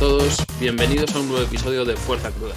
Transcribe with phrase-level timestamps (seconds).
[0.00, 2.54] todos, bienvenidos a un nuevo episodio de Fuerza Cruda.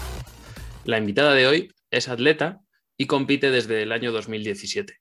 [0.86, 2.62] La invitada de hoy es atleta
[2.96, 4.98] y compite desde el año 2017.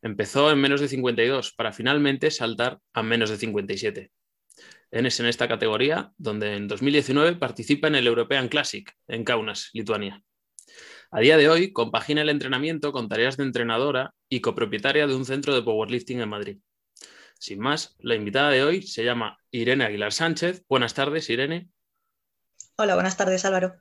[0.00, 4.12] Empezó en menos de 52 para finalmente saltar a menos de 57.
[4.92, 10.22] Es en esta categoría donde en 2019 participa en el European Classic en Kaunas, Lituania.
[11.10, 15.24] A día de hoy compagina el entrenamiento con tareas de entrenadora y copropietaria de un
[15.24, 16.58] centro de powerlifting en Madrid.
[17.38, 20.64] Sin más, la invitada de hoy se llama Irene Aguilar Sánchez.
[20.68, 21.70] Buenas tardes, Irene.
[22.76, 23.80] Hola, buenas tardes, Álvaro.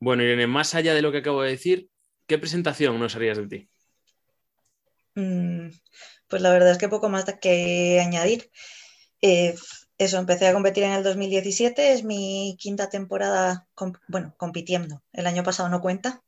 [0.00, 1.90] Bueno, Irene, más allá de lo que acabo de decir,
[2.26, 3.68] ¿qué presentación nos harías de ti?
[5.14, 5.68] Mm,
[6.26, 8.50] pues la verdad es que poco más que añadir.
[9.20, 9.54] Eh,
[9.98, 13.68] eso, empecé a competir en el 2017, es mi quinta temporada,
[14.06, 15.02] bueno, compitiendo.
[15.12, 16.22] El año pasado no cuenta.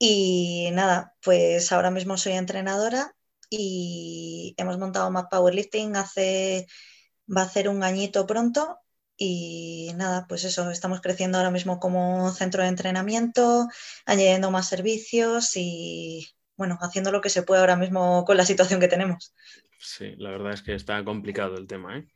[0.00, 3.14] Y nada, pues ahora mismo soy entrenadora
[3.50, 6.66] y hemos montado Map Powerlifting hace,
[7.34, 8.78] va a ser un añito pronto
[9.16, 13.68] y nada, pues eso, estamos creciendo ahora mismo como centro de entrenamiento,
[14.06, 18.80] añadiendo más servicios y bueno, haciendo lo que se puede ahora mismo con la situación
[18.80, 19.34] que tenemos.
[19.78, 22.06] Sí, la verdad es que está complicado el tema, ¿eh?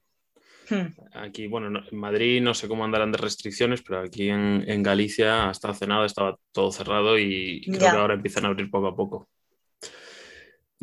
[0.70, 0.94] Hmm.
[1.14, 5.70] Aquí, bueno, en Madrid no sé cómo andarán de restricciones, pero aquí en, Galicia hasta
[5.70, 9.28] hace nada estaba todo cerrado y, creo que ahora empiezan a abrir poco a poco.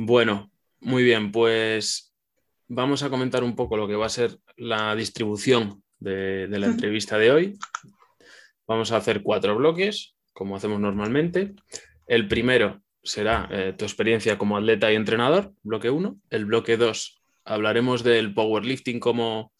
[0.02, 2.16] Bueno, muy bien, pues
[2.70, 7.18] vamos a comentar un poco lo que va a ser la distribución de, la entrevista
[7.18, 7.60] de hoy.
[8.66, 11.54] Vamos a hacer cuatro bloques, como hacemos normalmente.
[12.08, 16.18] El primero será eh, tu experiencia como atleta y entrenador, bloque uno.
[16.30, 19.52] El bloque dos hablaremos del powerlifting como,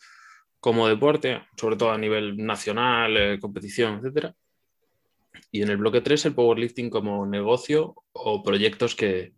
[0.62, 4.34] como deporte, sobre todo a nivel nacional, eh, competición, etc.
[5.52, 9.34] Y en el bloque 3 el powerlifting como negocio o proyectos que,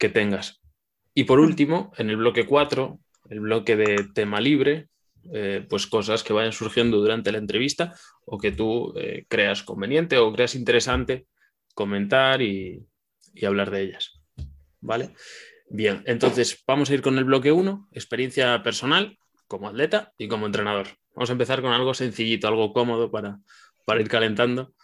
[0.00, 0.60] que tengas.
[1.14, 4.88] Y por último, en el bloque 4, el bloque de tema libre,
[5.32, 7.94] eh, pues cosas que vayan surgiendo durante la entrevista
[8.24, 11.26] o que tú eh, creas conveniente o creas interesante
[11.74, 12.86] comentar y,
[13.46, 14.20] hablar de ellas.
[14.80, 15.10] ¿Vale?
[15.68, 20.46] Bien, entonces vamos a ir con el bloque 1, experiencia personal como atleta y como
[20.46, 20.88] entrenador.
[21.14, 23.38] Vamos a empezar con algo sencillito, algo cómodo para,
[23.84, 24.74] para ir calentando.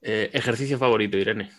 [0.00, 1.52] Eh, ejercicio favorito, Irene.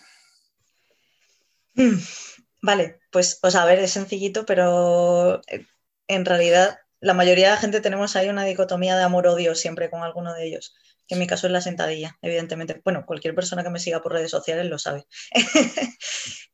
[2.64, 5.66] Vale, pues, o sea, a ver, es sencillito, pero eh,
[6.08, 10.02] en realidad la mayoría de la gente tenemos ahí una dicotomía de amor-odio siempre con
[10.02, 10.74] alguno de ellos,
[11.06, 12.80] que en mi caso es la sentadilla, evidentemente.
[12.82, 15.04] Bueno, cualquier persona que me siga por redes sociales lo sabe.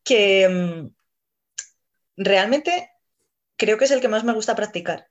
[0.02, 0.88] que mm,
[2.16, 2.90] realmente
[3.56, 5.06] creo que es el que más me gusta practicar,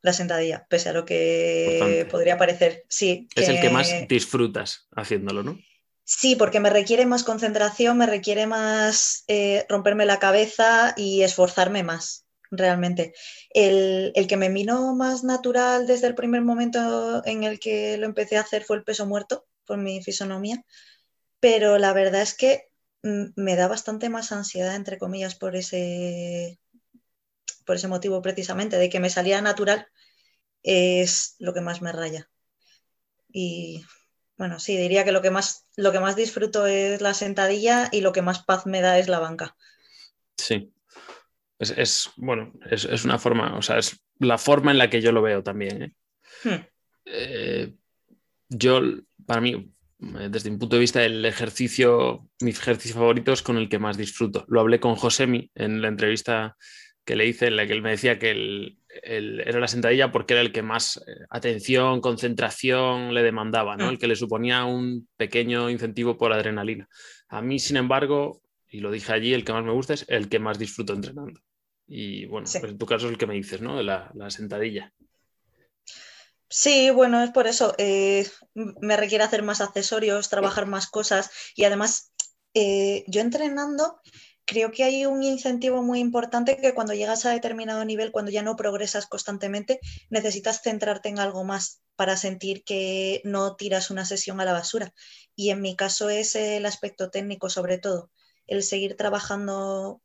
[0.00, 2.86] la sentadilla, pese a lo que podría parecer.
[2.88, 3.28] Sí.
[3.34, 5.58] Es el que más disfrutas haciéndolo, ¿no?
[6.10, 11.82] Sí, porque me requiere más concentración, me requiere más eh, romperme la cabeza y esforzarme
[11.82, 13.12] más, realmente.
[13.50, 18.38] El, que me vino más natural desde el primer momento en el que lo empecé
[18.38, 20.64] a hacer fue el peso muerto, por mi fisonomía,
[21.40, 22.68] pero la verdad es que
[23.02, 26.58] mm, me da bastante más ansiedad, entre comillas, por ese,
[27.66, 29.86] por ese motivo precisamente, de que me salía natural,
[30.62, 32.30] es lo que más me raya.
[33.30, 33.84] Y
[34.38, 38.00] bueno, sí, diría que lo que más, lo que más disfruto es la sentadilla y
[38.00, 39.56] lo que más paz me da es la banca.
[40.36, 40.72] Sí.
[41.58, 45.22] Es, bueno, es, una forma, o sea, es la forma en la que yo lo
[45.22, 45.82] veo también.
[45.82, 45.92] ¿eh?
[46.44, 46.64] Hmm.
[47.04, 47.74] Eh,
[48.48, 48.80] yo,
[49.26, 53.68] para mí, desde mi punto de vista, el ejercicio, mi ejercicio favorito es con el
[53.68, 54.44] que más disfruto.
[54.46, 56.56] Lo hablé con Josemi en la entrevista
[57.04, 60.34] que le hice, en la que él me decía que el, era la sentadilla porque
[60.34, 63.86] era el que más eh, atención, concentración le demandaba, ¿no?
[63.86, 63.90] Mm.
[63.90, 66.88] el que le suponía un pequeño incentivo por adrenalina.
[67.28, 70.28] A mí, sin embargo, y lo dije allí, el que más me gusta es el
[70.28, 71.40] que más disfruto entrenando.
[71.86, 73.82] Y bueno, pues en tu caso es el que me dices, ¿no?
[73.82, 74.92] La, la sentadilla.
[76.50, 77.74] Sí, bueno, es por eso.
[77.78, 82.12] Eh, me requiere hacer más accesorios, trabajar más cosas y además
[82.54, 84.00] eh, yo entrenando
[84.48, 88.42] creo que hay un incentivo muy importante que cuando llegas a determinado nivel, cuando ya
[88.42, 89.78] no progresas constantemente,
[90.08, 94.94] necesitas centrarte en algo más para sentir que no tiras una sesión a la basura.
[95.36, 98.10] Y en mi caso es el aspecto técnico sobre todo,
[98.46, 100.00] el seguir trabajando,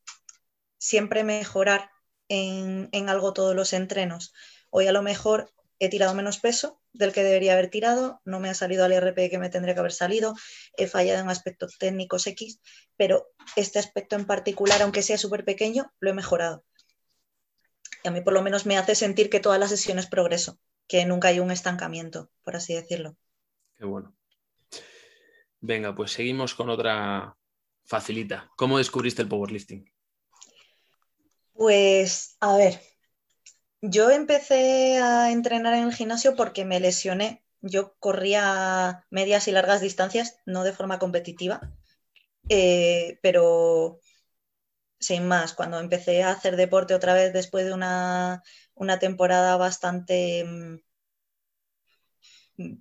[0.78, 1.90] siempre mejorar
[2.28, 4.34] en, en algo todos los entrenos.
[4.70, 8.50] Hoy a lo mejor he tirado menos peso del que debería haber tirado, no me
[8.50, 10.36] ha salido al RP que me tendría que haber salido,
[10.78, 12.60] he fallado en aspectos técnicos X,
[12.96, 16.64] pero este aspecto en particular, aunque sea súper pequeño, lo he mejorado.
[18.04, 21.06] Y a mí por lo menos me hace sentir que todas las sesiones progreso, que
[21.06, 23.18] nunca hay un estancamiento, por así decirlo.
[23.76, 24.16] Qué bueno.
[25.60, 27.38] Venga, pues seguimos con otra
[27.86, 28.52] facilita.
[28.56, 29.90] ¿Cómo descubriste el powerlifting?
[31.54, 32.82] Pues, a ver,
[33.84, 37.44] yo empecé a entrenar en el gimnasio porque me lesioné.
[37.62, 41.62] Yo corría medias y largas distancias, no de forma competitiva,
[42.50, 44.00] eh, pero
[45.00, 48.42] sin más, cuando empecé a hacer deporte otra vez después de una,
[49.02, 50.46] temporada bastante
[52.58, 52.76] mm,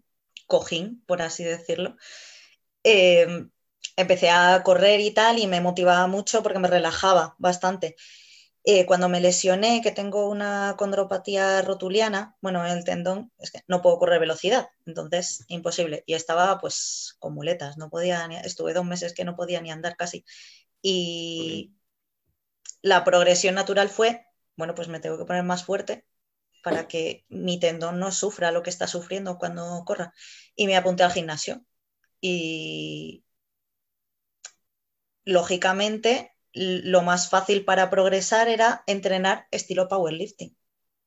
[0.46, 1.96] cojín, por así decirlo,
[2.84, 3.49] eh,
[3.96, 7.96] empecé a correr y tal y me motivaba mucho porque me relajaba bastante.
[8.64, 13.82] Eh, cuando me lesioné, que tengo una condropatía rotuliana, bueno, el tendón, es que no
[13.82, 16.05] puedo correr velocidad, entonces imposible.
[16.06, 19.97] Y estaba pues con muletas, no podía, estuve dos meses que no podía ni andar
[19.97, 20.25] casi.
[20.81, 21.73] Y
[22.82, 24.26] la progresión natural fue,
[24.56, 26.06] bueno, pues me tengo que poner más fuerte
[26.62, 30.12] para que mi tendón no sufra lo que está sufriendo cuando corra.
[30.55, 31.64] Y me apunté al gimnasio.
[32.20, 33.25] Y
[35.25, 40.56] lógicamente lo más fácil para progresar era entrenar estilo powerlifting.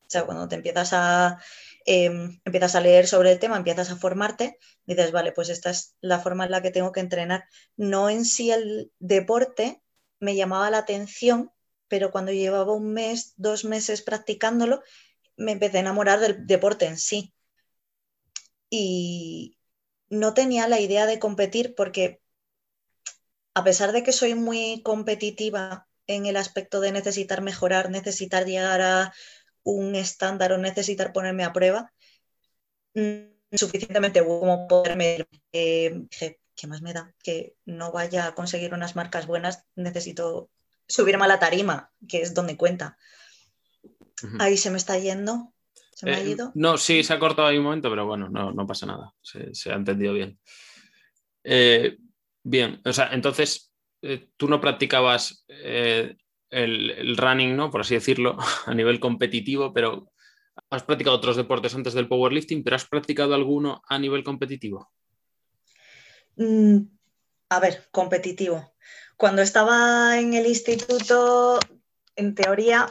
[0.07, 1.39] O sea, cuando te empiezas a,
[1.86, 5.95] em, empiezas a leer sobre el tema, empiezas a formarte, dices, vale, pues esta es
[6.01, 7.45] la forma en la que tengo que entrenar.
[7.75, 9.81] No en sí el deporte
[10.19, 11.51] me llamaba la atención,
[11.88, 14.81] pero cuando llevaba un mes, dos meses practicándolo,
[15.38, 17.33] me empecé a enamorar del deporte en sí.
[18.69, 19.57] Y
[20.09, 22.21] no tenía la idea de competir porque
[23.56, 28.81] a pesar de que soy muy competitiva en el aspecto de necesitar mejorar, necesitar llegar
[28.81, 29.13] a
[29.63, 31.92] un estándar o necesitar ponerme a prueba,
[32.94, 35.28] mm, suficientemente como poderme...
[35.52, 36.04] Eh,
[36.56, 37.13] ¿qué más me da?
[37.24, 40.50] Que no vaya a conseguir unas marcas buenas, necesito
[40.88, 42.98] subirme a la tarima, que es donde cuenta.
[44.40, 45.54] Ahí se me está yendo.
[45.94, 46.52] ¿Se me ha eh, ido?
[46.56, 49.13] No, sí, se ha cortado ahí un momento, pero bueno, no, pasa nada.
[49.22, 50.40] Se, ha entendido bien.
[51.44, 51.98] Eh,
[52.47, 56.15] Bien, o sea, entonces eh, tú no practicabas eh,
[56.51, 57.71] el, running, ¿no?
[57.71, 58.38] Por así decirlo,
[58.68, 60.12] a nivel competitivo, pero
[60.69, 64.92] has practicado otros deportes antes del powerlifting, pero ¿has practicado alguno a nivel competitivo?
[66.36, 66.81] Mm,
[67.50, 68.75] a ver, competitivo.
[69.18, 71.59] Cuando estaba en el instituto,
[72.15, 72.88] en teoría,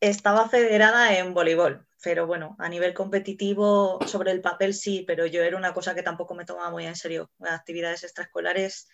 [0.00, 5.42] estaba federada en voleibol, pero bueno, a nivel competitivo, sobre el papel sí, pero yo
[5.42, 8.88] era una cosa que tampoco me tomaba muy en serio, actividades extraescolares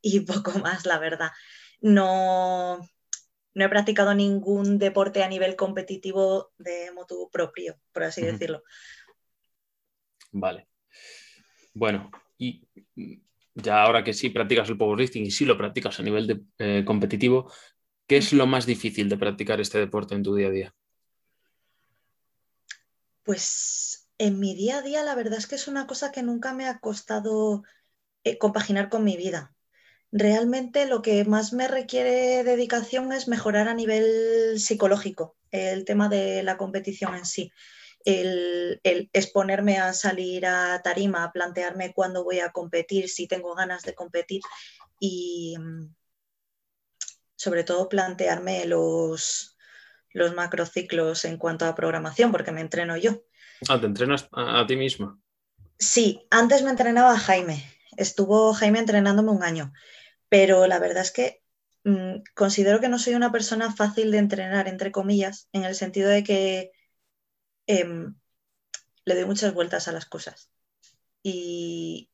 [0.00, 1.30] y poco más, la verdad.
[1.80, 2.78] No,
[3.54, 8.62] no he practicado ningún deporte a nivel competitivo de moto propio, por así decirlo.
[10.32, 10.66] Vale.
[11.74, 12.66] Bueno, y
[13.54, 16.84] ya ahora que sí practicas el powerlifting y sí lo practicas a nivel de, eh,
[16.84, 17.52] competitivo,
[18.06, 20.74] ¿qué es lo más difícil de practicar este deporte en tu día a día?
[23.24, 26.52] Pues en mi día a día la verdad es que es una cosa que nunca
[26.52, 27.64] me ha costado
[28.22, 29.54] eh, compaginar con mi vida.
[30.12, 36.42] Realmente lo que más me requiere dedicación es mejorar a nivel psicológico, el tema de
[36.44, 37.50] la competición en sí.
[38.04, 43.82] El, exponerme a salir a tarima, a plantearme cuándo voy a competir, si tengo ganas
[43.82, 44.42] de competir
[45.00, 45.94] y mm,
[47.34, 49.53] sobre todo plantearme los,
[50.14, 53.22] los macrociclos en cuanto a programación, porque me entreno yo.
[53.68, 55.20] Ah, ¿te entrenas a, ti misma?
[55.78, 57.68] Sí, antes me entrenaba Jaime.
[57.96, 59.72] Estuvo Jaime entrenándome un año,
[60.28, 61.42] pero la verdad es que
[61.82, 66.08] mm, considero que no soy una persona fácil de entrenar, entre comillas, en el sentido
[66.08, 66.70] de que
[67.66, 68.14] em,
[69.04, 70.48] le doy muchas vueltas a las cosas.
[71.24, 72.08] Y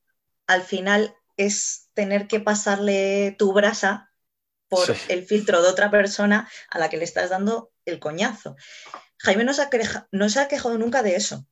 [0.47, 4.11] al final es tener que pasarle tu brasa
[4.71, 8.57] por el filtro de otra persona a la que le estás dando el coñazo.
[9.19, 9.69] Jaime no se ha,
[10.13, 11.47] no se ha quejado nunca de eso,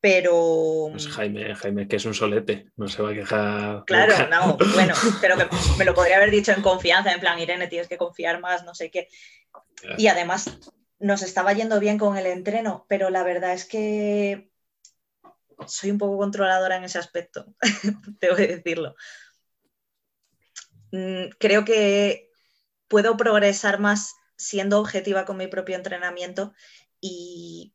[0.00, 0.88] pero...
[0.92, 3.84] Pues Jaime, Jaime, que es un solete, no se va a quejar.
[3.86, 7.68] Claro, no, bueno, pero que me lo podría haber dicho en confianza, en plan, Irene,
[7.68, 9.08] tienes que confiar más, no sé qué.
[9.98, 10.58] Y además
[10.98, 14.50] nos estaba yendo bien con el entreno, pero la verdad es que
[15.66, 17.46] soy un poco controladora en ese aspecto,
[18.20, 18.94] tengo que decirlo.
[20.92, 22.30] Mm, creo que
[22.88, 26.52] puedo progresar más siendo objetiva con mi propio entrenamiento
[27.00, 27.74] y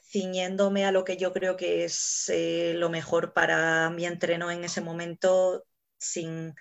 [0.00, 4.64] ciñéndome a lo que yo creo que es eh, lo mejor para mi entreno en
[4.64, 5.66] ese momento
[5.98, 6.54] sin,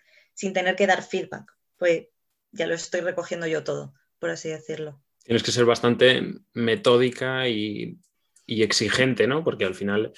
[0.54, 1.52] tener que dar feedback.
[1.78, 2.08] Pues
[2.52, 5.02] ya lo estoy recogiendo yo todo, por así decirlo.
[5.24, 6.22] Tienes que ser bastante
[6.54, 8.00] metódica y,
[8.46, 9.44] y exigente, ¿no?
[9.44, 10.14] Porque al final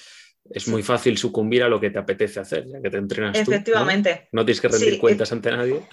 [0.50, 4.28] es muy fácil sucumbir a lo que te apetece hacer, ya que te entrenas Efectivamente.
[4.30, 4.44] Tú, ¿no?
[4.44, 5.86] tienes que rendir cuentas ante nadie.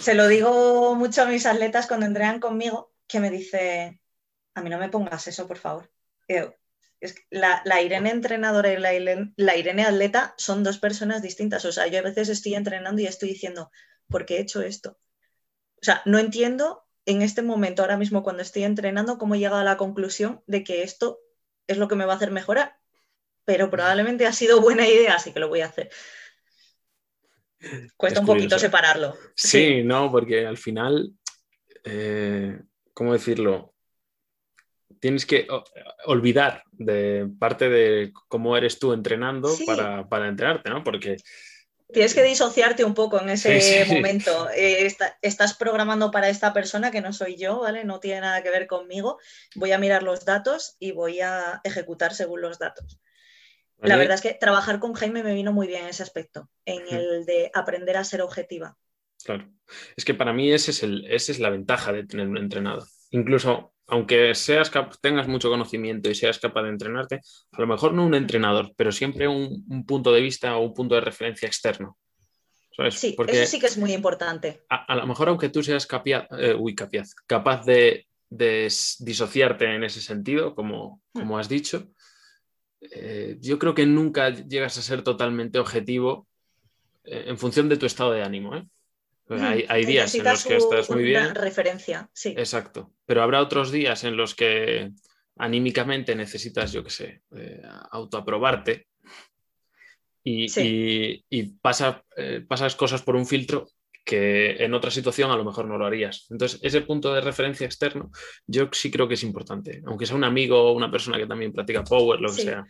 [0.00, 4.00] Se lo digo mucho a mis atletas cuando entrenan conmigo, que me dice,
[4.54, 5.90] a mí no me pongas eso, por favor.
[7.30, 8.90] la, Irene entrenadora y la,
[9.36, 11.64] la, Irene atleta son dos personas distintas.
[11.64, 13.70] O sea, yo a veces estoy entrenando y estoy diciendo,
[14.08, 14.98] ¿por qué he hecho esto?
[15.76, 19.60] O sea, no entiendo en este momento, ahora mismo cuando estoy entrenando, cómo he llegado
[19.60, 21.20] a la conclusión de que esto
[21.66, 22.79] es lo que me va a hacer mejorar.
[23.44, 25.90] Pero probablemente ha sido buena idea, así que lo voy a hacer.
[27.96, 29.16] Cuesta un poquito separarlo.
[29.34, 31.12] Sí, no, porque al final,
[31.84, 32.58] eh,
[32.94, 33.74] ¿cómo decirlo?
[34.98, 35.46] Tienes que
[36.04, 40.84] olvidar de parte de cómo eres tú entrenando para, para entrenarte, ¿no?
[40.84, 41.16] Porque
[41.92, 44.48] Tienes que disociarte un poco en ese momento.
[44.54, 47.84] Eh, estás programando para esta persona que no soy yo, ¿vale?
[47.84, 49.18] No tiene nada que ver conmigo.
[49.54, 53.00] Voy a mirar los datos y voy a ejecutar según los datos.
[53.82, 56.82] La verdad es que trabajar con Jaime me vino muy bien en ese aspecto, en
[56.94, 58.76] el de aprender a ser objetiva.
[59.24, 59.50] Claro.
[59.96, 62.84] Es que para mí ese es el, esa es la ventaja de tener un entrenador.
[63.10, 64.70] Incluso aunque seas
[65.00, 67.20] tengas mucho conocimiento y seas capaz de entrenarte,
[67.52, 70.94] a lo mejor no un entrenador, pero siempre un, punto de vista o un punto
[70.94, 71.98] de referencia externo.
[72.90, 74.62] Sí, Porque eso sí que es muy importante.
[74.70, 76.56] A, lo mejor aunque tú seas capaz, eh,
[77.26, 81.88] capaz de, disociarte en ese sentido, como, como has dicho,
[82.80, 86.26] eh, yo creo que nunca llegas a ser totalmente objetivo
[87.04, 88.68] eh, en función de tu estado de ánimo.
[89.26, 91.36] Pues hay, días en los que estás muy bien.
[91.36, 92.34] referencia, sí.
[92.36, 92.92] Exacto.
[93.06, 94.90] Pero habrá otros días en los que
[95.36, 98.88] anímicamente necesitas, yo qué sé, eh, autoaprobarte
[100.22, 100.46] y,
[101.30, 103.68] y, pasa, eh, pasas cosas por un filtro
[104.04, 106.26] que en otra situación a lo mejor no lo harías.
[106.30, 108.10] Entonces, ese punto de referencia externo,
[108.46, 111.52] yo sí creo que es importante, aunque sea un amigo o una persona que también
[111.52, 112.64] practica power, lo que sea.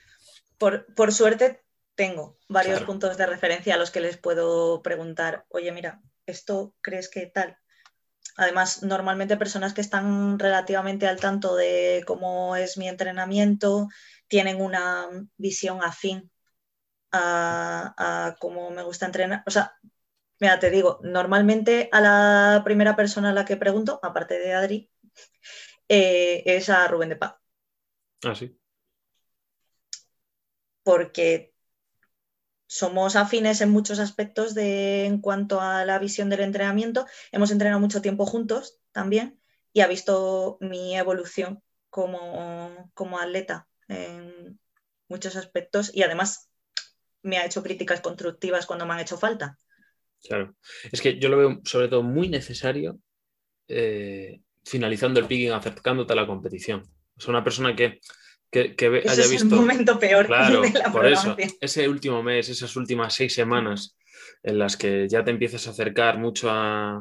[0.58, 1.62] Por, por, suerte
[1.94, 7.08] tengo varios puntos de referencia a los que les puedo preguntar, oye, mira, ¿esto crees
[7.08, 7.56] que tal?
[8.37, 13.88] Además, normalmente personas que están relativamente al tanto de cómo es mi entrenamiento
[14.28, 16.30] tienen una visión afín
[17.12, 19.42] a, cómo me gusta entrenar.
[19.46, 19.75] O sea,
[20.40, 24.90] mira, te digo, normalmente a la primera persona a la que pregunto, aparte de Adri,
[25.88, 27.37] eh, es a Rubén de Paz.
[28.25, 28.59] Ah, sí.
[30.82, 31.54] Porque
[32.66, 37.06] somos afines en muchos aspectos de, en cuanto a la visión del entrenamiento.
[37.32, 39.40] Hemos entrenado mucho tiempo juntos también
[39.73, 44.59] y ha visto mi evolución como, como atleta en
[45.09, 46.49] muchos aspectos y además
[47.23, 49.59] me ha hecho críticas constructivas cuando me han hecho falta.
[50.22, 50.54] Claro,
[50.92, 52.98] es que yo lo veo sobre todo muy necesario
[53.68, 56.82] eh, finalizando el picking, acercándote a la competición.
[57.16, 58.00] Es una persona que
[58.50, 58.74] que,
[59.08, 59.34] haya visto.
[59.34, 60.62] Es el momento peor claro,
[60.92, 63.96] por eso, ese último mes, esas últimas seis semanas
[64.42, 67.00] en las que ya te empiezas a acercar mucho a,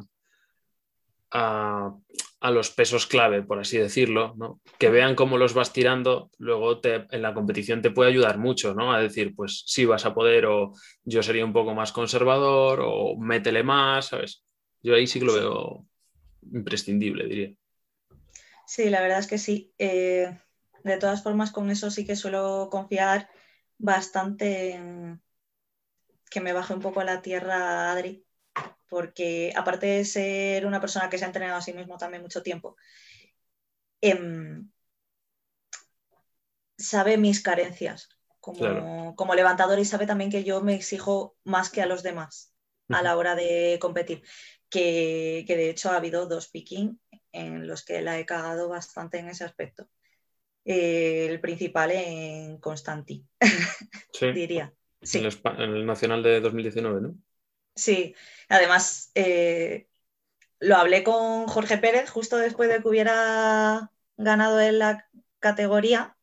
[1.31, 1.95] a,
[2.41, 4.61] los pesos clave, por así decirlo, ¿no?
[4.77, 8.73] que vean cómo los vas tirando, luego te, en la competición te puede ayudar mucho,
[8.73, 8.93] ¿no?
[8.93, 13.17] A decir, pues sí vas a poder, o yo sería un poco más conservador, o
[13.17, 14.43] métele más, ¿sabes?
[14.81, 15.85] Yo ahí sí que lo veo
[16.53, 17.53] imprescindible, diría.
[18.65, 19.73] Sí, la verdad es que sí.
[19.77, 20.37] Eh,
[20.83, 23.29] de todas formas, con eso sí que suelo confiar
[23.77, 25.21] bastante en
[26.29, 28.25] que me baje un poco a la tierra Adri,
[28.87, 32.43] porque aparte de ser una persona que se ha entrenado a sí mismo también mucho
[32.43, 32.75] tiempo,
[34.01, 34.69] em,
[36.77, 41.85] sabe mis carencias como, levantador y sabe también que yo me exijo más que a
[41.85, 42.53] los demás
[42.89, 44.23] a la hora de competir.
[44.69, 46.99] Que, que, de hecho ha habido dos picking
[47.31, 49.87] en los que la he cagado bastante en ese aspecto.
[50.65, 53.25] Eh, el principal en Constanti,
[54.33, 54.73] diría.
[55.01, 55.19] Sí.
[55.19, 57.15] En, el, Nacional de 2019, ¿no?
[57.79, 58.15] Sí,
[58.49, 59.87] además eh,
[60.59, 65.07] lo hablé con Jorge Pérez justo después de que hubiera ganado en la
[65.39, 66.17] categoría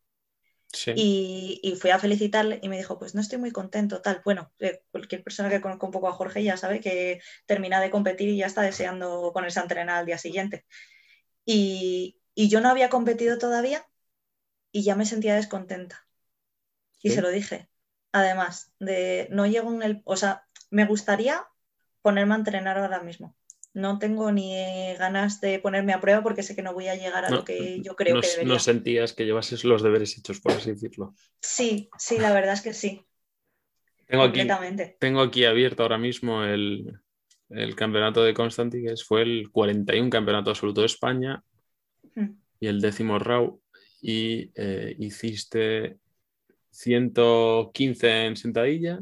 [0.94, 4.20] y, y, fui a felicitarle y me dijo, pues no estoy muy contento, tal.
[4.25, 7.90] Bueno, eh, cualquier persona que conozca un poco a Jorge ya sabe que termina de
[7.90, 10.66] competir y ya está deseando ponerse a entrenar al día siguiente.
[11.46, 13.86] Y, y yo no había competido todavía
[14.70, 16.06] y ya me sentía descontenta.
[17.02, 17.70] Y se lo dije.
[18.12, 20.02] Además, de no llego en el.
[20.04, 21.46] O sea, me gustaría
[22.02, 23.37] ponerme a entrenar ahora mismo.
[23.75, 24.54] No tengo ni
[24.94, 27.82] ganas de ponerme a prueba porque sé que no voy a llegar a lo que
[27.82, 28.54] yo creo que debería.
[28.54, 31.14] No sentías que llevases los deberes hechos, por así decirlo.
[31.42, 33.04] Sí, sí, la verdad es que sí.
[34.06, 34.46] Tengo aquí,
[34.99, 37.00] tengo aquí abierto ahora mismo el,
[37.76, 41.42] campeonato de Constanti, que fue el 41 campeonato absoluto de España
[42.14, 42.30] hmm.
[42.61, 43.61] y el décimo RAW
[44.00, 45.99] y eh, hiciste
[46.70, 49.00] 115 en sentadilla,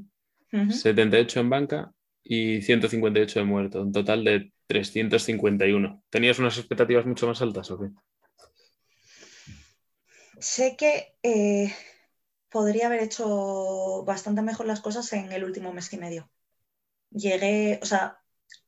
[0.70, 1.92] 78 en banca
[2.22, 6.02] y 158 de muerto, un total de 351.
[6.10, 7.90] ¿Tenías unas expectativas mucho más altas o qué?
[10.38, 11.72] Sé que eh,
[12.50, 16.30] podría haber hecho bastante mejor las cosas en el último mes y medio.
[17.10, 18.18] Llegué, o sea,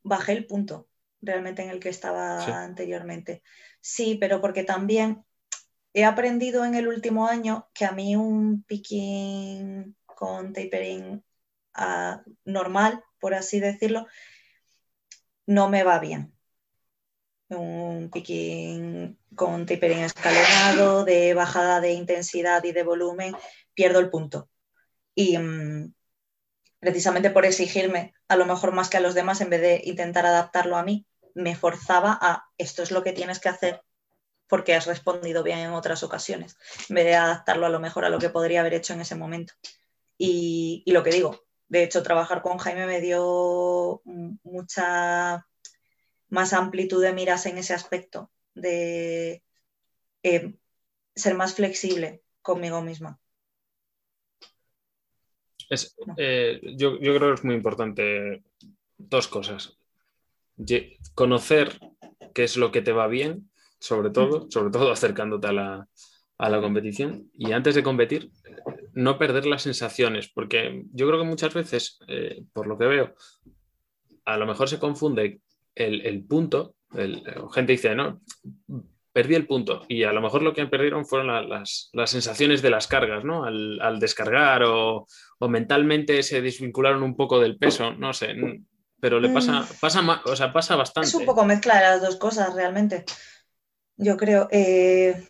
[0.03, 0.89] bajé el punto
[1.21, 3.43] realmente en el que estaba anteriormente.
[3.81, 5.25] Sí, pero porque también
[5.93, 11.23] he aprendido en el último año que a mí un picking con tapering
[11.77, 14.07] ah, normal, por así decirlo,
[15.47, 16.33] no me va bien.
[17.49, 23.37] Un picking con tapering escalonado, de bajada de intensidad y de volumen,
[23.75, 24.49] pierdo el punto.
[25.15, 25.93] Y mm,
[26.81, 30.27] precisamente por exigirme a lo mejor más que a los demás, en vez de intentar
[30.27, 33.83] adaptarlo a mí, me forzaba a esto es lo que tienes que hacer
[34.49, 36.57] porque has respondido bien en otras ocasiones,
[36.89, 39.15] en vez de adaptarlo a lo mejor a lo que podría haber hecho en ese
[39.15, 39.55] momento.
[40.19, 45.47] Y, lo que digo, de hecho, trabajar con Jaime me dio mucha
[46.29, 49.43] más amplitud de miras en ese aspecto, de
[50.23, 50.55] eh,
[51.15, 53.19] ser más flexible conmigo misma.
[56.17, 58.45] Eh, yo, yo, creo que es muy importante
[58.97, 59.77] dos cosas.
[61.15, 61.81] Conocer
[62.33, 65.89] qué es lo que te va bien, sobre todo, sobre todo acercándote a la,
[66.39, 67.31] a la competición.
[67.35, 68.31] Y antes de competir,
[68.97, 73.15] no perder las sensaciones, porque yo creo que muchas veces, eh, por lo que veo,
[74.25, 75.43] a lo mejor se confunde
[75.75, 77.23] el, punto, el,
[77.53, 78.23] gente dice, no,
[79.13, 82.87] perdí el punto, y a lo mejor lo que perdieron fueron las, sensaciones de las
[82.87, 83.45] cargas, ¿no?
[83.45, 85.07] Al, descargar o,
[85.47, 88.35] mentalmente se desvincularon un poco del peso, no sé,
[88.99, 89.67] pero le pasa, mm.
[89.79, 91.09] pasa, o sea, pasa bastante.
[91.09, 93.05] Es un poco mezcla de las dos cosas realmente.
[93.99, 95.23] Yo creo, eh,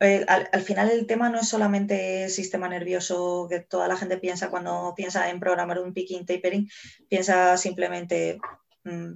[0.00, 4.50] al, final el tema no es solamente el sistema nervioso que toda la gente piensa
[4.50, 6.68] cuando piensa en programar un picking tapering,
[7.08, 8.38] piensa simplemente
[8.84, 9.14] mm,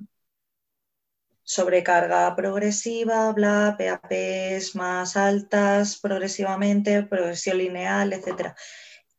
[1.44, 8.54] sobrecarga progresiva, bla, PAPs más altas progresivamente, progresión lineal, etc.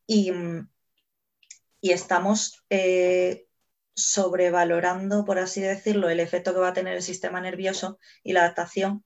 [0.06, 0.68] Y, mm,
[1.80, 3.46] y estamos eh,
[3.94, 8.40] sobrevalorando, por así decirlo, el efecto que va a tener el sistema nervioso y la
[8.40, 9.04] adaptación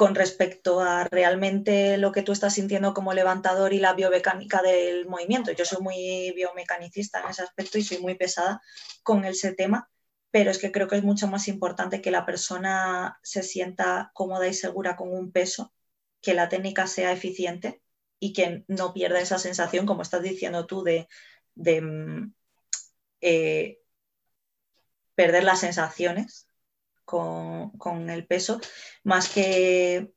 [0.00, 5.06] con respecto a realmente lo que tú estás sintiendo como levantador y la biomecánica del
[5.06, 5.52] movimiento.
[5.52, 8.62] Yo soy muy biomecanicista en ese aspecto y soy muy pesada
[9.02, 9.90] con ese tema,
[10.30, 14.48] pero es que creo que es mucho más importante que la persona se sienta cómoda
[14.48, 15.74] y segura con un peso,
[16.22, 17.82] que la técnica sea eficiente
[18.18, 21.08] y que no pierda esa sensación, como estás diciendo tú, de,
[21.56, 22.32] mm,
[23.20, 23.82] eh,
[25.14, 26.49] perder las sensaciones
[27.10, 28.60] con, el peso,
[29.02, 30.12] más que,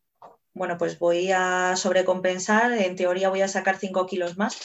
[0.54, 4.60] bueno, pues voy a sobrecompensar, en teoría voy a sacar 5 kilos más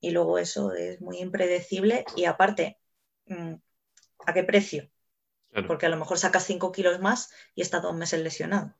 [0.00, 2.78] y luego eso es muy impredecible y aparte,
[3.26, 3.54] mm,
[4.26, 4.90] ¿a qué precio?
[5.66, 8.74] Porque a lo mejor sacas 5 kilos más y está dos meses lesionado.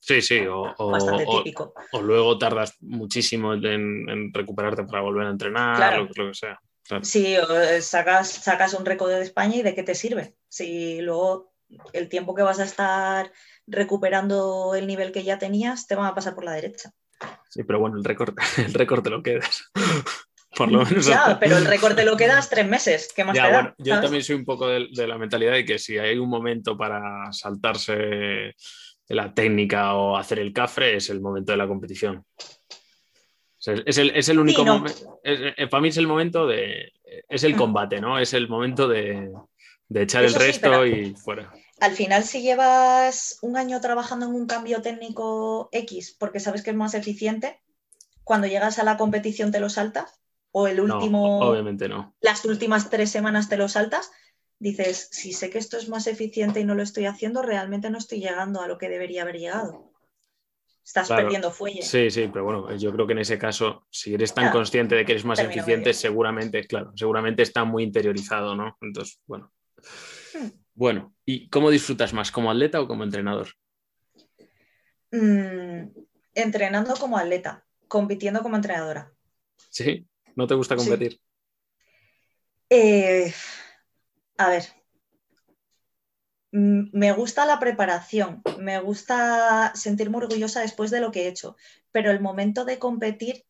[0.00, 6.34] Sí, sí, o, o, luego tardas muchísimo en, recuperarte para volver a entrenar, lo, que
[6.34, 6.60] sea.
[7.02, 7.46] Sí, o
[7.80, 10.36] sacas, sacas un récord de España y de qué te sirve.
[10.48, 11.55] Si luego
[11.92, 13.32] el tiempo que vas a estar
[13.66, 16.92] recuperando el nivel que ya tenías, te van a pasar por la derecha.
[17.48, 19.70] Sí, pero bueno, el récord, el récord te lo quedas.
[20.56, 21.06] por lo menos.
[21.06, 23.12] Ya, pero el récord te lo quedas tres meses.
[23.14, 26.18] ¿Qué más te yo también soy un poco de, la mentalidad de que si hay
[26.18, 28.54] un momento para saltarse
[29.08, 32.24] la técnica o hacer el cafre, es el momento de la competición.
[33.64, 35.20] es, el, único momento.
[35.22, 36.92] Eh, para mí es el momento de.
[37.28, 37.58] Es el mm.
[37.58, 38.18] combate, ¿no?
[38.18, 39.30] Es el momento de,
[39.88, 41.52] de echar el resto y fuera.
[41.80, 46.70] Al final, si llevas un año trabajando en un cambio técnico X porque sabes que
[46.70, 47.60] es más eficiente,
[48.24, 50.20] cuando llegas a la competición te lo saltas,
[50.50, 51.40] o el último.
[51.40, 52.14] obviamente no.
[52.20, 54.10] Las últimas tres semanas te lo saltas,
[54.58, 57.98] dices, si sé que esto es más eficiente y no lo estoy haciendo, realmente no
[57.98, 59.92] estoy llegando a lo que debería haber llegado.
[60.82, 61.82] Estás perdiendo fuelle.
[61.82, 65.04] Sí, sí, pero bueno, yo creo que en ese caso, si eres tan consciente de
[65.04, 68.76] que eres más eficiente, seguramente, claro, seguramente está muy interiorizado, ¿no?
[68.80, 69.52] Entonces, bueno.
[70.74, 73.48] Bueno, ¿y cómo disfrutas más, como atleta o como entrenador?
[75.10, 75.88] Mm,
[76.34, 79.12] entrenando como atleta, compitiendo como entrenadora.
[79.70, 80.06] ¿Sí?
[80.34, 81.18] ¿No te gusta competir?
[82.68, 83.32] Eh,
[84.36, 84.64] a ver,
[86.52, 91.56] mm, me gusta la preparación, me gusta sentirme orgullosa después de lo que he hecho,
[91.92, 93.46] pero el momento de competir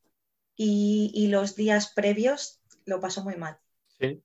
[0.55, 3.59] y, y los días previos lo paso muy mal.
[3.99, 4.23] Sí.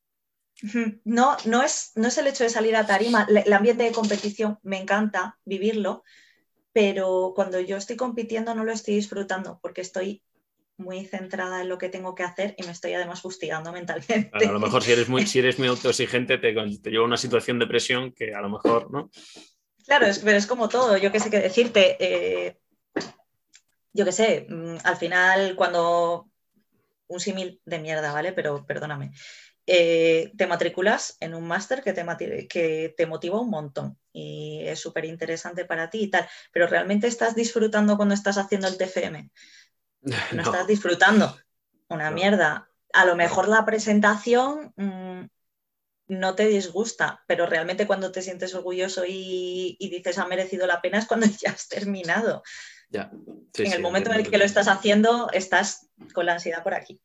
[1.06, 4.60] No, no es, no es el hecho de salir a tarima, el ambiente de competición
[4.62, 6.04] me encanta vivirlo,
[6.74, 10.24] pero cuando yo estoy compitiendo no lo estoy disfrutando porque estoy
[10.78, 14.30] muy centrada en lo que tengo que hacer y me estoy además fustigando mentalmente.
[14.34, 17.18] a lo mejor si eres muy, si eres muy autoexigente te, te, lleva a una
[17.18, 19.10] situación de presión que a lo mejor, ¿no?
[19.86, 21.98] Claro, pero es como todo, yo qué sé qué decirte.
[22.00, 22.58] Eh,
[23.94, 26.30] yo qué sé, mm, al final cuando
[27.08, 28.32] un símil de mierda, ¿vale?
[28.32, 29.12] Pero perdóname.
[29.68, 34.80] Eh, te matriculas en un máster que te, que te motiva un montón y es
[34.80, 39.30] súper interesante para ti y tal, pero realmente estás disfrutando cuando estás haciendo el TFM.
[40.34, 41.38] No, estás disfrutando.
[41.88, 42.68] Una mierda.
[42.92, 45.26] A lo mejor la presentación mm,
[46.08, 50.98] no te disgusta, pero realmente cuando te sientes orgulloso y, dices ha merecido la pena
[50.98, 52.42] es cuando ya has terminado.
[52.92, 57.00] en el momento en el que lo estás haciendo, estás con la ansiedad por aquí.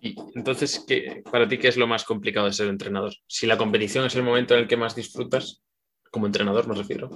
[0.00, 3.12] Y entonces, ¿qué, para ti, ¿qué es lo más complicado de ser entrenador?
[3.26, 5.62] Si la competición es el momento en el que más disfrutas,
[6.10, 7.10] como entrenador me refiero,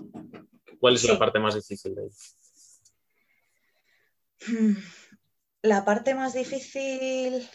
[0.80, 2.08] ¿cuál es la parte más difícil de ahí?
[4.48, 4.76] Hmm,
[5.62, 7.48] la parte más difícil,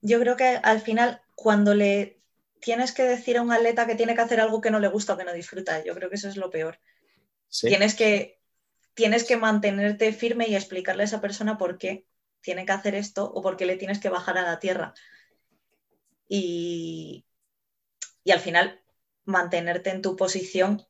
[0.00, 2.20] yo creo que al final, cuando le
[2.60, 5.14] tienes que decir a un atleta que tiene que hacer algo que no le gusta
[5.14, 6.78] o que no disfruta, yo creo que eso es lo peor.
[7.60, 8.40] Tienes, que,
[8.94, 12.06] tienes que mantenerte firme y explicarle a esa persona por qué
[12.44, 14.94] tiene que hacer esto o porque le tienes que bajar a la tierra.
[16.28, 17.24] Y,
[18.30, 18.82] al final,
[19.24, 20.86] mantenerte en tu posición,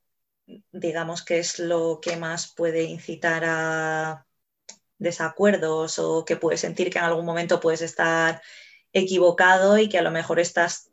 [0.72, 4.26] digamos que es lo que más puede incitar a
[4.98, 8.42] desacuerdos o que puedes sentir que en algún momento puedes estar
[8.92, 10.90] equivocado y que a lo mejor estás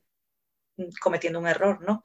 [1.01, 2.03] cometiendo un error, ¿no?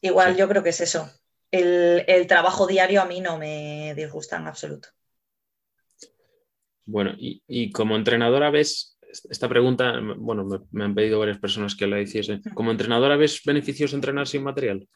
[0.00, 1.10] Igual yo creo que es eso.
[1.50, 4.88] El, el, trabajo diario a mí no me disgusta en absoluto.
[6.86, 8.96] Bueno, y, como entrenadora ves,
[9.28, 12.42] esta pregunta, bueno, me, han pedido varias personas que la hiciesen.
[12.54, 14.88] ¿Como entrenadora ves beneficios entrenar sin material?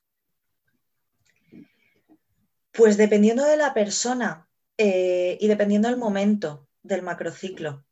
[2.71, 4.49] Pues dependiendo de la persona
[4.79, 7.85] eh, y dependiendo del momento del macrociclo.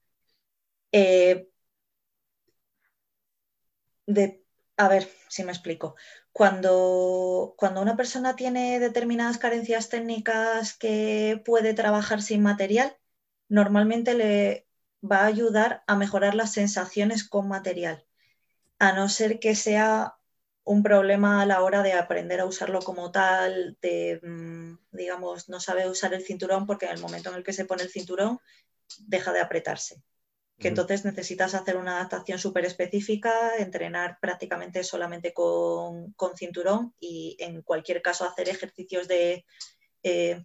[0.93, 1.49] Eh,
[4.77, 5.97] a ver si me explico.
[6.31, 12.97] Cuando, cuando una persona tiene determinadas carencias técnicas que puede trabajar sin material,
[13.49, 14.67] normalmente le
[15.03, 18.05] va a ayudar a mejorar las sensaciones con material,
[18.79, 20.19] a no ser que sea
[20.65, 25.61] un problema a la hora de aprender a usarlo como tal, de, mm, digamos, no
[25.61, 28.39] sabe usar el cinturón porque en el momento en el que se pone el cinturón
[29.07, 30.03] deja de apretarse.
[30.59, 37.63] Que entonces necesitas hacer una adaptación súper específica, entrenar prácticamente solamente con, cinturón y en
[37.63, 39.47] cualquier caso hacer ejercicios de
[40.03, 40.45] eh,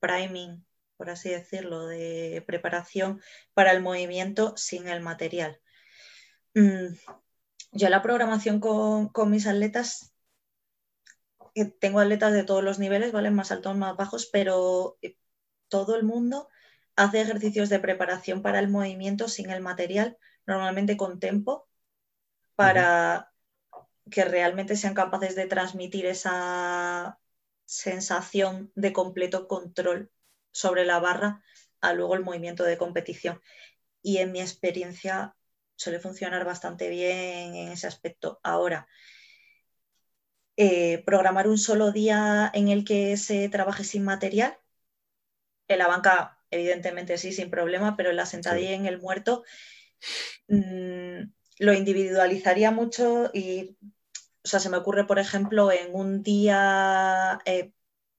[0.00, 0.65] priming,
[0.96, 3.20] por así decirlo, de preparación
[3.54, 5.60] para el movimiento sin el material.
[6.54, 6.94] Mm,
[7.72, 10.14] yo la programación con, mis atletas,
[11.54, 13.30] eh, tengo atletas de todos los niveles, ¿vale?
[13.30, 15.16] Más altos, más bajos, pero eh,
[15.68, 16.48] todo el mundo
[16.96, 21.68] hace ejercicios de preparación para el movimiento sin el material, normalmente con tempo,
[22.56, 23.32] para
[24.10, 27.18] que realmente sean capaces de transmitir esa
[27.66, 30.10] sensación de completo control
[30.56, 31.42] sobre la barra
[31.82, 33.40] a luego el movimiento de competición.
[34.02, 35.36] Y en mi experiencia
[35.76, 38.40] suele funcionar bastante bien en ese aspecto.
[38.42, 38.88] Ahora,
[40.56, 44.56] eh, programar un solo día en el que se trabaje sin material,
[45.68, 49.44] en la banca evidentemente sí, sin problema, pero en la sentadilla y en el muerto
[50.48, 51.20] mm,
[51.58, 53.76] lo individualizaría mucho y,
[54.44, 57.72] o sea, se me ocurre, por ejemplo, en un día eh,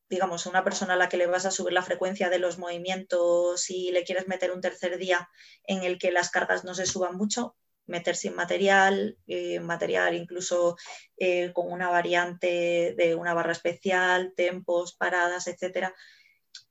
[0.10, 3.70] digamos, una persona a la que le vas a subir la frecuencia de los movimientos
[3.70, 5.30] y le quieres meter un tercer día
[5.66, 7.56] en el que las cargas no se suban mucho,
[7.88, 10.78] meter sin material, eh, material incluso
[11.18, 15.94] eh, con una variante de una barra especial, tempos, paradas, etcétera.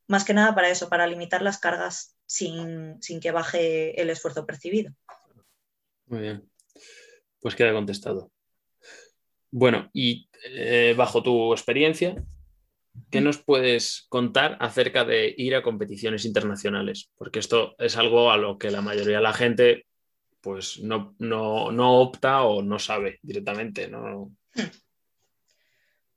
[0.07, 4.93] Más que nada para eso, para limitar las cargas sin, que baje el esfuerzo percibido.
[6.07, 6.51] Muy bien.
[7.41, 8.31] Pues queda contestado.
[9.51, 12.23] Bueno, y eh, bajo tu experiencia,
[13.11, 17.11] ¿Qué nos puedes contar acerca de ir a competiciones internacionales?
[17.17, 19.87] Porque esto es algo a lo que la mayoría de la gente
[20.41, 21.15] pues no,
[22.01, 23.89] opta o no sabe directamente.
[23.89, 24.31] ¿no?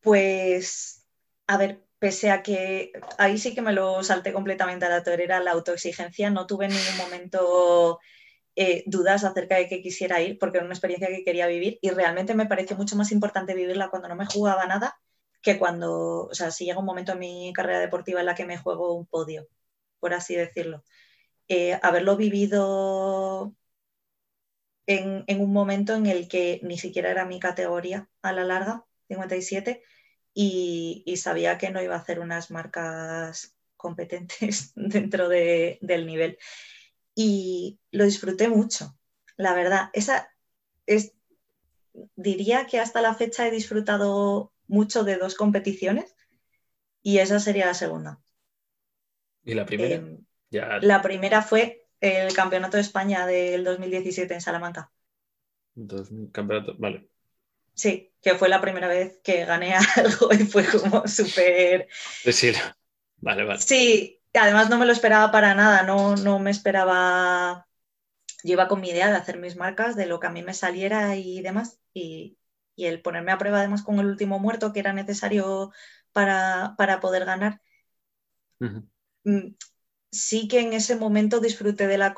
[0.02, 1.08] Pues,
[1.48, 5.40] a ver, pese a que ahí sí que me lo salté completamente a la torera,
[5.40, 8.00] la autoexigencia, no tuve en ningún momento
[8.56, 11.90] eh, dudas acerca de que quisiera ir, porque era una experiencia que quería vivir y
[11.90, 15.00] realmente me pareció mucho más importante vivirla cuando no me jugaba nada
[15.42, 18.46] que cuando, o sea, si llega un momento en mi carrera deportiva en la que
[18.46, 19.48] me juego un podio,
[20.00, 20.84] por así decirlo.
[21.48, 23.56] Eh, haberlo vivido
[24.90, 29.84] en, un momento en el que ni siquiera era mi categoría a la larga, 57,
[30.34, 36.38] y, sabía que no iba a hacer unas marcas competentes dentro del nivel.
[37.16, 38.98] Y lo disfruté mucho,
[39.38, 39.90] la verdad.
[39.94, 40.32] Esa
[40.86, 41.14] es,
[42.16, 46.16] diría que hasta la fecha he disfrutado mucho de dos competiciones
[47.02, 48.22] y esa sería la segunda.
[49.44, 49.96] ¿Y la primera?
[49.96, 54.92] Em, la primera fue el Campeonato de España del 2017 en Salamanca.
[56.32, 57.10] campeonato, vale.
[57.74, 61.88] Sí, que fue la primera vez que gané algo y fue como súper...
[61.92, 62.52] Sí,
[63.18, 63.60] vale, vale.
[63.60, 67.68] Sí, además no me lo esperaba para nada, no, no me esperaba...
[68.44, 70.54] Yo iba con mi idea de hacer mis marcas, de lo que a mí me
[70.54, 72.39] saliera y demás, y,
[72.86, 75.72] el ponerme a prueba además con el último muerto que era necesario
[76.12, 77.62] para, poder ganar.
[78.60, 79.56] Mm,
[80.12, 82.16] sí que en ese momento disfruté de la,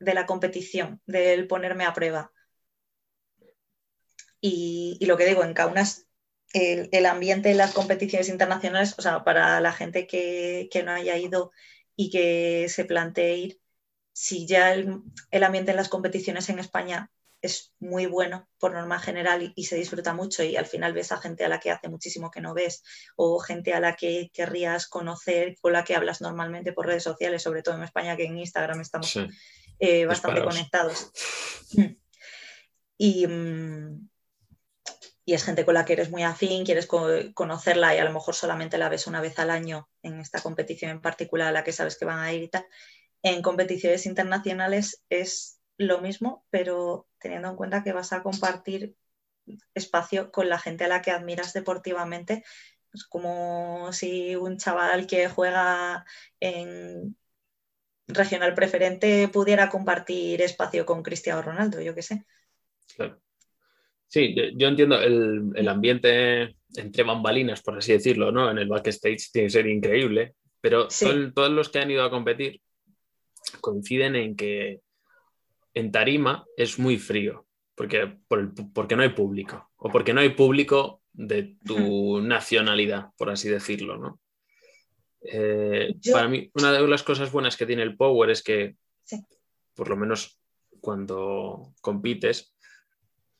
[0.00, 2.32] de la competición, del ponerme a prueba.
[4.40, 6.08] Y, lo que digo, en Kaunas,
[6.52, 11.52] el, ambiente en las competiciones internacionales, o sea, para la gente que, no haya ido
[11.96, 13.60] y que se plantee ir,
[14.12, 17.10] si ya el, ambiente en las competiciones en España
[17.42, 21.18] es muy bueno por norma general y, se disfruta mucho y al final ves a
[21.18, 22.84] gente a la que hace muchísimo que no ves
[23.16, 27.42] o gente a la que querrías conocer, con la que hablas normalmente por redes sociales,
[27.42, 29.18] sobre todo en España que en Instagram estamos
[29.80, 31.10] eh, bastante conectados.
[32.96, 34.08] Y, mm,
[35.24, 38.34] y es gente con la que eres muy afín, quieres conocerla y a lo mejor
[38.34, 41.72] solamente la ves una vez al año en esta competición en particular a la que
[41.72, 42.64] sabes que van a ir y tal.
[43.24, 48.94] En competiciones internacionales es lo mismo, pero teniendo en cuenta que vas a compartir
[49.74, 52.44] espacio con la gente a la que admiras deportivamente.
[52.92, 56.04] Es como si un chaval que juega
[56.40, 57.16] en
[58.06, 62.24] regional preferente pudiera compartir espacio con Cristiano Ronaldo, yo qué sé.
[62.94, 63.20] Claro.
[64.06, 68.50] Sí, yo entiendo el, ambiente entre bambalinas, por así decirlo, ¿no?
[68.50, 70.88] En el backstage tiene que ser increíble, pero
[71.34, 72.60] todos los que han ido a competir
[73.62, 74.80] coinciden en que
[75.74, 78.18] en tarima es muy frío, porque,
[78.74, 83.96] porque no hay público, o porque no hay público de tu nacionalidad, por así decirlo,
[83.96, 84.20] ¿no?
[85.20, 88.76] Eh, para mí, una de las cosas buenas que tiene el Power es que,
[89.74, 90.40] por lo menos
[90.80, 92.54] cuando compites,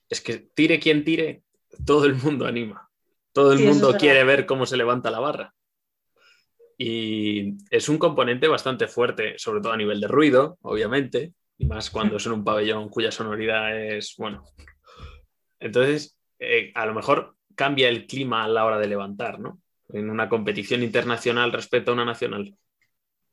[0.09, 1.43] es que tire quien tire,
[1.85, 2.89] todo el mundo anima.
[3.33, 5.55] Todo el mundo quiere ver cómo se levanta la barra.
[6.77, 11.91] Y es un componente bastante fuerte, sobre todo a nivel de ruido, obviamente, y más
[11.91, 14.45] cuando es en un pabellón cuya sonoridad es, bueno.
[15.61, 19.61] Entonces, eh, a lo mejor cambia el clima a la hora de levantar, ¿no?
[19.91, 22.57] En una competición internacional respecto a una nacional.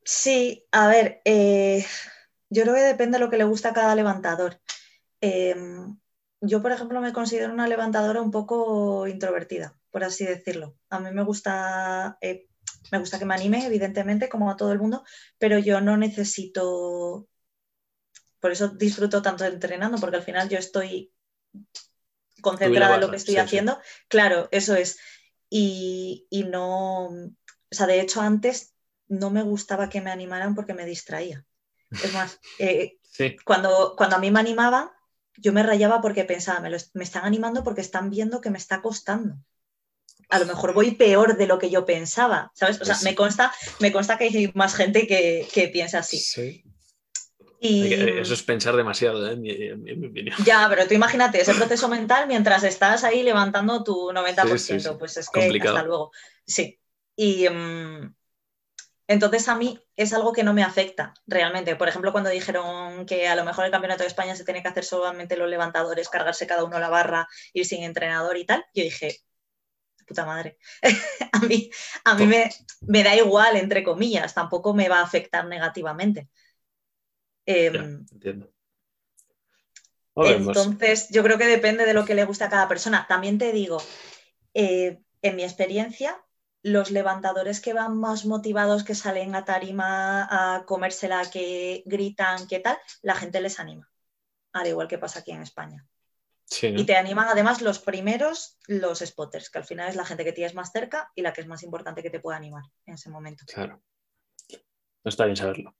[0.03, 1.85] Sí, a ver, eh,
[2.49, 4.59] yo creo que depende de lo que le gusta a cada levantador.
[5.21, 5.97] Em,
[6.41, 10.75] yo, por ejemplo, me considero una levantadora un poco introvertida, por así decirlo.
[10.89, 12.47] A mí me gusta, eh,
[12.91, 15.03] me gusta que me anime, evidentemente, como a todo el mundo,
[15.37, 17.27] pero yo no necesito,
[18.39, 21.13] por eso disfruto tanto entrenando, porque al final yo estoy
[22.41, 23.79] concentrada en lo que estoy haciendo.
[24.07, 24.99] Claro, eso es.
[25.49, 27.31] Y, no, o
[27.71, 28.73] sea, de hecho antes
[29.07, 31.45] no me gustaba que me animaran porque me distraía.
[31.91, 32.99] Es más, eh,
[33.43, 34.91] cuando, cuando a mí me animaban,
[35.37, 38.81] yo me rayaba porque pensaba, me, me están animando porque están viendo que me está
[38.81, 39.37] costando
[40.29, 42.79] a lo mejor voy peor de lo que yo pensaba, ¿sabes?
[42.81, 46.19] O sea, me consta, me consta que hay más gente que, piensa así.
[46.19, 46.63] Sí.
[47.59, 47.93] Y...
[47.93, 49.33] Eso es pensar demasiado, ¿eh?
[49.33, 50.35] en, mi, opinión.
[50.45, 55.29] Ya, pero tú imagínate ese proceso mental mientras estás ahí levantando tu 90%, pues es
[55.29, 56.11] que hasta luego.
[56.45, 56.79] Sí.
[57.15, 58.15] Y, mm,
[59.09, 61.75] entonces a mí es algo que no me afecta realmente.
[61.75, 64.67] Por ejemplo, cuando dijeron que a lo mejor el Campeonato de España se tiene que
[64.67, 68.83] hacer solamente los levantadores, cargarse cada uno la barra, ir sin entrenador y tal, yo
[68.83, 69.23] dije,
[70.05, 70.59] puta madre,
[71.33, 71.71] a mí,
[72.03, 76.29] a mí me, da igual, entre comillas, tampoco me va a afectar negativamente.
[77.51, 78.53] Em, entiendo.
[80.15, 83.07] Entonces, yo creo que depende de lo que le gusta a cada persona.
[83.07, 83.81] También te digo,
[84.53, 86.23] eh, en mi experiencia,
[86.61, 92.59] los levantadores que van más motivados, que salen a tarima a comérsela, que gritan, que
[92.59, 93.89] tal, la gente les anima,
[94.53, 95.87] al igual que pasa aquí en España.
[96.61, 100.33] Y te animan además los primeros, los spotters, que al final es la gente que
[100.33, 103.09] tienes más cerca y la que es más importante que te pueda animar en ese
[103.09, 103.45] momento.
[103.47, 103.81] Claro.
[105.03, 105.75] No está bien saberlo.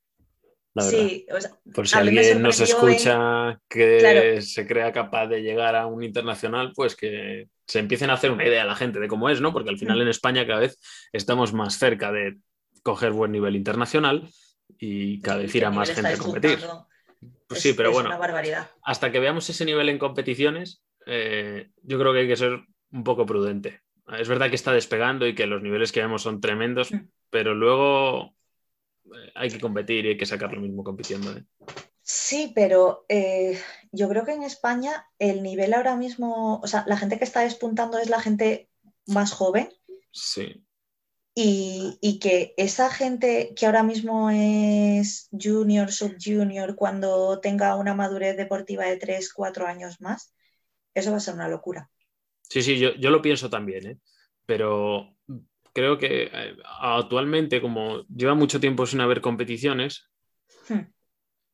[0.78, 1.26] Sí,
[1.74, 6.96] Por si alguien nos escucha que se crea capaz de llegar a un internacional, pues
[6.96, 9.52] que se empiecen a hacer una idea a la gente de cómo es, ¿no?
[9.52, 10.02] Porque al final mm.
[10.02, 10.80] en España cada vez
[11.12, 12.38] estamos más cerca de
[12.84, 14.30] coger buen nivel internacional
[14.78, 16.60] y cada vez ir a más gente a competir.
[17.48, 18.12] Pues sí, pero bueno,
[18.84, 23.04] hasta que veamos ese nivel en competiciones, eh, yo creo que hay que ser un
[23.04, 23.82] poco prudente.
[24.18, 27.08] Es verdad que está despegando y que los niveles que vemos son tremendos, mm.
[27.30, 28.36] pero luego
[29.36, 31.32] hay que competir y hay que sacar lo mismo compitiendo.
[31.36, 31.44] ¿eh?
[32.02, 33.60] Sí, pero eh,
[33.92, 37.42] yo creo que en España el nivel ahora mismo, o sea, la gente que está
[37.42, 38.70] despuntando es la gente
[39.06, 39.70] más joven.
[40.12, 40.66] Sí.
[41.36, 48.86] Y, que esa gente que ahora mismo es junior, subjunior, cuando tenga una madurez deportiva
[48.86, 50.34] de 3, 4 años más,
[50.94, 51.90] eso va a ser una locura.
[52.42, 54.00] Sí, sí, yo, lo pienso también, ¿eh?
[54.46, 55.16] pero
[55.80, 60.10] creo que eh, actualmente, como lleva mucho tiempo sin haber competiciones,
[60.68, 60.80] hmm.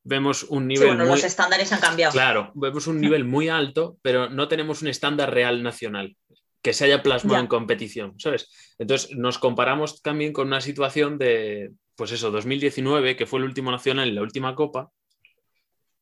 [0.02, 0.88] vemos un nivel.
[0.88, 2.12] bueno, los estándares han cambiado.
[2.12, 6.16] Claro, vemos un nivel muy alto, pero no tenemos un estándar real nacional
[6.60, 8.50] que se haya plasmado en competición, ¿sabes?
[8.78, 13.70] Entonces nos comparamos también con una situación de, pues eso, 2019, que fue el último
[13.70, 14.90] nacional en la última copa,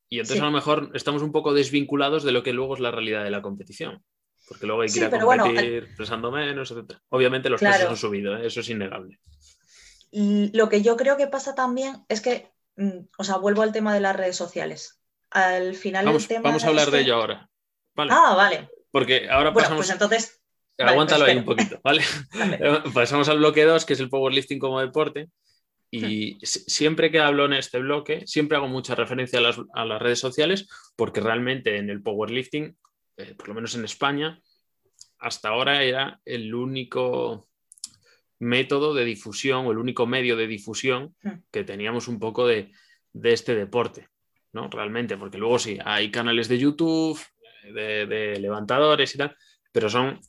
[0.08, 2.90] y entonces a lo mejor estamos un poco desvinculados de lo que luego es la
[2.90, 4.02] realidad de la competición.
[4.48, 6.98] Porque luego hay que ir a competir pesando menos, etc.
[7.08, 8.46] Obviamente los pesos han subido, ¿eh?
[8.46, 9.18] eso es innegable.
[10.10, 13.72] Y lo que yo creo que pasa también es que, mm, o sea, vuelvo al
[13.72, 15.00] tema de las redes sociales.
[15.30, 17.50] Al final vamos, el tema Vamos a hablar de ello ahora.
[17.96, 18.68] Ah, vale.
[18.90, 19.78] Porque ahora pasamos...
[19.78, 20.44] Pues entonces
[20.78, 22.02] Aguántalo ahí un poquito, ¿vale?
[22.94, 25.28] Pasamos al bloque 2, que es el powerlifting como deporte.
[25.90, 30.68] Y siempre que hablo en este bloque, siempre hago mucha referencia a las, redes sociales,
[30.96, 32.76] porque realmente en el powerlifting,
[33.16, 34.40] eh, por lo menos en España,
[35.18, 37.48] hasta ahora era el único
[38.38, 41.14] método de difusión o el único medio de difusión
[41.50, 42.72] que teníamos un poco de,
[43.22, 44.08] este deporte,
[44.52, 44.68] ¿no?
[44.68, 47.20] Realmente, porque luego sí, hay canales de YouTube,
[47.72, 49.36] de, de levantadores y tal,
[49.72, 50.20] pero son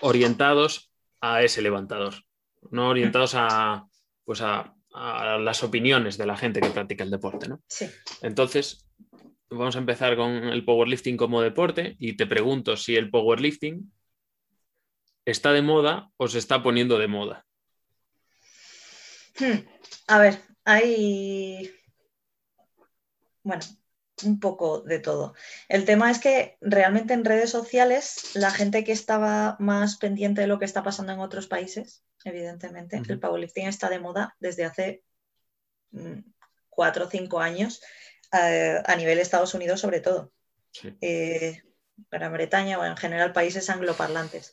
[0.00, 2.14] orientados a ese levantador,
[2.70, 3.86] no orientados a,
[4.24, 7.48] pues a, las opiniones de la gente que practica el deporte.
[7.48, 7.60] ¿no?
[8.22, 8.89] Entonces,
[9.50, 13.92] vamos a empezar con el powerlifting como deporte y te pregunto si el powerlifting
[15.24, 17.46] está de moda o se está poniendo de moda.
[19.38, 19.66] Hmm.
[20.06, 21.70] A ver, hay...
[23.42, 23.62] Bueno,
[24.24, 25.34] un poco de todo.
[25.68, 30.46] El tema es que realmente en redes sociales la gente que estaba más pendiente de
[30.46, 35.02] lo que está pasando en otros países, evidentemente, el powerlifting está de moda desde hace
[35.92, 36.20] mm,
[36.68, 37.80] cuatro o cinco años
[38.32, 40.32] eh, a nivel Estados Unidos sobre todo.
[41.00, 41.62] Eh,
[42.10, 44.52] Gran Bretaña o en general países angloparlantes.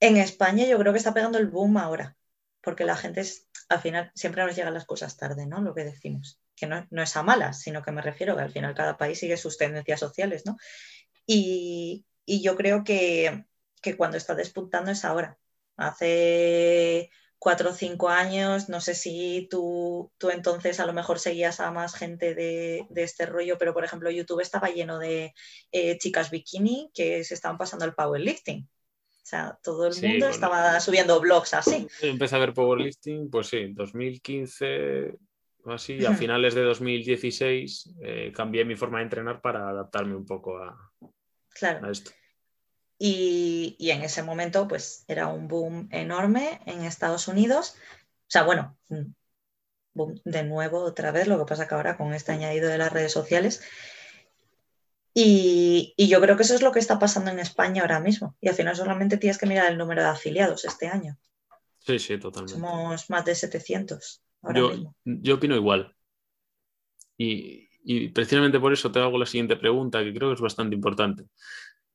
[0.00, 2.16] En España yo creo que está pegando el boom ahora,
[2.60, 5.60] porque la gente es, al final siempre nos llegan las cosas tarde, ¿no?
[5.60, 8.74] Lo que decimos que no, es a malas, sino que me refiero que al final
[8.74, 10.58] cada país sigue sus tendencias sociales, ¿no?
[11.26, 13.46] Y, yo creo que,
[13.96, 15.38] cuando está despuntando es ahora.
[15.76, 21.58] Hace cuatro o cinco años, no sé si tú, tú entonces a lo mejor seguías
[21.58, 25.32] a más gente de, este rollo, pero por ejemplo YouTube estaba lleno de
[25.72, 28.62] eh, chicas bikini que se estaban pasando al powerlifting.
[28.62, 31.86] O sea, todo el mundo estaba subiendo blogs así.
[32.02, 35.16] Empecé a ver powerlifting, pues sí, 2015,
[35.64, 40.58] así, a finales de 2016 eh, cambié mi forma de entrenar para adaptarme un poco
[40.58, 40.92] a,
[41.90, 42.10] esto.
[43.02, 47.76] Y, en ese momento, pues era un boom enorme en Estados Unidos.
[47.76, 48.76] O sea, bueno,
[49.94, 52.92] boom de nuevo otra vez, lo que pasa que ahora con este añadido de las
[52.92, 53.62] redes sociales.
[55.14, 58.36] Y, y, yo creo que eso es lo que está pasando en España ahora mismo.
[58.40, 61.16] Y al final solamente tienes que mirar el número de afiliados este año.
[61.78, 62.52] Sí, sí, totalmente.
[62.52, 64.22] Somos más de 700
[65.04, 65.94] yo, opino igual.
[67.16, 71.24] Y, precisamente por eso te hago la siguiente pregunta, que creo que es bastante importante.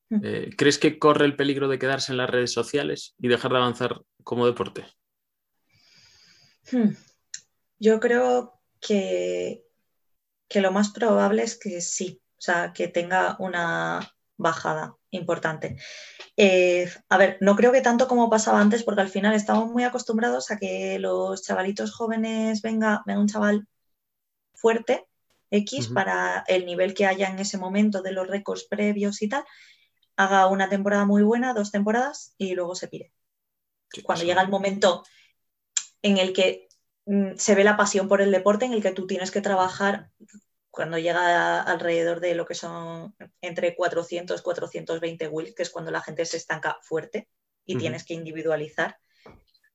[0.10, 3.58] Eh, ¿Crees que corre el peligro de quedarse en las redes sociales y dejar de
[3.58, 4.86] avanzar como deporte?
[6.72, 6.92] Hmm.
[7.80, 9.64] Yo creo que,
[10.48, 14.00] que lo más probable es que sí, o sea, que tenga una
[14.38, 15.78] bajada importante.
[16.38, 19.84] Eh, a ver, no creo que tanto como pasaba antes, porque al final estamos muy
[19.84, 23.68] acostumbrados a que los chavalitos jóvenes venga, venga un chaval
[24.54, 25.06] fuerte,
[25.52, 29.46] X, para el nivel que haya en ese momento de los récords previos y tal,
[30.18, 33.14] haga una temporada muy buena, dos temporadas y luego se pire.
[34.04, 35.04] Cuando llega el momento
[36.02, 36.68] en el que
[37.06, 40.10] mm, se ve la pasión por el deporte, en el que tú tienes que trabajar
[40.70, 46.02] cuando llega alrededor de lo que son entre 400 420 wills, que es cuando la
[46.02, 47.30] gente se estanca fuerte
[47.66, 49.00] y tienes que individualizar,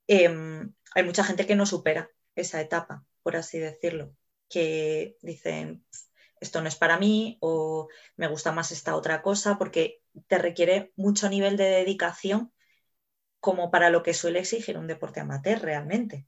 [0.06, 4.14] em, hay mucha gente que no supera esa etapa, por así decirlo,
[4.48, 5.84] que dicen,
[6.40, 10.92] esto no es para mí o me gusta más esta otra cosa, porque te requiere
[10.96, 12.52] mucho nivel de dedicación
[13.40, 16.26] como para lo que suele exigir un deporte amateur realmente.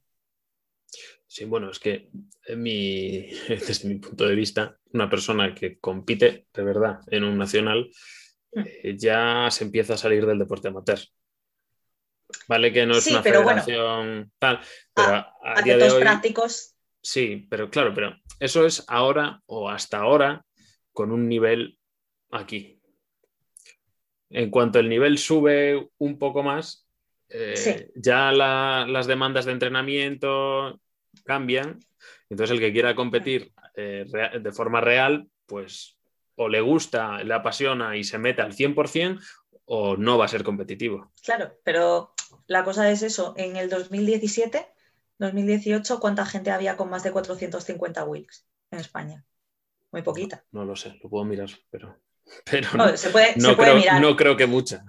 [1.27, 2.09] Sí, bueno, es que
[2.55, 7.89] mi, desde mi punto de vista, una persona que compite de verdad en un nacional
[8.51, 8.61] hmm.
[8.65, 10.99] eh, ya se empieza a salir del deporte amateur.
[12.47, 14.59] Vale que no es una federación tal,
[14.93, 16.75] pero a, día de hoy, prácticos.
[17.01, 20.45] Sí, pero claro, pero eso es ahora o hasta ahora
[20.93, 21.77] con un nivel
[22.31, 22.81] aquí.
[24.33, 26.87] En cuanto el nivel sube un poco más,
[27.29, 30.81] eh, ya las demandas de entrenamiento
[31.23, 31.79] cambian.
[32.29, 34.05] Entonces el que quiera competir eh,
[34.41, 35.97] de forma real, pues
[36.35, 39.21] o le gusta, le apasiona y se mete al 100%
[39.65, 41.11] o no va a ser competitivo.
[41.23, 42.13] Claro, pero
[42.47, 44.67] la cosa es eso, en el 2017,
[45.19, 49.25] 2018, ¿cuánta gente había con más de 450 Wilks en España?
[49.91, 50.43] Muy poquita.
[50.51, 51.99] No, lo sé, lo puedo mirar, pero,
[52.49, 54.01] pero no, se puede, creo, mirar.
[54.01, 54.83] No creo que mucha.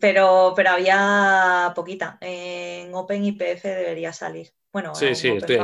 [0.00, 2.18] Pero, pero había poquita.
[2.20, 4.52] En Open IPF debería salir.
[4.72, 5.58] Bueno, sí, sí, estoy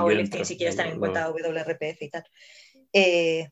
[0.45, 2.25] si quieres tener en cuenta WRPF y tal.
[2.93, 3.51] Eh,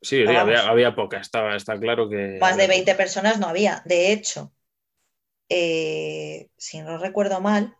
[0.00, 2.38] sí, había, poca, estaba, está claro que...
[2.40, 3.82] Más de 20 personas no había.
[3.84, 4.52] De hecho,
[5.48, 7.76] eh, si no recuerdo mal,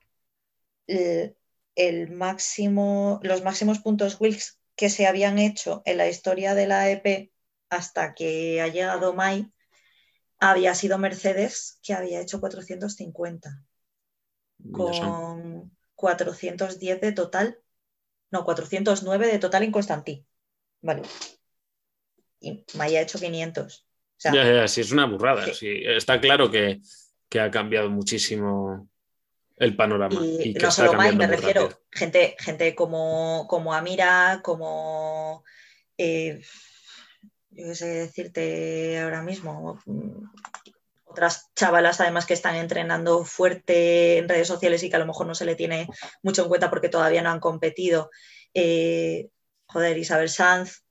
[0.86, 6.90] el, máximo, los máximos puntos Wilks que se habían hecho en la historia de la
[6.90, 7.30] EP
[7.70, 9.52] hasta que ha llegado Mai
[10.40, 13.62] había sido Mercedes que había hecho 450
[14.72, 17.58] con 410 de total,
[18.30, 20.24] no, 409 de total en Constantí.
[20.80, 21.02] Vale.
[22.40, 23.86] Y Mai ha hecho 500.
[24.18, 25.46] ya, ya, sí, es una burrada.
[25.46, 26.80] Está claro que,
[27.28, 28.88] que ha cambiado muchísimo
[29.56, 30.20] el panorama.
[30.20, 35.44] Y, no solo Mike, me refiero, gente, gente como, como Amira, como
[35.96, 36.40] eh,
[37.66, 39.80] yo sé decirte ahora mismo,
[41.04, 45.26] otras chavalas además que están entrenando fuerte en redes sociales y que a lo mejor
[45.26, 45.88] no se le tiene
[46.22, 48.10] mucho en cuenta porque todavía no han competido.
[48.54, 49.28] Eh,
[49.66, 50.82] joder, Isabel Sanz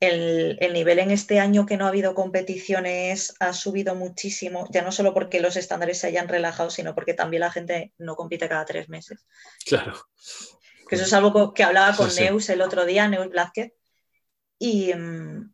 [0.00, 4.92] el, nivel en este año que no ha habido competiciones ha subido muchísimo, ya no
[4.92, 8.64] solo porque los estándares se hayan relajado, sino porque también la gente no compite cada
[8.64, 9.26] tres meses.
[9.64, 9.94] Claro.
[10.88, 13.72] Que eso es algo que hablaba con Neus el otro día, Neus Blázquez,
[14.58, 15.52] y, mm,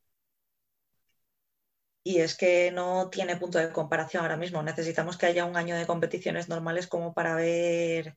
[2.05, 4.62] y es que no tiene punto de comparación ahora mismo.
[4.62, 8.16] Necesitamos que haya un año de competiciones normales como para ver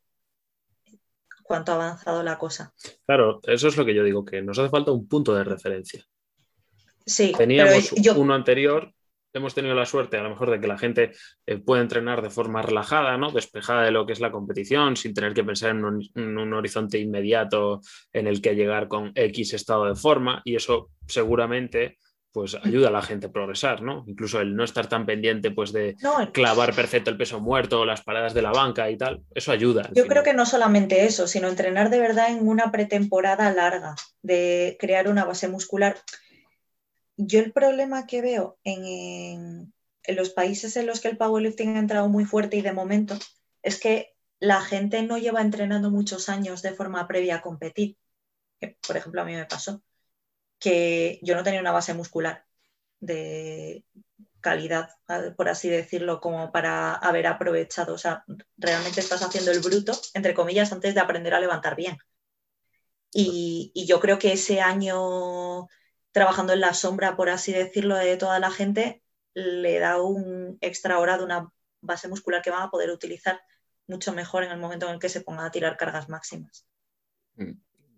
[1.44, 2.74] cuánto ha avanzado la cosa.
[3.06, 6.04] Claro, eso es lo que yo digo, que nos hace falta un punto de referencia.
[7.06, 8.92] Sí, teníamos uno anterior,
[9.36, 11.12] hemos tenido la suerte a lo mejor de que la gente
[11.46, 13.32] eh, puede entrenar de forma relajada, ¿no?
[13.32, 17.82] despejada de lo que es la competición, sin tener que pensar en un, horizonte inmediato
[18.14, 21.98] en el que llegar con X estado de forma, y eso seguramente
[22.32, 24.04] pues ayuda a la gente a progresar, ¿no?
[24.08, 25.96] Incluso el no estar tan pendiente pues de
[26.34, 29.90] clavar perfecto el peso muerto, las paradas de la banca y tal, eso ayuda.
[29.94, 34.76] Yo creo que no solamente eso, sino entrenar de verdad en una pretemporada larga, de
[34.82, 35.96] crear una base muscular.
[37.18, 39.74] Yo el problema que veo en,
[40.08, 43.18] los países en los que el powerlifting ha entrado muy fuerte y de momento
[43.64, 47.98] es que la gente no lleva entrenando muchos años de forma previa a competir.
[48.88, 49.82] por ejemplo, a mí me pasó
[50.60, 52.46] que yo no tenía una base muscular
[53.00, 53.86] de
[54.42, 54.90] calidad,
[55.36, 57.96] por así decirlo, como para haber aprovechado.
[57.96, 58.24] O sea,
[58.58, 61.98] realmente estás haciendo el bruto, entre comillas, antes de aprender a levantar bien.
[63.12, 65.68] Y, yo creo que ese año
[66.16, 69.04] trabajando en la sombra, por así decirlo, de toda la gente,
[69.34, 71.52] le da un extra hora de una
[71.82, 73.42] base muscular que van a poder utilizar
[73.86, 76.66] mucho mejor en el momento en el que se pongan a tirar cargas máximas.
[77.36, 77.52] Mm.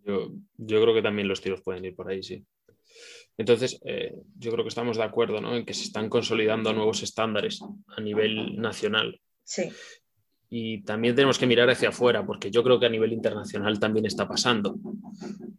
[0.04, 2.44] Yo, creo que también los tiros pueden ir por ahí, sí.
[3.38, 5.56] Entonces, eh, yo creo que estamos de acuerdo ¿no?
[5.56, 9.22] en que se están consolidando nuevos estándares a nivel nacional.
[9.44, 9.72] Sí.
[10.50, 14.06] Y también tenemos que mirar hacia afuera, porque yo creo que a nivel internacional también
[14.06, 14.76] está pasando.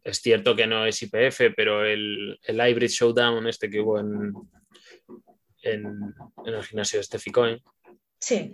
[0.02, 4.32] Es cierto que no es IPF, pero el, el Hybrid Showdown, este que hubo en,
[5.62, 6.14] en,
[6.46, 7.60] el gimnasio de Steffi Cohen,
[8.18, 8.50] sí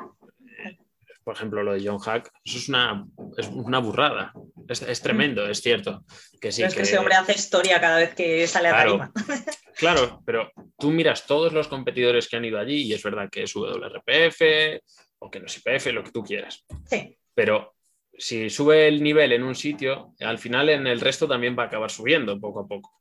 [1.25, 3.07] por ejemplo, lo de John Hack, eso es una,
[3.39, 4.33] es una burrada.
[4.69, 6.05] Es, tremendo, es cierto.
[6.41, 9.13] Que sí, es que, ese hombre hace historia cada vez que sale a tarima.
[9.77, 13.43] Claro, pero tú miras todos los competidores que han ido allí y es verdad que
[13.43, 14.81] es WRPF
[15.19, 16.65] o que no es IPF, lo que tú quieras.
[16.89, 17.19] Sí.
[17.35, 17.75] Pero
[18.17, 21.67] si sube el nivel en un sitio, al final en el resto también va a
[21.67, 22.93] acabar subiendo poco a poco.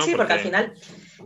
[0.00, 0.32] Sí, porque...
[0.32, 0.72] al final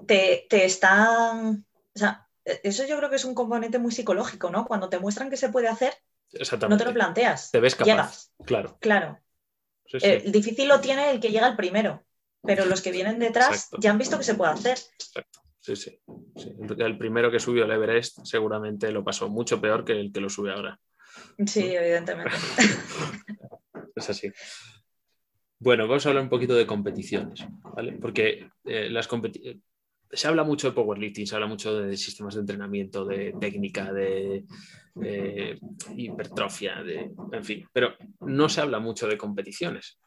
[0.06, 1.64] te, te están...
[1.94, 4.66] O sea, eso yo creo que es un componente muy psicológico, ¿no?
[4.66, 5.94] Cuando te muestran que se puede hacer,
[6.68, 7.50] no te lo planteas.
[7.50, 7.90] Te ves capaz.
[7.90, 8.32] Llegas.
[8.44, 8.76] Claro.
[8.80, 9.20] Claro.
[9.92, 12.04] El difícil lo tiene el que llega el primero,
[12.42, 14.78] pero los que vienen detrás ya han visto que se puede hacer.
[14.98, 15.40] Exacto.
[15.64, 15.98] Sí, sí,
[16.76, 20.28] El primero que subió el Everest seguramente lo pasó mucho peor que el que lo
[20.28, 20.78] sube ahora.
[21.46, 22.32] Sí, evidentemente.
[23.96, 24.30] es así.
[25.58, 27.92] Bueno, vamos a hablar un poquito de competiciones, ¿vale?
[27.92, 29.62] Porque eh, las competiciones
[30.10, 34.44] se habla mucho de powerlifting, se habla mucho de sistemas de entrenamiento, de técnica, de,
[35.96, 39.98] hipertrofia, de, en fin, pero no se habla mucho de competiciones.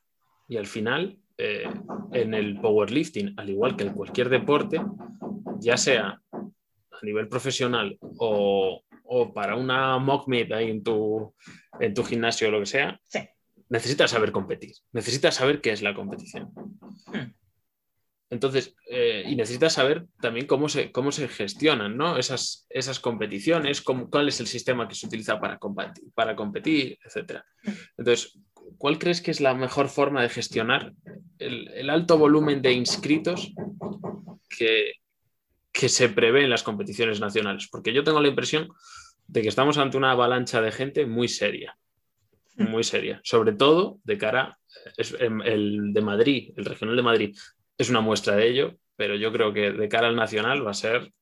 [0.47, 1.67] Y al final, eh,
[2.13, 4.79] en el powerlifting, al igual que en cualquier deporte,
[5.59, 8.83] ya sea a nivel profesional o,
[9.33, 11.33] para una mock meet ahí en tu,
[11.79, 12.99] en tu gimnasio o lo que sea,
[13.69, 16.51] necesitas saber competir, necesitas saber qué es la competición.
[17.07, 17.31] Hmm.
[18.29, 22.17] Entonces, eh, y necesitas saber también cómo se, cómo se gestionan ¿no?
[22.17, 27.41] esas, esas competiciones, cuál es el sistema que se utiliza para competir, para competir, etc.
[27.97, 28.37] Entonces,
[28.77, 30.93] ¿cuál crees que es la mejor forma de gestionar
[31.39, 33.53] el, alto volumen de inscritos
[34.49, 34.93] que,
[35.77, 37.67] que se prevé en las competiciones nacionales?
[37.69, 38.69] Porque yo tengo la impresión
[39.27, 41.77] de que estamos ante una avalancha de gente muy seria,
[42.55, 44.57] muy seria, sobre todo de cara,
[44.97, 47.37] es, el de Madrid, el regional de Madrid,
[47.77, 50.73] es una muestra de ello, pero yo creo que de cara al nacional va a
[50.73, 51.13] ser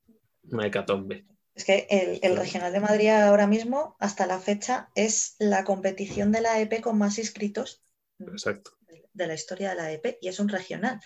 [0.43, 1.25] una hecatombe.
[1.53, 1.87] Es que
[2.21, 6.81] el, Regional de Madrid ahora mismo, hasta la fecha, es la competición de la EP
[6.81, 7.81] con más inscritos
[8.17, 11.01] de la historia de la EP y es un regional.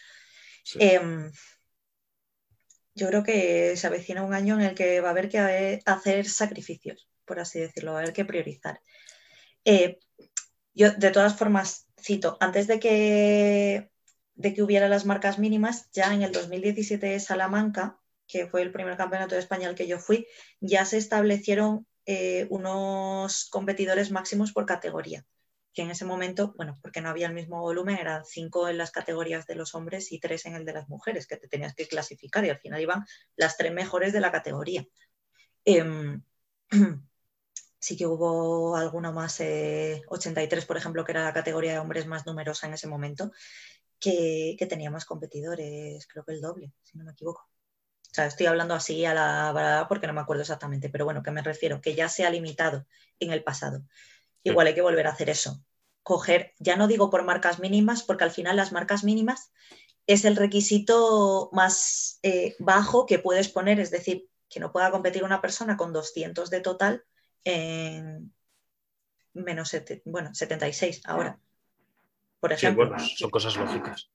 [0.76, 1.32] Em,
[2.96, 6.28] yo creo que se avecina un año en el que va a haber que hacer
[6.28, 8.82] sacrificios, por así decirlo, va a haber que priorizar.
[9.66, 10.00] Eh,
[10.74, 13.90] yo, de todas formas, cito, antes de que
[14.40, 18.96] de que hubiera las marcas mínimas, ya en el 2017 Salamanca, que fue el primer
[18.96, 20.28] campeonato de España que yo fui,
[20.62, 25.26] ya se establecieron eh, unos competidores máximos por categoría,
[25.74, 28.92] que en ese momento, bueno, porque no había el mismo volumen, eran cinco en las
[28.92, 31.88] categorías de los hombres y tres en el de las mujeres, que te tenías que
[31.88, 33.06] clasificar y al final iban
[33.36, 34.86] las tres mejores de la categoría.
[35.66, 36.24] Em,
[37.80, 42.08] sí que hubo alguno más, 83 eh, por ejemplo, que era la categoría de hombres
[42.08, 43.32] más numerosa en ese momento,
[44.00, 47.50] que, tenía más competidores, creo que el doble, si no me equivoco.
[48.12, 51.22] O sea, estoy hablando así a la verdad porque no me acuerdo exactamente, pero bueno,
[51.22, 52.88] que me refiero, que ya se ha limitado
[53.20, 53.84] en el pasado.
[54.44, 55.64] Igual hay que volver a hacer eso.
[56.04, 59.52] Coger, ya no digo por marcas mínimas, porque al final las marcas mínimas
[60.08, 65.24] es el requisito más eh, bajo que puedes poner, es decir, que no pueda competir
[65.24, 67.04] una persona con 200 de total
[67.44, 68.34] en
[69.34, 69.76] menos
[70.06, 71.40] bueno, 76 ahora
[72.40, 72.92] por ejemplo.
[73.00, 74.10] son cosas lógicas.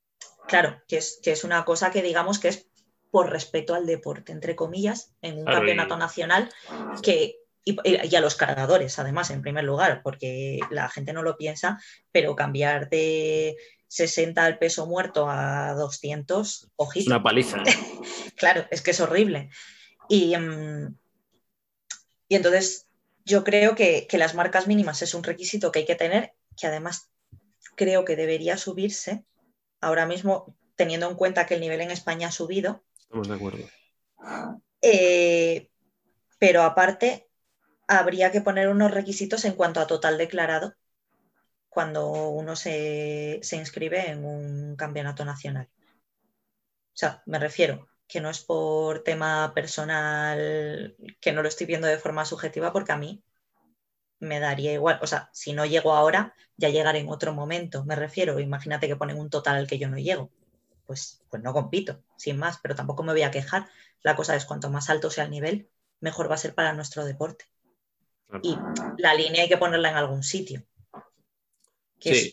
[0.46, 2.68] Claro, que es, que es una cosa que digamos que es
[3.10, 6.50] por respeto al deporte, entre comillas, en un campeonato nacional
[7.02, 11.80] que, y, a los cargadores, además, en primer lugar, porque la gente no lo piensa,
[12.12, 13.56] pero cambiar de
[13.88, 17.10] 60 al peso muerto a 200, ojito.
[17.10, 17.62] Una paliza.
[18.36, 19.50] claro, es que es horrible.
[20.08, 20.94] Y, mm,
[22.28, 22.86] y entonces
[23.24, 26.66] yo creo que, que, las marcas mínimas es un requisito que hay que tener, que
[26.66, 27.10] además
[27.76, 29.24] creo que debería subirse,
[29.80, 32.84] ahora mismo teniendo en cuenta que el nivel en España ha subido.
[32.98, 33.64] Estamos de acuerdo.
[34.82, 35.70] Eh,
[36.38, 37.28] pero aparte,
[37.88, 40.74] habría que poner unos requisitos en cuanto a total declarado
[41.68, 45.68] cuando uno se, se inscribe en un campeonato nacional.
[46.94, 51.88] O sea, me refiero que no es por tema personal, que no lo estoy viendo
[51.88, 53.24] de forma subjetiva, porque a mí
[54.20, 54.98] me daría igual.
[55.02, 57.84] O sea, si no llego ahora, ya llegaré en otro momento.
[57.84, 60.30] Me refiero, imagínate que ponen un total al que yo no llego.
[60.86, 63.68] Pues, pues no compito, sin más, pero tampoco me voy a quejar.
[64.02, 65.68] La cosa es cuanto más alto sea el nivel,
[66.00, 67.46] mejor va a ser para nuestro deporte.
[68.42, 68.56] Y
[68.98, 70.62] la línea hay que ponerla en algún sitio.
[72.00, 72.32] sí,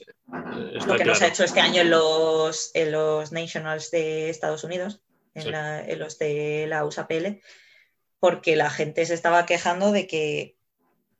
[0.86, 5.02] lo que nos ha hecho este año en los, en los Nationals de Estados Unidos,
[5.34, 7.42] en, en los de la USAPL,
[8.20, 10.58] porque la gente se estaba quejando de que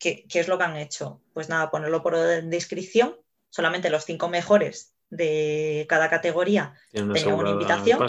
[0.02, 1.22] ¿qué, es lo que han hecho?
[1.34, 3.16] Pues nada, ponerlo por descripción,
[3.50, 8.00] solamente los cinco mejores de cada categoría tenían una invitación.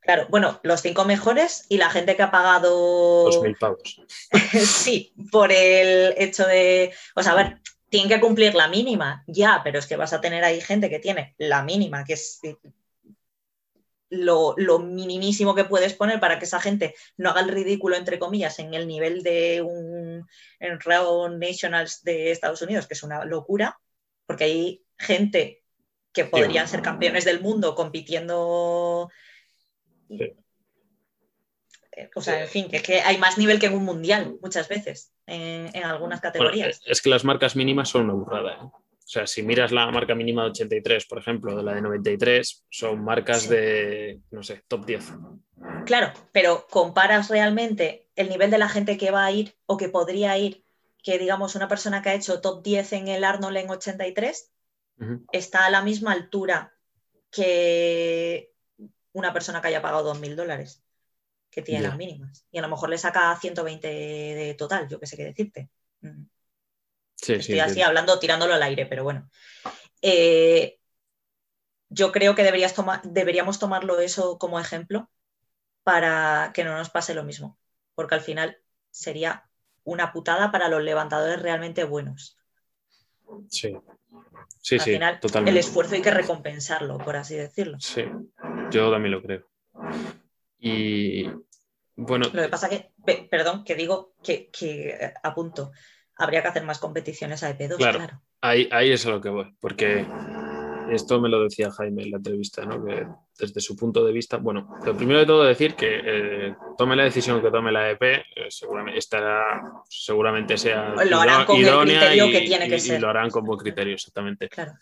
[0.00, 3.24] Claro, bueno, los cinco mejores y la gente que ha pagado.
[3.24, 4.00] Dos mil pavos.
[4.64, 6.92] sí, por el hecho de.
[7.16, 10.20] O sea, a ver, tienen que cumplir la mínima, ya, pero es que vas a
[10.20, 12.40] tener ahí gente que tiene la mínima, que es
[14.10, 18.58] lo, minimísimo que puedes poner para que esa gente no haga el ridículo, entre comillas,
[18.58, 20.26] en el nivel de un
[20.60, 23.80] en Raw Nationals de Estados Unidos, que es una locura,
[24.26, 25.63] porque hay gente
[26.14, 29.10] que podrían ser campeones del mundo compitiendo.
[32.14, 35.12] O sea, en fin, que, que, hay más nivel que en un mundial muchas veces,
[35.26, 36.80] en, algunas categorías.
[36.86, 38.52] es que las marcas mínimas son una burrada.
[38.54, 38.58] ¿eh?
[38.62, 42.64] O sea, si miras la marca mínima de 83, por ejemplo, de la de 93,
[42.70, 45.12] son marcas de, no sé, top 10.
[45.84, 49.88] Claro, pero comparas realmente el nivel de la gente que va a ir o que
[49.88, 50.64] podría ir,
[51.02, 54.53] que digamos una persona que ha hecho top 10 en el Arnold en 83,
[55.32, 56.74] está a la misma altura
[57.30, 58.52] que
[59.12, 60.82] una persona que haya pagado 2.000 dólares,
[61.50, 62.46] que tiene las mínimas.
[62.50, 65.70] Y a lo mejor le saca 120 de total, yo qué sé qué decirte.
[66.00, 66.24] Mm.
[67.20, 69.30] Estoy así hablando, tirándolo al aire, pero bueno.
[70.02, 70.78] Eh,
[71.88, 72.74] yo creo que deberías
[73.04, 75.10] deberíamos tomarlo eso como ejemplo
[75.84, 77.58] para que no nos pase lo mismo,
[77.94, 78.58] porque al final
[78.90, 79.48] sería
[79.84, 82.38] una putada para los levantadores realmente buenos.
[83.48, 83.76] Sí.
[84.60, 85.50] Sí, al sí, final, totalmente.
[85.50, 87.78] el esfuerzo hay que recompensarlo, por así decirlo.
[87.80, 88.04] Sí,
[88.70, 89.46] yo también lo creo.
[90.58, 91.24] Y
[91.96, 95.72] bueno, Lo que pasa que, pe- perdón, que digo que, que eh, apunto,
[96.16, 97.98] habría que hacer más competiciones a EP2, Claro.
[97.98, 98.22] claro.
[98.40, 100.06] ahí, ahí es a lo que voy, porque
[100.90, 102.84] esto me lo decía Jaime en la entrevista, ¿no?
[102.84, 103.06] que
[103.38, 107.04] desde su punto de vista, bueno, lo primero de todo decir que eh, tome la
[107.04, 112.26] decisión que tome la EP, eh, seguramente estará, seguramente sea Lo harán con el criterio
[112.26, 113.00] y, que tiene que y- y ser.
[113.00, 114.48] lo harán con buen criterio, exactamente.
[114.48, 114.72] Claro.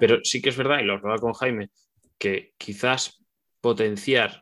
[0.00, 1.70] Pero sí que es verdad, y lo hablaba con Jaime,
[2.18, 3.22] que quizás
[3.60, 4.41] potenciar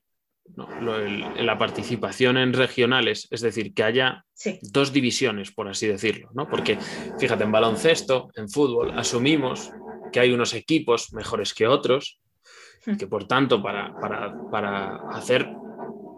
[0.57, 0.69] ¿no?
[0.81, 5.87] lo- el- la participación en regionales, es decir, que haya Sí, dos divisiones, por así
[5.87, 6.49] decirlo, ¿no?
[6.49, 6.79] Porque
[7.19, 9.71] fíjate, en baloncesto, en fútbol, asumimos
[10.13, 12.19] que hay unos equipos mejores que otros,
[12.87, 15.51] y que por tanto, para, para, para hacer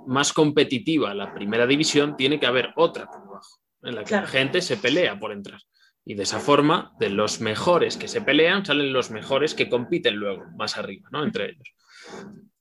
[0.07, 4.27] más competitiva la primera división, tiene que haber otra por debajo, en la que Claro.
[4.27, 5.61] la gente se pelea por entrar.
[6.05, 10.15] Y de esa forma, de los mejores que se pelean, salen los mejores que compiten
[10.17, 11.25] luego, más arriba, ¿no?
[11.25, 11.75] Entre ellos.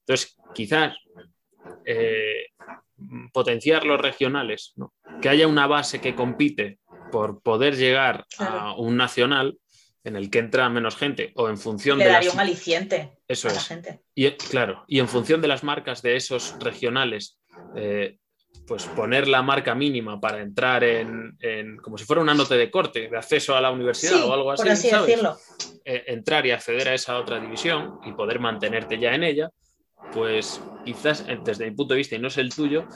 [0.06, 0.96] Entonces, quizás
[1.86, 2.46] eh,
[3.34, 4.94] potenciar los regionales, ¿no?
[5.22, 6.80] que haya una base que compite
[7.12, 9.58] por poder llegar a un nacional
[10.04, 13.18] en el que entra menos gente o en función le de daría las, un aliciente
[13.28, 13.68] eso a la es.
[13.68, 14.00] gente.
[14.16, 17.40] Y, claro, y en función de las marcas de esos regionales,
[17.76, 18.18] eh,
[18.66, 22.72] pues poner la marca mínima para entrar en, en- como si fuera una nota de
[22.72, 25.08] corte de acceso a la universidad Sí, o algo así, por así ¿sabes?
[25.08, 25.38] decirlo.
[25.86, 29.50] eh, entrar y acceder a esa otra división y poder mantenerte ya en ella,
[30.14, 32.88] pues quizás eh, desde mi punto de vista y no es el tuyo,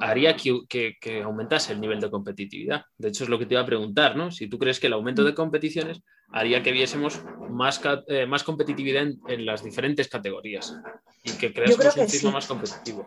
[0.00, 2.84] haría que, que- que aumentase el nivel de competitividad.
[2.98, 4.30] De hecho, es lo que te iba a preguntar, ¿no?
[4.30, 6.00] Si tú crees que el aumento de competiciones
[6.32, 7.20] haría que viésemos
[7.50, 10.74] más, eh, más competitividad en, en las diferentes categorías
[11.22, 12.34] y que creásemos un ciclo sí.
[12.34, 13.06] más competitivo.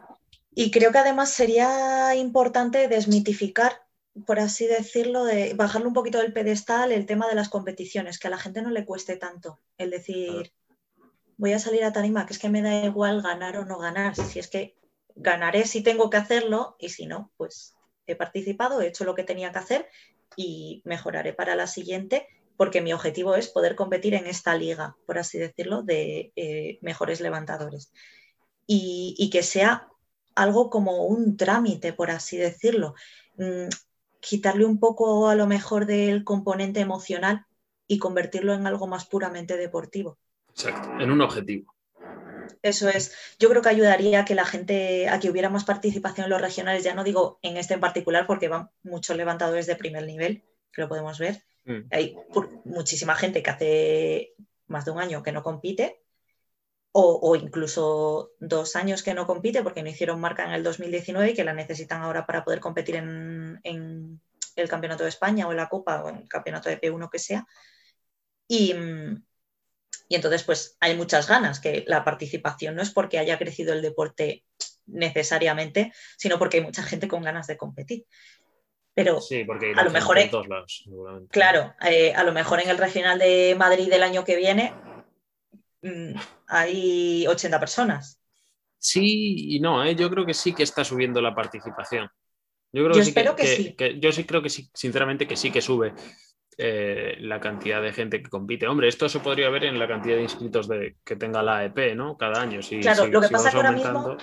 [0.56, 3.82] Y creo que además sería importante desmitificar,
[4.28, 8.28] por así decirlo, de bajarle un poquito del pedestal el tema de las competiciones, que
[8.28, 10.52] a la gente no le cueste tanto el decir,
[11.38, 14.16] voy a salir a tarima, que es que me da igual ganar o no ganar,
[14.16, 14.76] si es que
[15.16, 17.76] ganaré si tengo que hacerlo y si no, pues
[18.08, 19.90] he participado, he hecho lo que tenía que hacer
[20.36, 22.28] y mejoraré para la siguiente
[22.58, 27.20] porque mi objetivo es poder competir en esta liga, por así decirlo, de eh, mejores
[27.20, 27.92] levantadores.
[28.66, 29.90] Y, que sea
[30.36, 32.96] algo como un trámite, por así decirlo.
[33.38, 33.68] Mm,
[34.20, 37.46] quitarle un poco a lo mejor del componente emocional
[37.88, 40.18] y convertirlo en algo más puramente deportivo.
[40.54, 41.74] Exacto, en un objetivo.
[42.62, 46.26] Eso es, yo creo que ayudaría a que la gente, a que hubiera más participación
[46.26, 49.76] en los regionales, ya no digo en este en particular, porque van muchos levantadores de
[49.76, 51.44] primer nivel, que lo podemos ver.
[51.66, 51.88] Mm.
[51.92, 52.16] Hay
[52.66, 54.34] muchísima gente que hace
[54.68, 56.02] más de un año que no compite,
[56.92, 61.32] o, o incluso dos años que no compite porque no hicieron marca en el 2019
[61.32, 64.22] y que la necesitan ahora para poder competir en, en
[64.56, 67.20] el Campeonato de España o en la Copa o en el Campeonato de P1 que
[67.20, 67.48] sea.
[68.48, 69.24] Y, mm,
[70.14, 73.82] y entonces, pues hay muchas ganas, que la participación no es porque haya crecido el
[73.82, 74.46] deporte
[74.86, 78.06] necesariamente, sino porque hay mucha gente con ganas de competir.
[78.94, 80.88] Pero Sí, porque A lo mejor en todos lados,
[81.32, 84.72] claro, eh, a lo mejor en el regional de Madrid del año que viene
[85.82, 86.14] mm,
[86.46, 88.20] hay 80 personas.
[88.78, 89.96] Sí y no, ¿eh?
[89.96, 92.08] yo creo que sí que está subiendo la participación.
[92.72, 93.74] Yo, creo Yo que sí espero que sí.
[93.76, 95.92] que- yo sí creo que sí, sinceramente, que sí que sube
[96.58, 98.68] eh, la cantidad de gente que compite.
[98.68, 101.96] Hombre, esto se podría ver en la cantidad de inscritos de, que tenga la AEP,
[101.96, 102.18] ¿no?
[102.18, 102.62] Cada año.
[102.62, 104.18] Si, Claro, si- lo que si pasa vamos que ahora aumentando,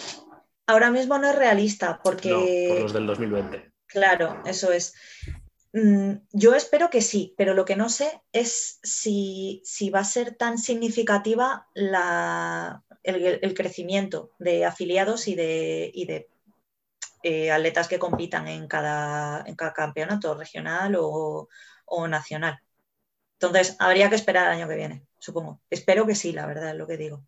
[0.67, 2.31] Ahora mismo no es realista porque...
[2.69, 3.73] no, por los del 2020.
[3.87, 4.95] Claro, eso es.
[5.73, 10.05] Mm, Yo espero que sí, pero lo que no sé es si, si va a
[10.05, 16.29] ser tan significativa la, el, el crecimiento de afiliados y de, y de
[17.23, 21.49] eh, atletas que compitan en cada, en cada campeonato regional o,
[21.91, 22.61] o nacional.
[23.41, 25.63] Entonces, habría que esperar al año que viene, supongo.
[25.71, 27.25] Espero que sí, la verdad, es lo que digo.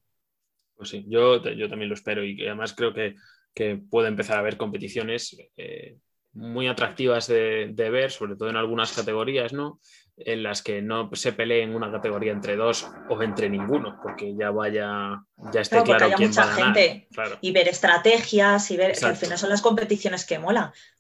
[0.77, 3.15] Pues sí, yo, yo también lo espero y además creo que,
[3.55, 5.99] que puede empezar a haber competiciones eh,
[6.33, 9.81] muy atractivas de, de ver, sobre todo en algunas categorías, ¿no?
[10.17, 14.35] En las que no se pelee en una categoría entre dos o entre ninguno, porque
[14.37, 16.75] ya vaya, ya esté Claro, claro haya quién mucha va a ganar.
[16.75, 17.09] gente.
[17.13, 20.39] Claro, Y ver estrategias y ver que al final son las competiciones que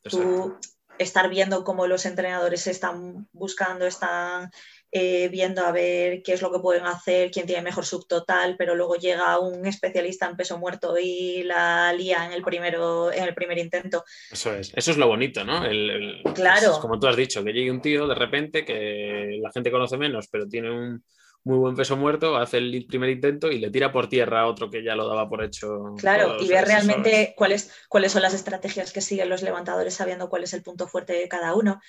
[0.09, 0.57] tú
[0.99, 4.51] estar viendo cómo los entrenadores están buscando, están
[4.93, 8.75] eh, viendo a ver qué es lo que pueden hacer, quién tiene mejor subtotal, pero
[8.75, 13.35] luego llega un especialista en peso muerto y la lía en el, primero, en el
[13.35, 14.05] primer intento.
[14.31, 15.65] Eso es, eso es lo bonito, ¿no?
[15.65, 16.73] El- el- Claro.
[16.73, 19.97] es como tú has dicho, que llegue un tío de repente que la gente conoce
[19.97, 21.03] menos, pero tiene un,
[21.45, 24.71] muy buen peso muerto, hace el primer intento y le tira por tierra a otro
[24.71, 25.95] que ya lo daba por hecho.
[25.99, 30.45] Claro, y ve realmente cuáles, cuáles son las estrategias que siguen los levantadores sabiendo cuál
[30.45, 31.81] es el punto fuerte de cada uno.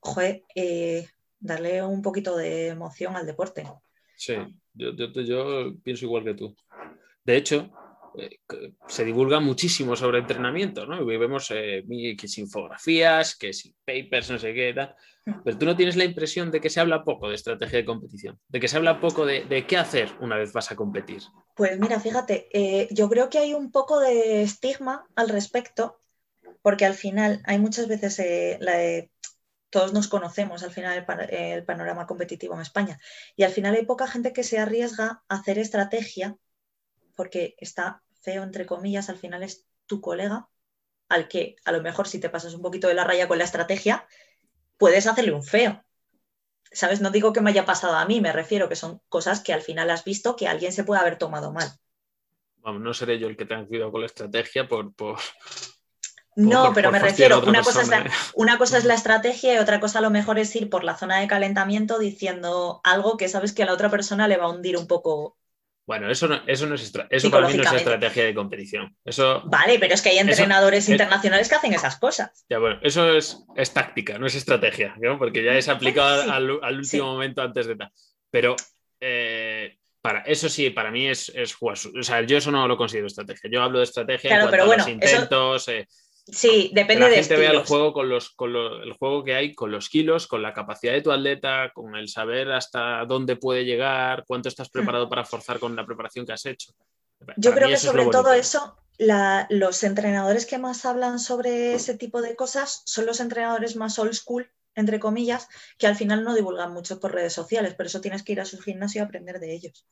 [0.00, 1.06] Joder, eh,
[1.38, 3.64] darle un poquito de emoción al deporte.
[4.16, 4.34] Sí,
[4.72, 6.56] yo, yo pienso igual que tú.
[7.24, 7.70] De hecho,
[8.88, 11.04] se divulga muchísimo sobre entrenamiento, ¿no?
[11.04, 11.84] Vemos eh,
[12.18, 14.74] que sin infografías, que sin papers, no sé qué.
[15.44, 18.38] Pero tú no tienes la impresión de que se habla poco de estrategia de competición,
[18.48, 21.22] de que se habla poco de, qué hacer una vez vas a competir.
[21.54, 26.00] Pues mira, fíjate, eh, yo creo que hay un poco de estigma al respecto,
[26.62, 28.20] porque al final hay muchas veces,
[29.70, 32.98] todos nos conocemos al final el panorama competitivo en España,
[33.36, 36.38] y al final hay poca gente que se arriesga a hacer estrategia
[37.18, 40.48] porque está feo, entre comillas, al final es tu colega,
[41.08, 43.44] al que a lo mejor si te pasas un poquito de la raya con la
[43.44, 44.06] estrategia,
[44.76, 45.82] puedes hacerle un feo.
[46.70, 47.00] ¿Sabes?
[47.00, 49.62] No digo que me haya pasado a mí, me refiero que son cosas que al
[49.62, 51.68] final has visto que alguien se puede haber tomado mal.
[52.58, 54.92] Vamos, no seré yo el que tenga cuidado con la estrategia por...
[56.36, 58.10] no, pero me refiero, una cosa, es la, ¿eh?
[58.34, 60.96] una cosa es la estrategia y otra cosa a lo mejor es ir por la
[60.96, 64.50] zona de calentamiento diciendo algo que sabes que a la otra persona le va a
[64.50, 65.36] hundir un poco
[65.88, 68.94] bueno, eso, no, eso, no es, eso para mí no es estrategia de competición.
[69.06, 72.44] Eso, vale, pero es que hay entrenadores internacionales que hacen esas cosas.
[72.50, 75.18] Ya, bueno, eso es, es táctica, no es estrategia, ¿no?
[75.18, 77.90] porque ya es aplicado al, último momento antes de tal.
[78.30, 78.54] Pero
[79.00, 81.78] eh, para, eso sí, para mí es, es jugar.
[81.98, 83.48] O sea, yo eso no lo considero estrategia.
[83.50, 85.68] Yo hablo de estrategia en cuanto a los intentos.
[85.68, 85.88] Eh,
[86.30, 89.54] Sí, depende que la gente vea el juego con los, con el juego que hay,
[89.54, 93.64] con los kilos, con la capacidad de tu atleta, con el saber hasta dónde puede
[93.64, 96.72] llegar, cuánto estás preparado para forzar con la preparación que has hecho.
[97.36, 102.36] Yo creo que sobre todo eso, los entrenadores que más hablan sobre ese tipo de
[102.36, 105.48] cosas son los entrenadores más old school, entre comillas,
[105.78, 108.44] que al final no divulgan mucho por redes sociales, por eso tienes que ir a
[108.44, 109.86] su gimnasio y aprender de ellos.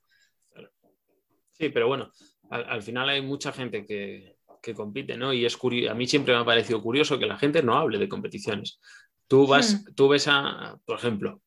[1.53, 2.12] Sí, pero bueno,
[2.51, 4.36] al final hay mucha gente que,
[4.67, 5.33] que compite, ¿no?
[5.33, 5.57] Y es
[5.89, 8.81] a mí siempre me ha parecido curioso que la gente no hable de competiciones.
[9.29, 9.95] Tú vas, hmm.
[9.95, 11.41] tú ves a, por ejemplo,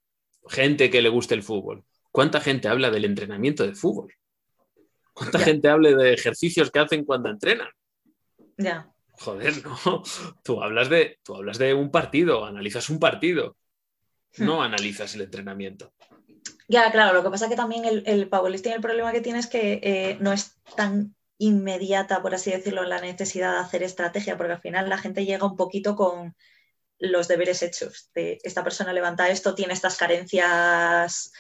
[0.48, 1.84] gente que le guste el fútbol.
[2.12, 4.14] ¿Cuánta gente habla del entrenamiento de fútbol?
[5.12, 7.68] ¿Cuánta gente habla de ejercicios que hacen cuando entrenan?
[8.58, 8.90] Ya.
[9.12, 10.02] Joder, no.
[10.44, 13.58] Tú hablas de, tú hablas de un partido, analizas un partido,
[14.38, 14.46] hmm.
[14.46, 15.92] no analizas el entrenamiento.
[16.70, 19.40] Ya, claro, lo que pasa es que también el, el powerlifting, el problema que tiene
[19.40, 24.38] es que eh, no es tan inmediata, por así decirlo, la necesidad de hacer estrategia,
[24.38, 26.36] porque al final la gente llega un poquito con
[27.00, 28.12] los deberes hechos.
[28.14, 31.32] De esta persona levanta esto, tiene estas carencias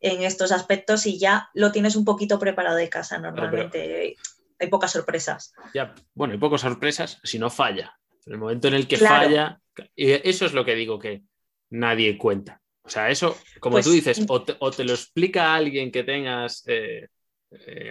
[0.00, 4.16] en estos aspectos y ya lo tienes un poquito preparado de casa normalmente.
[4.60, 5.52] hay pocas sorpresas.
[5.74, 7.98] Ya, bueno, hay pocas sorpresas si no falla.
[8.26, 9.60] En el momento en el que falla,
[9.96, 11.22] eso es lo que digo que
[11.70, 12.62] nadie cuenta.
[12.82, 17.08] O sea, eso, como pues tú dices, o te, lo explica alguien que tengas eh,
[17.50, 17.90] eh,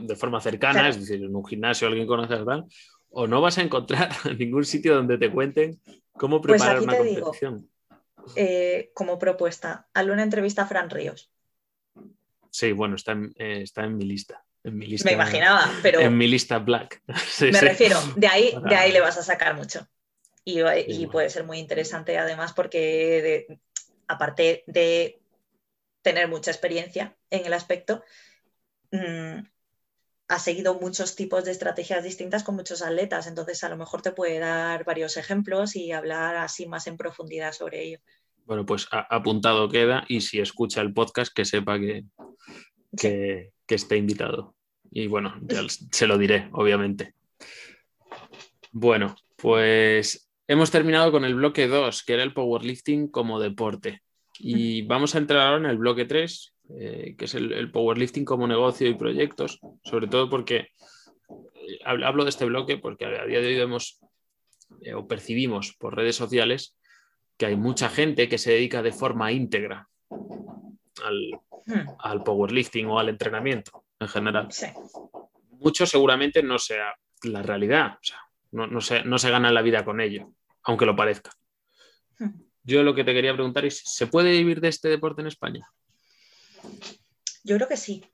[0.00, 2.64] de forma cercana, es decir, en un gimnasio alguien conoce tal,
[3.10, 5.80] o no vas a encontrar ningún sitio donde te cuenten
[6.12, 7.68] cómo pues preparar una competición.
[8.36, 11.30] Eh, como propuesta, hazle una entrevista a Fran Ríos.
[12.50, 14.44] Sí, bueno, está en, eh, está en mi lista.
[14.64, 16.00] En mi lista, Me imaginaba, pero.
[16.00, 17.02] En mi lista black.
[17.40, 19.88] me refiero, de ahí, de ahí le vas a sacar mucho.
[20.44, 23.46] Y, y puede ser muy interesante, además, porque
[24.08, 25.20] aparte de
[26.02, 28.02] tener mucha experiencia en el aspecto,
[28.92, 29.46] Mm,
[30.28, 34.12] ha seguido muchos tipos de estrategias distintas con muchos atletas, entonces a lo mejor te
[34.12, 37.98] puede dar varios ejemplos y hablar así más en profundidad sobre ello.
[38.44, 42.04] Bueno, pues apuntado queda y si escucha el podcast que sepa que,
[42.96, 44.54] que, esté invitado.
[44.90, 47.14] Y bueno, ya se lo diré, obviamente.
[48.72, 54.02] Bueno, pues hemos terminado con el bloque 2, que era el powerlifting como deporte.
[54.38, 58.46] Y vamos a entrar ahora en el bloque 3, eh, que es el, powerlifting como
[58.46, 60.68] negocio y proyectos, sobre todo porque
[61.66, 64.00] eh, hablo de este bloque porque a día de hoy vemos
[64.80, 66.78] eh, o percibimos por redes sociales
[67.36, 69.88] que hay mucha gente que se dedica de forma íntegra
[71.04, 72.24] al, hmm.
[72.24, 74.48] powerlifting o al entrenamiento en general.
[75.50, 76.94] Mucho seguramente no sea
[77.24, 77.98] la realidad,
[78.50, 81.32] no, se, no se gana la vida con ello, aunque lo parezca.
[82.18, 82.30] Hmm.
[82.62, 85.68] Yo lo que te quería preguntar es, ¿se puede vivir de este deporte en España?
[87.44, 88.04] Yo creo que sí.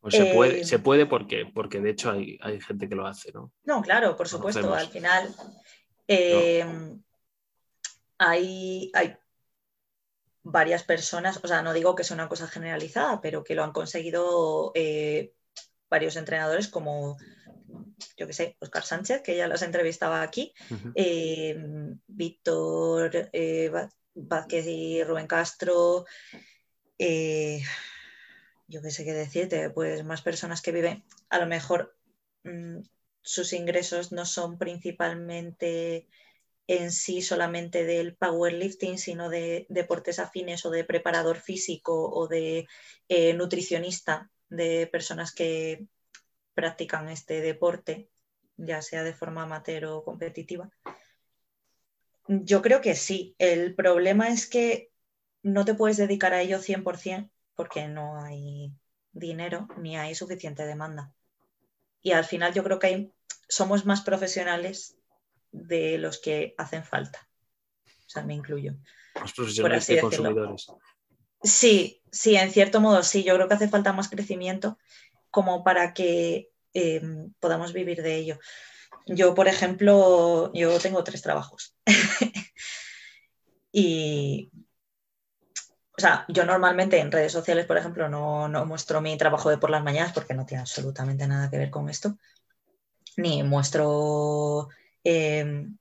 [0.00, 3.32] Pues se, puede, eh, se puede porque, porque de hecho hay, gente que lo hace,
[3.32, 3.52] ¿no?
[3.64, 4.72] No, claro, por supuesto.
[4.72, 5.34] Al final
[6.06, 6.64] eh,
[8.16, 9.16] hay, hay
[10.42, 13.72] varias personas, o sea, no digo que sea una cosa generalizada, pero que lo han
[13.72, 15.34] conseguido eh,
[15.90, 17.18] varios entrenadores como,
[18.16, 20.54] yo que sé, Oscar Sánchez, que ya los entrevistaba aquí,
[22.06, 23.30] Víctor
[24.14, 26.06] Vázquez y Rubén Castro,
[26.98, 27.62] eh,
[28.66, 31.96] yo qué sé qué decirte, pues más personas que viven, a lo mejor
[32.44, 32.80] mm,
[33.22, 36.08] sus ingresos no son principalmente
[36.66, 42.68] en sí solamente del powerlifting, sino de deportes afines o de preparador físico o de
[43.08, 45.86] eh, nutricionista, de personas que
[46.54, 48.10] practican este deporte,
[48.56, 50.70] ya sea de forma amateur o competitiva.
[52.26, 53.34] Yo creo que sí.
[53.38, 54.90] El problema es que
[55.52, 58.72] no te puedes dedicar a ello 100% porque no hay
[59.12, 61.12] dinero ni hay suficiente demanda.
[62.02, 63.12] Y al final yo creo que hay,
[63.48, 64.96] somos más profesionales
[65.50, 67.28] de los que hacen falta.
[67.86, 68.74] O sea, me incluyo.
[69.20, 70.66] Más profesionales que consumidores.
[71.42, 73.22] Sí, sí, en cierto modo sí.
[73.22, 74.78] Yo creo que hace falta más crecimiento
[75.30, 77.02] como para que eh,
[77.40, 78.38] podamos vivir de ello.
[79.06, 81.74] Yo, por ejemplo, yo tengo tres trabajos.
[83.72, 84.50] y,
[85.98, 89.58] o sea, yo normalmente en redes sociales, por ejemplo, no, no, muestro mi trabajo de
[89.58, 92.16] por las mañanas porque no tiene absolutamente nada que ver con esto.
[93.16, 94.68] Ni muestro
[95.10, 95.78] Em,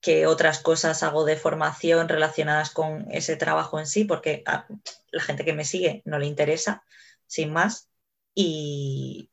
[0.00, 4.66] qué otras cosas hago de formación relacionadas con ese trabajo en sí, porque a
[5.10, 6.84] la gente que me sigue no le interesa,
[7.26, 7.90] sin más.
[8.34, 9.30] Y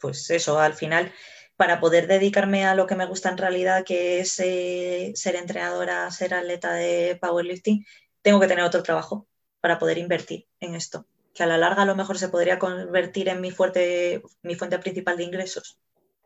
[0.00, 1.12] pues eso, al final,
[1.60, 6.10] para poder dedicarme a lo que me gusta en realidad, que es eh, ser entrenadora,
[6.10, 7.84] ser atleta de powerlifting,
[8.22, 9.26] tengo que tener otro trabajo
[9.60, 11.04] para poder invertir en esto,
[11.34, 14.78] que a la larga a lo mejor se podría convertir en mi, fuerte, mi fuente
[14.78, 15.78] principal de ingresos.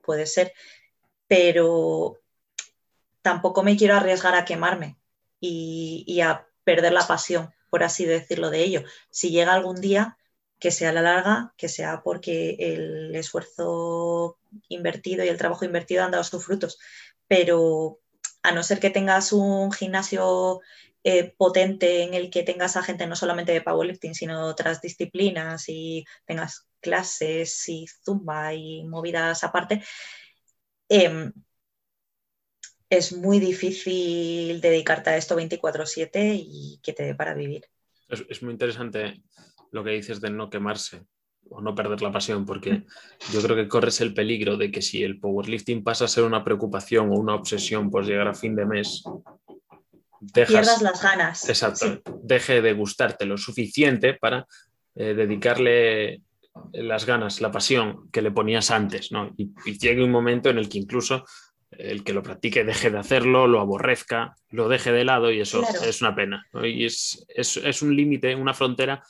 [0.04, 0.52] Puede ser,
[1.26, 2.20] pero
[3.20, 4.98] tampoco me quiero arriesgar a quemarme
[5.40, 8.84] y, a perder la pasión, por así decirlo, de ello.
[9.10, 10.16] Si llega algún día,
[10.60, 16.04] que sea a la larga, que sea porque el esfuerzo invertido y el trabajo invertido
[16.04, 16.78] han dado sus frutos.
[17.26, 17.98] Pero
[18.42, 20.60] a no ser que tengas un gimnasio
[21.02, 25.64] eh, potente en el que tengas a gente no solamente de powerlifting, sino otras disciplinas
[25.68, 29.82] y tengas clases y zumba y movidas aparte,
[30.88, 31.32] Em,
[32.90, 37.64] es muy difícil dedicarte a esto 24/7 y que te dé para vivir.
[38.08, 39.22] Es, muy interesante
[39.70, 41.06] lo que dices de no quemarse
[41.50, 42.84] o no perder la pasión, porque
[43.32, 46.44] yo creo que corres el peligro de que si el powerlifting pasa a ser una
[46.44, 49.04] preocupación o una obsesión por llegar a fin de mes,
[50.32, 51.48] pierdas las ganas.
[51.48, 54.46] Exacto, deje de gustarte lo suficiente para
[54.94, 56.22] eh, dedicarle
[56.72, 59.32] las ganas, la pasión que le ponías antes, ¿no?
[59.36, 61.24] Y, llegue un momento en el que incluso
[61.70, 65.62] el que lo practique deje de hacerlo, lo aborrezca, lo deje de lado y eso
[65.84, 66.46] es una pena.
[66.62, 69.02] Y es, es, un límite, una frontera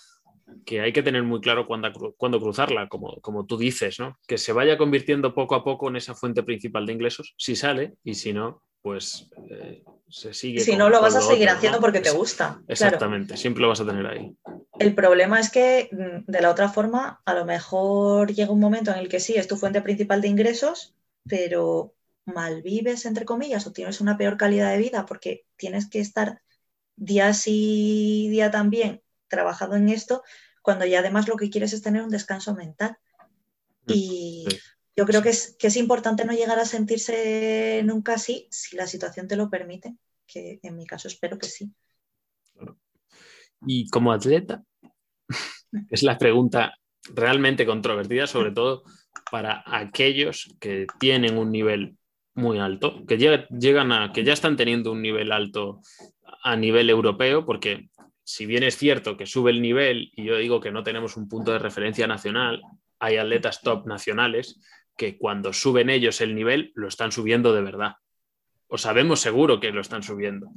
[0.65, 4.19] que hay que tener muy claro cuándo, cruzarla, como, como tú dices, ¿no?
[4.27, 7.95] Que se vaya convirtiendo poco a poco en esa fuente principal de ingresos, si sale,
[8.03, 10.61] y si no, pues eh, se sigue.
[10.61, 12.63] Si no, lo vas a seguir haciendo porque te gusta.
[12.69, 14.37] Exactamente, siempre lo vas a tener ahí.
[14.79, 18.91] El problema es que mm, de la otra forma, a lo mejor llega un momento
[18.91, 20.95] en el que sí, es tu fuente principal de ingresos,
[21.29, 21.95] pero
[22.27, 26.41] malvives, entre comillas, o tienes una peor calidad de vida porque tienes que estar
[26.97, 29.04] día sí, día también
[29.35, 30.23] trabajando en esto,
[30.63, 32.97] cuando ya además lo que quieres es tener un descanso mental.
[33.87, 34.47] Mm, y
[34.97, 38.87] yo creo que es, que es importante no llegar a sentirse nunca así si la
[38.87, 41.71] situación te lo permite, que en mi caso espero que sí.
[43.67, 44.63] Y como atleta,
[45.91, 46.75] es la pregunta
[47.13, 48.85] realmente controvertida, sobre todo
[49.31, 51.97] para aquellos que tienen un nivel
[52.35, 55.81] muy alto, que llegan a, que ya están teniendo un nivel alto
[56.43, 57.89] a nivel europeo, porque
[58.25, 61.29] si bien es cierto que sube el nivel y yo digo que no tenemos un
[61.29, 62.63] punto de referencia nacional,
[62.99, 64.59] hay atletas top nacionales
[64.97, 67.97] que cuando suben ellos el nivel lo están subiendo de verdad.
[68.67, 70.51] O sabemos seguro que lo están subiendo.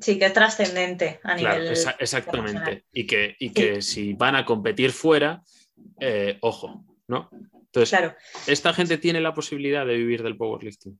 [0.00, 1.74] Sí, que es trascendente a nivel.
[1.98, 2.86] exactamente.
[2.92, 5.42] Y que, y que si van a competir fuera,
[6.00, 7.28] eh, ojo, ¿no?
[7.52, 8.16] Entonces, claro.
[8.46, 10.98] ¿esta gente tiene la posibilidad de vivir del powerlifting?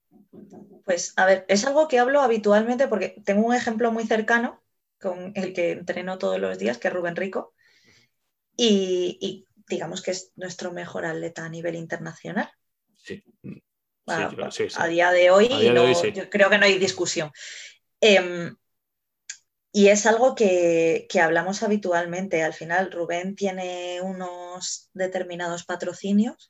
[0.84, 4.59] Pues, a ver, es algo que hablo habitualmente porque tengo un ejemplo muy cercano
[5.00, 7.54] con el que entreno todos los días, que es Rubén Rico.
[8.56, 12.50] y digamos que es nuestro mejor atleta a nivel internacional.
[12.96, 13.24] Sí.
[14.06, 15.48] a día de hoy,
[16.12, 17.30] yo creo que no hay discusión.
[18.00, 18.54] Em,
[19.72, 22.42] y es algo que, hablamos habitualmente.
[22.42, 26.48] Al final, Rubén tiene unos determinados patrocinios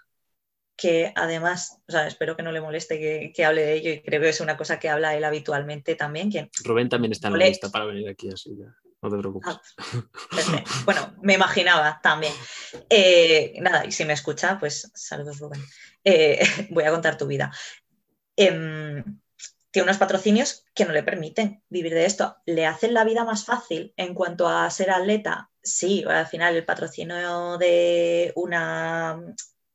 [0.80, 4.22] que además, o sea, espero que no le moleste que, hable de ello y creo
[4.22, 6.30] que es una cosa que habla él habitualmente también.
[6.64, 8.74] Rubén también está en la lista para venir aquí, así ya.
[9.02, 9.54] No te preocupes.
[9.54, 9.60] Ah,
[10.84, 12.32] bueno, me imaginaba también.
[12.88, 15.62] Eh, nada, y si me escucha, pues saludos, Rubén.
[16.02, 17.52] Eh, voy a contar tu vida.
[18.36, 19.20] Em,
[19.70, 22.36] tiene unos patrocinios que no le permiten vivir de esto.
[22.46, 25.50] Le hacen la vida más fácil en cuanto a ser atleta.
[25.62, 29.22] Sí, al final el patrocinio de una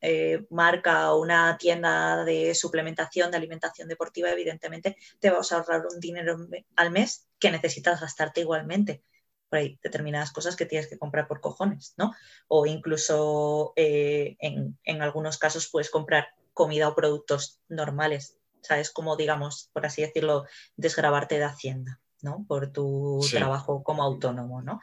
[0.05, 5.85] eh, marca o una tienda de suplementación, de alimentación deportiva, evidentemente te vas a ahorrar
[5.91, 6.37] un dinero
[6.75, 9.03] al mes que necesitas gastarte igualmente.
[9.49, 12.13] Por ahí determinadas cosas que tienes que comprar por cojones, ¿no?
[12.47, 18.37] O incluso eh, en, en algunos casos puedes comprar comida o productos normales
[18.73, 20.45] es Como, digamos, por así decirlo,
[20.75, 22.45] desgrabarte de Hacienda, ¿no?
[22.47, 24.81] Por tu trabajo como autónomo, ¿no?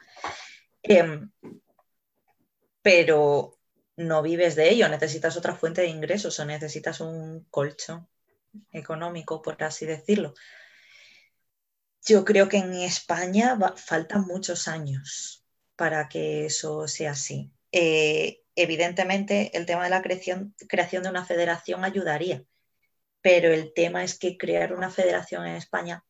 [0.81, 1.29] Em,
[2.81, 3.57] pero
[3.95, 8.07] no vives de ello, necesitas otra fuente de ingresos o necesitas un colchón
[8.71, 10.33] económico, por así decirlo.
[12.05, 17.51] Yo creo que en España faltan muchos años para que eso sea así.
[17.71, 22.43] Eh, evidentemente, el tema de la creación, creación de una federación ayudaría,
[23.21, 26.03] pero el tema es que crear una federación en España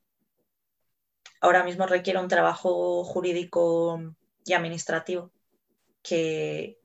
[1.44, 4.02] ahora mismo requiere un trabajo jurídico
[4.46, 5.30] y administrativo
[6.02, 6.80] que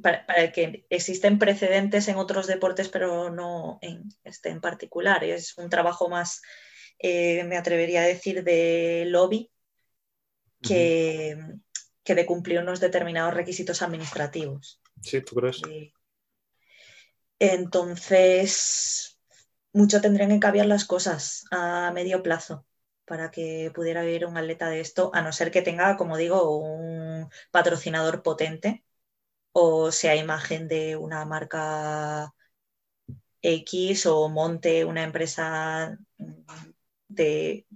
[0.00, 5.24] para, el que existen precedentes en otros deportes, pero no en este en particular.
[5.24, 6.42] Es un trabajo más,
[6.98, 9.50] eh, me atrevería a decir, de lobby
[10.62, 11.36] que,
[12.02, 14.80] que, de cumplir unos determinados requisitos administrativos.
[15.02, 15.60] Sí, ¿tú crees?
[17.38, 19.20] Entonces,
[19.72, 22.66] mucho tendrían que cambiar las cosas a medio plazo
[23.04, 26.58] para que pudiera haber un atleta de esto, a no ser que tenga, como digo,
[26.58, 28.85] un patrocinador potente
[29.58, 32.30] o sea imagen de una marca
[33.40, 35.96] X o monte una empresa
[37.08, 37.66] de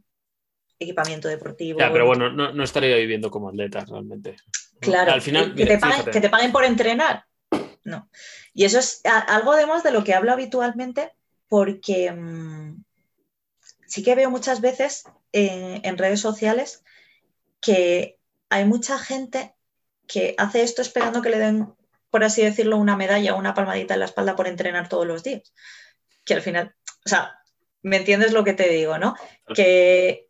[0.78, 1.78] equipamiento deportivo.
[1.78, 4.37] Ya, pero bueno, no, estaría viviendo como atleta realmente.
[4.78, 7.24] Claro, Al final, que, te paguen, por entrenar.
[7.85, 8.11] No.
[8.53, 11.12] Y eso es algo además de lo que hablo habitualmente,
[11.49, 12.85] porque mm,
[13.87, 16.85] sí que veo muchas veces en redes sociales
[17.62, 18.18] que
[18.51, 19.55] hay mucha gente
[20.11, 21.73] que hace esto esperando que le den,
[22.11, 25.23] por así decirlo, una medalla o una palmadita en la espalda por entrenar todos los
[25.23, 25.53] días.
[26.25, 26.75] Que al final,
[27.07, 27.39] o sea,
[27.83, 29.15] ¿me entiendes lo que te digo, no?
[29.55, 30.29] Que,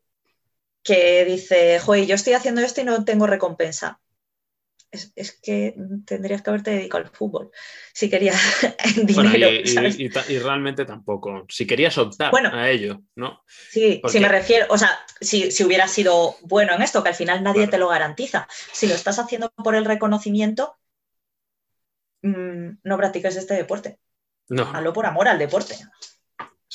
[0.83, 4.01] que dice, joder, yo estoy haciendo esto y no tengo recompensa
[4.91, 5.75] es, que
[6.05, 7.51] tendrías que haberte dedicado al fútbol
[7.93, 8.41] si querías
[9.05, 9.49] dinero.
[9.51, 11.47] y, realmente tampoco.
[11.49, 13.43] Si querías optar a ello, ¿no?
[13.47, 17.15] Sí, si me refiero, o sea, si, si hubieras sido bueno en esto, que al
[17.15, 18.49] final nadie te lo garantiza.
[18.73, 20.77] Si lo estás haciendo por el reconocimiento,
[22.23, 23.99] mm, no practiques este deporte.
[24.49, 24.65] No.
[24.75, 25.77] Hazlo por amor al deporte.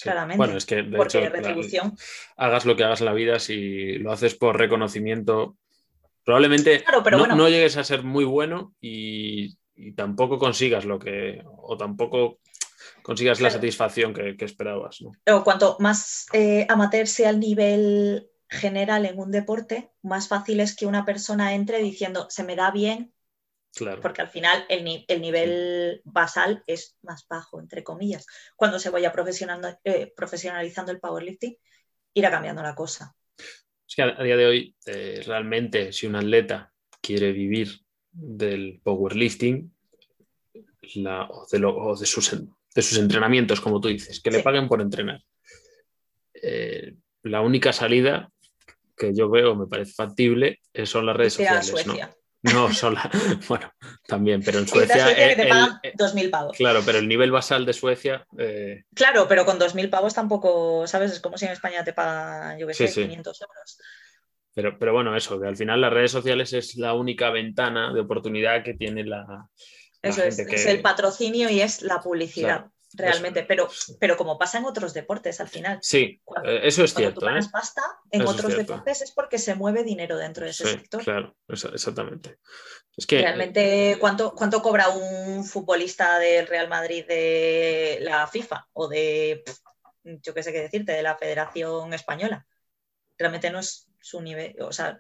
[0.02, 0.38] Claramente.
[0.38, 1.96] Bueno, es que de hecho, retribución...
[2.36, 5.58] hagas lo que hagas en la vida, si lo haces por reconocimiento,
[6.26, 6.84] Probablemente
[7.36, 9.56] no, llegues a ser muy bueno y,
[9.96, 12.40] tampoco consigas lo que, o tampoco
[13.04, 14.98] consigas la satisfacción que, esperabas.
[15.24, 20.76] Pero cuanto más eh, amateur sea el nivel general en un deporte, más fácil es
[20.76, 23.14] que una persona entre diciendo se me da bien,
[23.76, 24.02] claro.
[24.02, 28.26] porque al final el, el nivel basal es más bajo, entre comillas.
[28.56, 29.14] Cuando se vaya
[29.84, 31.56] eh, profesionalizando el powerlifting,
[32.16, 33.16] irá cambiando la cosa.
[33.88, 37.82] Es que a, día de hoy, eh, realmente, si un atleta quiere vivir
[38.12, 39.72] del powerlifting
[41.08, 45.22] o, de, sus, entrenamientos, como tú dices, que le paguen por entrenar,
[46.34, 48.32] eh, la única salida
[48.98, 51.88] que yo veo, me parece factible, son las redes sociales.
[51.88, 51.96] ¿no?
[52.54, 53.10] No, sola.
[53.48, 53.72] bueno,
[54.08, 55.16] también, pero en Suecia.
[55.16, 56.58] que te pagan 2.000 pavos.
[56.58, 58.26] Claro, pero el nivel basal de Suecia.
[58.38, 61.12] Eh, claro, pero con 2.000 pavos tampoco, ¿sabes?
[61.12, 63.78] Es como si en España te pagan, yo qué sé, 500 euros.
[64.54, 68.02] Pero, pero bueno, eso, que al final las redes sociales es la única ventana de
[68.02, 69.48] oportunidad que tiene la.
[70.02, 73.70] eso es, es el patrocinio y es la publicidad realmente, pero,
[74.00, 75.80] pero como pasa en otros deportes al final.
[75.82, 77.20] Sí, eh, eso es cierto.
[77.20, 77.50] Tú ganas ¿eh?
[77.52, 77.82] pasta
[78.12, 81.04] en otros deportes es porque se mueve dinero dentro de ese sector.
[81.04, 82.40] Claro, exactamente.
[82.96, 88.88] Es que, realmente, ¿cuánto, ¿cuánto cobra un futbolista del Real Madrid de la FIFA o
[88.88, 89.44] de,
[90.04, 92.46] yo qué sé qué decirte, de la Federación Española?
[93.18, 95.00] Realmente no es su nivel, o sea,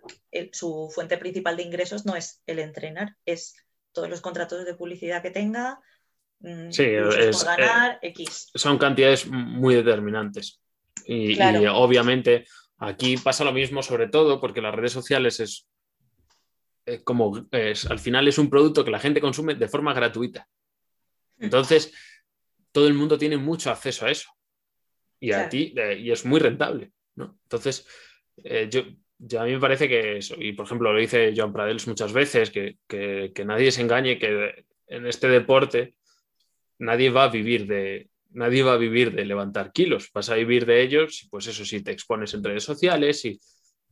[0.51, 3.55] su fuente principal de ingresos no es el entrenar, es
[3.91, 5.79] todos los contratos de publicidad que tenga,
[6.45, 7.31] Mm, sí, eh,
[8.53, 10.61] son cantidades muy determinantes.
[11.07, 12.45] Y, obviamente
[12.77, 15.67] aquí pasa lo mismo, sobre todo porque las redes sociales es
[16.85, 20.47] eh, como es, al final es un producto que la gente consume de forma gratuita.
[21.39, 21.91] Entonces,
[22.71, 24.29] todo el mundo tiene mucho acceso a eso.
[25.19, 26.91] Y a ti, eh, y es muy rentable.
[27.17, 27.87] Entonces,
[28.69, 28.81] yo,
[29.39, 32.51] a mí me parece que eso, y por ejemplo lo dice Joan Pradels muchas veces,
[32.51, 35.95] que, que nadie se engañe que en este deporte
[36.80, 40.65] nadie va a vivir de, nadie va a vivir de levantar kilos, vas a vivir
[40.65, 43.39] de ellos, pues eso sí, te expones en redes sociales y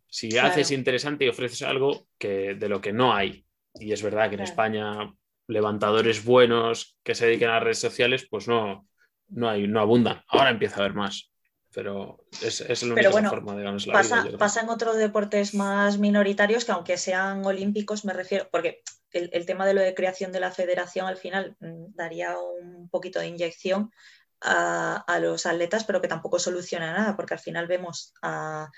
[0.07, 3.45] si haces interesante y ofreces algo que, de lo que no hay.
[3.75, 5.11] Y es verdad que en España
[5.47, 8.87] levantadores buenos que se dediquen a redes sociales, pues no,
[9.29, 10.21] no hay, no abundan.
[10.27, 11.33] Ahora empieza a haber más
[11.73, 14.37] pero es, es la única forma de ganarse la pasa, vida.
[14.37, 18.83] Pasa en otros deportes más minoritarios que aunque sean olímpicos, me refiero, porque
[19.13, 23.19] el, tema de lo de creación de la federación al final mm, daría un poquito
[23.19, 23.91] de inyección
[24.41, 28.69] a, los atletas, pero que tampoco soluciona nada, porque al final vemos a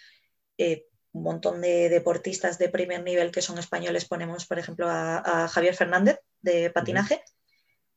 [0.57, 5.47] eh, un montón de deportistas de primer nivel que son españoles, ponemos por ejemplo a,
[5.47, 7.23] Javier Fernández de patinaje.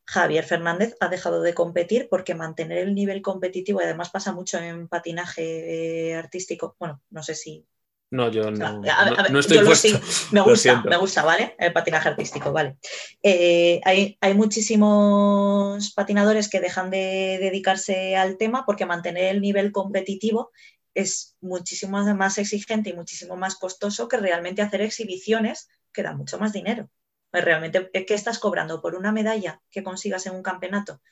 [0.07, 4.59] Javier Fernández ha dejado de competir porque mantener el nivel competitivo, y además pasa mucho
[4.59, 7.67] en patinaje eh, artístico, bueno, no sé si...
[8.11, 8.81] No, yo no,
[9.39, 11.55] estoy me gusta, me gusta, ¿vale?
[11.59, 12.79] El patinaje artístico, vale.
[13.23, 19.73] Eh, hay, hay, muchísimos patinadores que dejan de dedicarse al tema porque mantener el nivel
[19.73, 20.53] competitivo
[20.95, 26.39] es muchísimo más exigente y muchísimo más costoso que realmente hacer exhibiciones que dan mucho
[26.39, 26.89] más dinero.
[27.31, 31.03] Pues realmente, ¿qué estás cobrando por una medalla que consigas en un campeonato?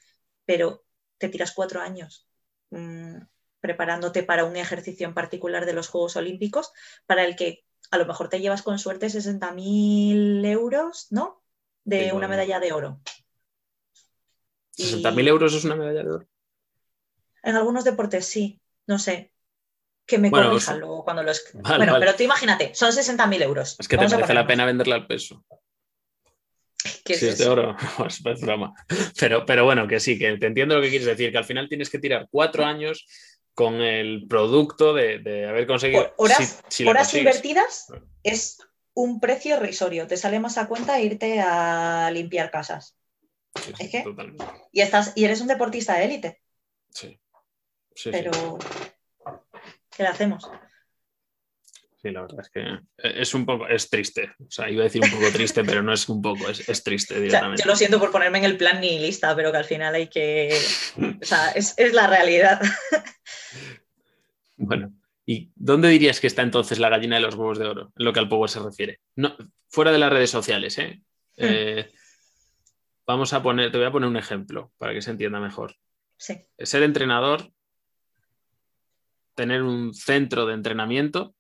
[0.47, 0.85] Pero
[1.19, 2.27] te tiras cuatro años
[2.71, 3.19] mm,
[3.61, 6.73] preparándote para un ejercicio en particular de los Juegos Olímpicos,
[7.07, 11.43] para el que a lo mejor te llevas con suerte 60.000 euros, ¿no?
[11.85, 13.01] De una medalla de oro.
[14.77, 16.29] ¿60.000 euros es una medalla de oro?
[17.43, 19.33] En algunos deportes sí, no sé.
[20.05, 21.43] Que me bueno, corrijan luego cuando los.
[21.55, 23.77] bueno, pero tú imagínate, son 60.000 euros.
[23.79, 25.45] Es que te merece la pena venderla al peso
[27.05, 27.77] si es, de oro,
[28.07, 28.75] es broma.
[29.19, 31.69] Pero, pero bueno, que sí, que te entiendo lo que quieres decir, que al final
[31.69, 33.07] tienes que tirar cuatro años
[33.57, 36.13] con el producto de, haber conseguido.
[36.19, 37.87] Horas, horas invertidas
[38.23, 38.59] es
[38.93, 40.07] un precio risorio.
[40.07, 42.99] Te sale más a cuenta irte a limpiar casas.
[43.79, 44.05] ¿Es que?
[44.73, 46.43] Y, estás, y eres un deportista de élite.
[46.91, 47.19] Sí.
[47.95, 48.59] sí pero,
[49.91, 50.51] ¿qué le hacemos?
[52.03, 54.33] Sí, la verdad es que es un poco, es triste.
[54.39, 57.15] O sea, iba a decir un poco triste, pero no es un poco, es, triste
[57.21, 57.63] directamente.
[57.63, 60.09] yo lo siento por ponerme en el plan ni lista, pero que al final hay
[60.09, 60.57] que.
[60.99, 62.61] O sea, es, la realidad.
[64.57, 64.93] Bueno,
[65.25, 68.13] ¿y dónde dirías que está entonces la gallina de los huevos de oro, en lo
[68.13, 69.01] que al power se refiere?
[69.15, 69.37] No,
[69.69, 71.03] fuera de las redes sociales, ¿eh?
[71.37, 71.45] Hmm.
[71.45, 71.91] ¿eh?
[73.07, 75.77] Vamos a poner, te voy a poner un ejemplo para que se entienda mejor.
[76.17, 76.41] Sí.
[76.59, 77.53] Ser entrenador,
[79.35, 81.35] tener un centro de entrenamiento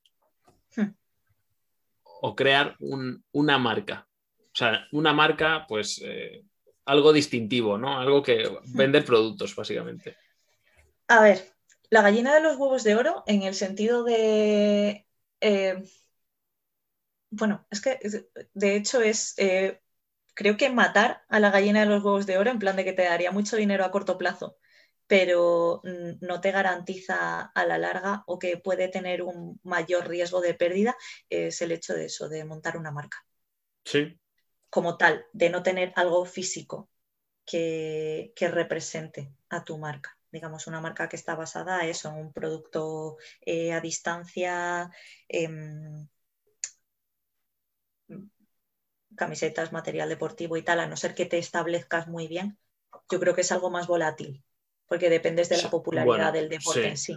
[2.02, 4.06] o crear una marca.
[4.38, 6.44] O sea, una marca, pues eh,
[6.86, 7.98] algo distintivo, ¿no?
[7.98, 10.16] Algo que vender productos, básicamente.
[11.08, 11.52] A ver,
[11.91, 15.07] la gallina de los huevos de oro, en el sentido de.
[15.41, 15.82] Eh,
[17.30, 17.99] bueno, es que
[18.55, 19.34] de hecho es.
[19.39, 19.80] Eh,
[20.34, 22.93] creo que matar a la gallina de los huevos de oro, en plan de que
[22.93, 24.59] te daría mucho dinero a corto plazo
[25.07, 30.41] pero mm, no te garantiza a la larga o que puede tener un mayor riesgo
[30.41, 30.97] de pérdida,
[31.28, 33.24] es el hecho de eso, de montar una marca.
[33.84, 34.18] Sí.
[34.68, 36.91] Como tal, de no tener algo físico
[37.45, 40.15] que, represente a tu marca.
[40.37, 44.91] Digamos, una marca que está basada eso, en un producto eh, a distancia,
[45.28, 46.07] em,
[49.16, 52.59] camisetas, material deportivo y tal, a no ser que te establezcas muy bien,
[53.11, 54.45] yo creo que es algo más volátil
[54.87, 57.17] porque dependes de la popularidad del deporte en sí.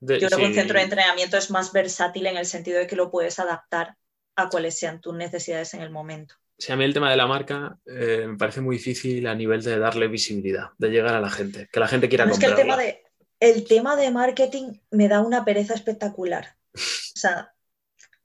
[0.00, 2.96] Yo creo que un centro de entrenamiento es más versátil en el sentido de que
[2.96, 3.96] lo puedes adaptar
[4.34, 6.34] a cuáles sean tus necesidades en el momento.
[6.58, 9.62] Sí, a mí el tema de la marca eh, me parece muy difícil a nivel
[9.62, 12.48] de darle visibilidad, de llegar a la gente, que la gente quiera comprarla.
[12.48, 13.02] Es que el tema, de,
[13.38, 16.56] el tema de marketing me da una pereza espectacular.
[17.18, 17.52] O sea,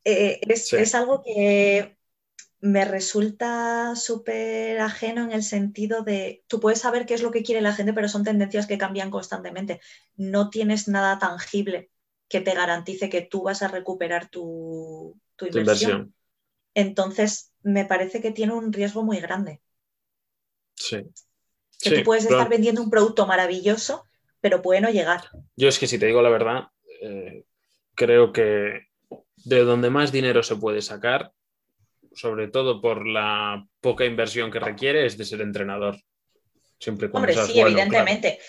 [0.04, 1.98] eh, es, es, algo que
[2.60, 7.42] me resulta súper ajeno en el sentido de, tú puedes saber qué es lo que
[7.42, 9.82] quiere la gente, pero son tendencias que cambian constantemente.
[10.16, 11.90] No tienes nada tangible
[12.30, 16.14] que te garantice que tú vas a recuperar tu, inversión.
[16.76, 19.62] Entonces, me parece que tiene un riesgo muy grande.
[20.76, 21.04] Sí.
[21.80, 24.06] Que tú puedes estar vendiendo un producto maravilloso,
[24.42, 25.24] pero puede no llegar.
[25.56, 26.68] Yo es que si te digo la verdad,
[27.02, 27.46] eh,
[27.96, 28.88] creo que
[29.38, 31.34] de donde más dinero se puede sacar
[32.16, 35.98] sobre todo por la poca inversión que requiere, es de ser entrenador.
[36.80, 38.40] Siempre Hombre, sí, evidentemente.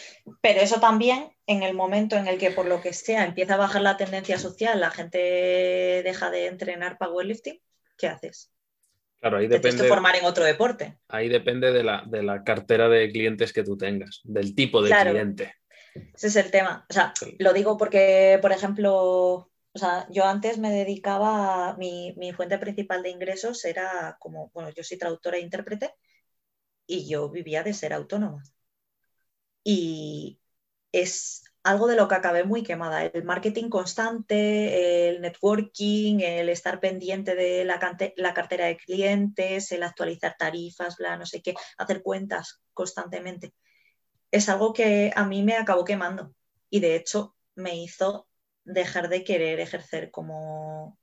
[0.40, 3.58] Pero eso también, en el momento en el que por lo que sea empieza a
[3.58, 7.60] bajar la tendencia social, la gente deja de entrenar powerlifting,
[7.96, 8.52] ¿qué haces?
[9.20, 9.88] Claro, ahí depende.
[9.88, 10.98] Formar en otro deporte.
[11.08, 15.54] Ahí depende de la, cartera de clientes que tú tengas, del tipo de cliente.
[16.14, 16.84] Ese es el tema.
[16.88, 18.92] O sea, lo digo porque, por ejemplo,
[19.72, 24.70] o sea, yo antes me dedicaba, mi, mi fuente principal de ingresos era como, bueno,
[24.70, 25.94] yo soy traductora e intérprete
[26.86, 28.42] y yo vivía de ser autónoma.
[29.62, 30.38] Y
[30.92, 33.04] es algo de lo que acabé muy quemada.
[33.06, 37.80] El marketing constante, el networking, el estar pendiente de la,
[38.16, 43.54] la, cartera de clientes, el actualizar tarifas, bla, no sé qué, hacer cuentas constantemente.
[44.30, 46.34] Es algo que a mí me acabó quemando
[46.68, 48.28] y de hecho me hizo
[48.64, 50.98] dejar de querer ejercer como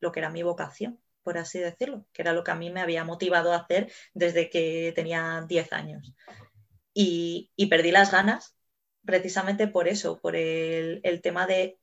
[0.00, 2.82] lo que era mi vocación, por así decirlo, que era lo que a mí me
[2.82, 6.12] había motivado a hacer desde que tenía 10 años.
[6.92, 8.57] Y, y perdí las ganas
[9.08, 11.78] precisamente por eso, por el, tema de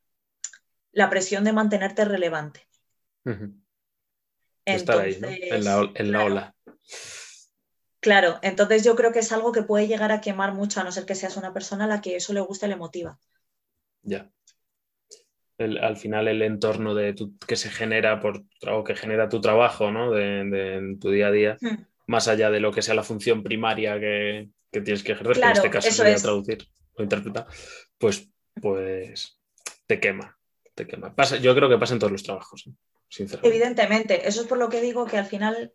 [0.92, 2.68] la presión de mantenerte relevante.
[4.64, 5.64] Estar ahí, en,
[6.12, 6.56] la, ola.
[8.00, 10.92] Claro, entonces yo creo que es algo que puede llegar a quemar mucho, a no
[10.92, 13.18] ser que seas una persona a la que eso le gusta y le motiva.
[14.04, 14.30] Ya.
[15.58, 17.16] al final el entorno de
[17.48, 20.12] que se genera por o que genera tu trabajo, ¿no?
[20.12, 21.86] De, tu día a día, hmm.
[22.06, 25.72] más allá de lo que sea la función primaria que, tienes que ejercer, en este
[25.72, 27.48] caso sería traducir lo interpreta,
[27.98, 28.30] pues,
[28.62, 29.40] pues
[29.86, 30.38] te quema,
[30.74, 31.14] te quema.
[31.16, 32.74] Pasa, yo creo que pasa en todos los trabajos, ¿eh?
[33.10, 33.56] sinceramente.
[33.56, 35.74] Evidentemente, eso es por lo que digo que al final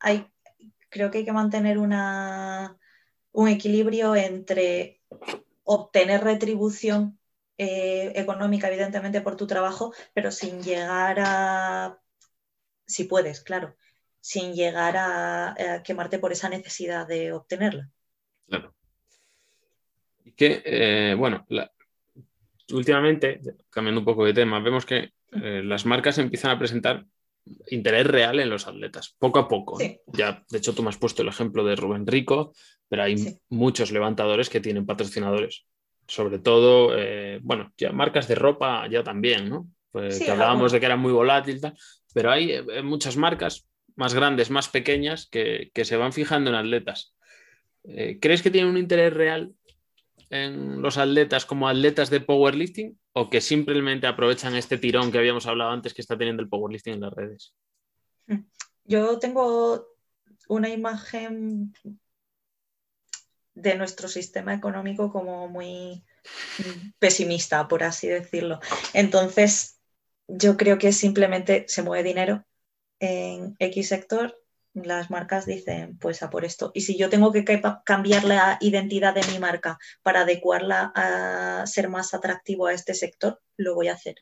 [0.00, 0.26] hay,
[0.88, 2.78] creo que hay que mantener una,
[3.32, 5.02] un equilibrio entre
[5.64, 7.18] obtener retribución
[7.56, 11.98] eh, económica, evidentemente, por tu trabajo, pero sin llegar a,
[12.86, 13.76] si puedes, claro,
[14.20, 17.90] sin llegar a quemarte por esa necesidad de obtenerla.
[18.46, 18.77] Claro
[20.36, 21.46] que, eh, bueno,
[22.72, 23.40] últimamente,
[23.70, 27.04] cambiando un poco de tema, vemos que eh, las marcas empiezan a presentar
[27.68, 29.78] interés real en los atletas, poco a poco.
[30.06, 32.52] Ya, de hecho, tú me has puesto el ejemplo de Rubén Rico,
[32.88, 35.64] pero hay muchos levantadores que tienen patrocinadores.
[36.06, 39.68] Sobre todo, eh, bueno, ya marcas de ropa ya también, ¿no?
[39.90, 41.60] Pues que hablábamos de que era muy volátil,
[42.12, 47.14] pero hay muchas marcas más grandes, más pequeñas, que, que se van fijando en atletas.
[47.82, 49.54] ¿Crees que tienen un interés real
[50.30, 55.46] en los atletas como atletas de powerlifting o que simplemente aprovechan este tirón que habíamos
[55.46, 57.54] hablado antes que está teniendo el powerlifting en las redes?
[58.84, 59.88] Yo tengo
[60.48, 61.72] una imagen
[63.54, 66.04] de nuestro sistema económico como muy
[66.98, 68.60] pesimista, por así decirlo.
[68.92, 69.80] Entonces,
[70.28, 72.44] yo creo que simplemente se mueve dinero
[73.00, 74.36] en X sector
[74.84, 76.70] las marcas dicen, pues a por esto.
[76.74, 77.44] Y si yo tengo que
[77.84, 83.40] cambiar la identidad de mi marca para adecuarla a ser más atractivo a este sector,
[83.56, 84.16] lo voy a hacer.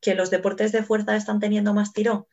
[0.00, 2.26] ¿Que los deportes de fuerza están teniendo más tirón?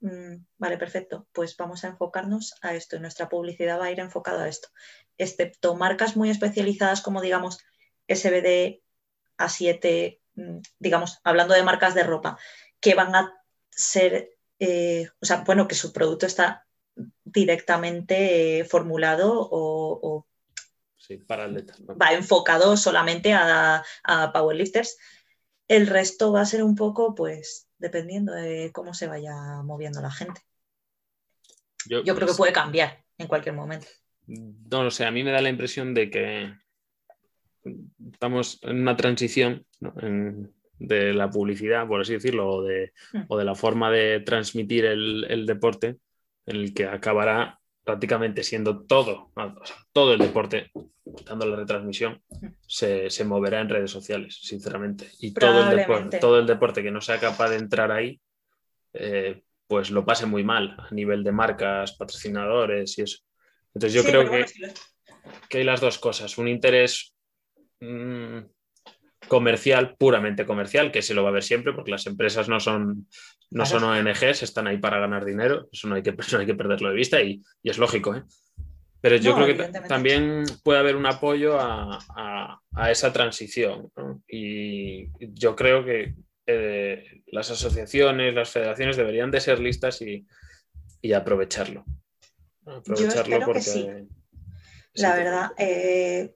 [0.00, 1.26] Mm, vale, perfecto.
[1.32, 4.68] Pues vamos a enfocarnos a esto y nuestra publicidad va a ir enfocada a esto.
[5.18, 7.58] Excepto marcas muy especializadas como, digamos,
[8.08, 8.82] SBD,
[9.38, 12.38] A7, mm, digamos, hablando de marcas de ropa,
[12.80, 13.32] que van a
[13.70, 16.65] ser eh, o sea, bueno, que su producto está
[17.24, 20.26] directamente eh, formulado o,
[21.26, 23.82] para va enfocado solamente a,
[24.32, 24.98] powerlifters.
[25.68, 30.10] El resto va a ser un poco, pues, dependiendo de cómo se vaya moviendo la
[30.10, 30.40] gente.
[31.88, 33.86] Yo, creo que pues puede cambiar en cualquier momento.
[34.26, 36.52] No lo sé, a mí me da la impresión de que
[38.12, 39.64] estamos en una transición
[40.78, 43.32] de la publicidad, por así decirlo, o de, hmm.
[43.36, 45.98] la forma de transmitir el deporte,
[46.46, 49.30] en el que acabará prácticamente siendo todo,
[49.92, 50.72] todo el deporte,
[51.24, 52.20] dando la retransmisión,
[52.66, 55.08] se, moverá en redes sociales, sinceramente.
[55.20, 58.20] Y todo el, deporte, todo el deporte que no sea capaz de entrar ahí,
[58.92, 63.18] eh, pues lo pase muy mal a nivel de marcas, patrocinadores y eso.
[63.72, 64.46] Entonces yo creo que,
[65.48, 67.14] que, hay las dos cosas, un interés
[67.80, 68.38] mm,
[69.28, 73.08] comercial, puramente comercial, que se lo va a ver siempre, porque las empresas no son,
[73.50, 76.88] no son ONGs, están ahí para ganar dinero, eso no hay que, hay que perderlo
[76.88, 78.14] de vista y, es lógico.
[78.14, 78.22] ¿eh?
[79.00, 83.90] Pero yo creo que también puede haber un apoyo a, esa transición.
[84.26, 86.14] Y yo creo que
[86.46, 90.26] eh, las asociaciones, las federaciones deberían de ser listas y,
[91.12, 91.84] aprovecharlo.
[92.64, 94.06] Aprovecharlo porque...
[94.94, 96.34] La verdad, eh,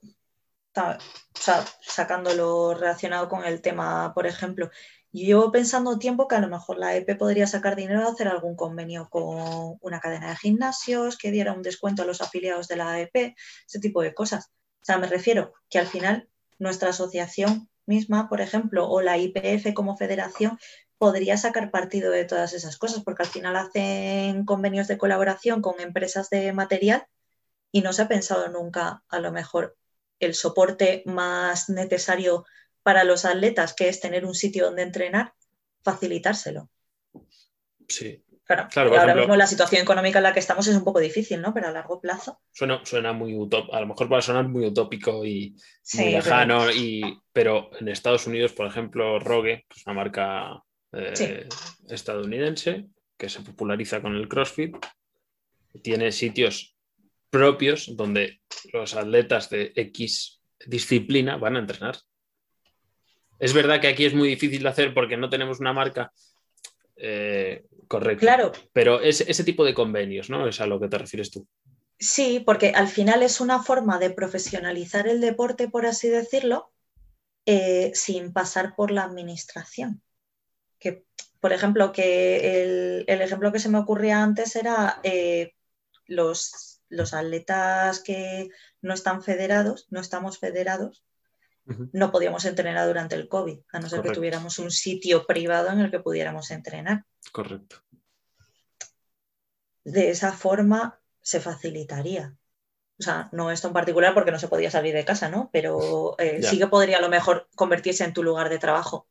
[1.80, 4.70] sacándolo relacionado con el tema, por ejemplo,
[5.12, 8.28] yo llevo pensando tiempo que a lo mejor la EP podría sacar dinero a hacer
[8.28, 12.76] algún convenio con una cadena de gimnasios que diera un descuento a los afiliados de
[12.76, 13.34] la EP,
[13.66, 14.50] ese tipo de cosas.
[14.80, 16.28] O sea, me refiero que al final
[16.58, 20.58] nuestra asociación misma, por ejemplo, o la IPF como federación,
[20.96, 25.80] podría sacar partido de todas esas cosas, porque al final hacen convenios de colaboración con
[25.80, 27.06] empresas de material
[27.72, 29.76] y no se ha pensado nunca a lo mejor
[30.20, 32.44] el soporte más necesario
[32.82, 35.34] para los atletas, que es tener un sitio donde entrenar,
[35.82, 36.70] facilitárselo.
[37.88, 38.22] Sí.
[38.44, 41.54] Claro, ahora mismo la situación económica en la que estamos es un poco difícil, ¿no?
[41.54, 42.40] Pero a largo plazo.
[42.50, 45.54] Suena, suena muy utópico, a lo mejor puede sonar muy utópico y
[45.94, 46.72] muy lejano, pero...
[46.72, 51.48] Y, pero en Estados Unidos, por ejemplo, Rogue, que es una marca eh,
[51.88, 54.74] estadounidense que se populariza con el CrossFit,
[55.82, 56.76] tiene sitios
[57.30, 58.40] propios donde
[58.72, 61.96] los atletas de X disciplina van a entrenar.
[63.38, 66.12] Es verdad que aquí es muy difícil de hacer porque no tenemos una marca
[66.96, 68.20] eh, correcta.
[68.20, 68.52] Claro.
[68.72, 70.46] Pero es ese tipo de convenios, ¿no?
[70.46, 71.46] Es a lo que te refieres tú.
[71.98, 76.72] Sí, porque al final es una forma de profesionalizar el deporte, por así decirlo,
[77.46, 80.02] eh, sin pasar por la administración.
[80.78, 81.04] Que,
[81.40, 85.54] por ejemplo, que el, el ejemplo que se me ocurría antes era eh,
[86.06, 88.50] los, los atletas que
[88.82, 91.04] no están federados, no estamos federados,
[91.92, 95.78] no podíamos entrenar durante el COVID, a no ser que tuviéramos un sitio privado en
[95.78, 97.04] el que pudiéramos entrenar.
[97.30, 97.76] Correcto.
[99.84, 102.34] De esa forma se facilitaría.
[102.98, 105.48] O sea, no esto en particular porque no se podía salir de casa, ¿no?
[105.52, 109.06] Pero eh, sí que podría a lo mejor convertirse en tu lugar de trabajo,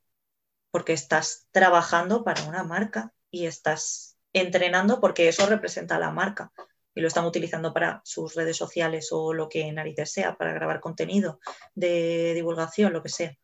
[0.70, 6.52] porque estás trabajando para una marca y estás entrenando porque eso representa a la marca
[7.00, 10.82] y lo están utilizando para sus redes sociales o lo que narices sea, para grabar
[10.82, 11.40] contenido
[11.74, 13.38] de divulgación, lo que sea.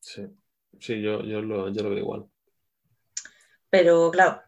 [0.00, 0.22] Sí,
[0.80, 2.24] sí yo, yo, lo, yo lo veo igual.
[3.68, 4.40] Pero claro,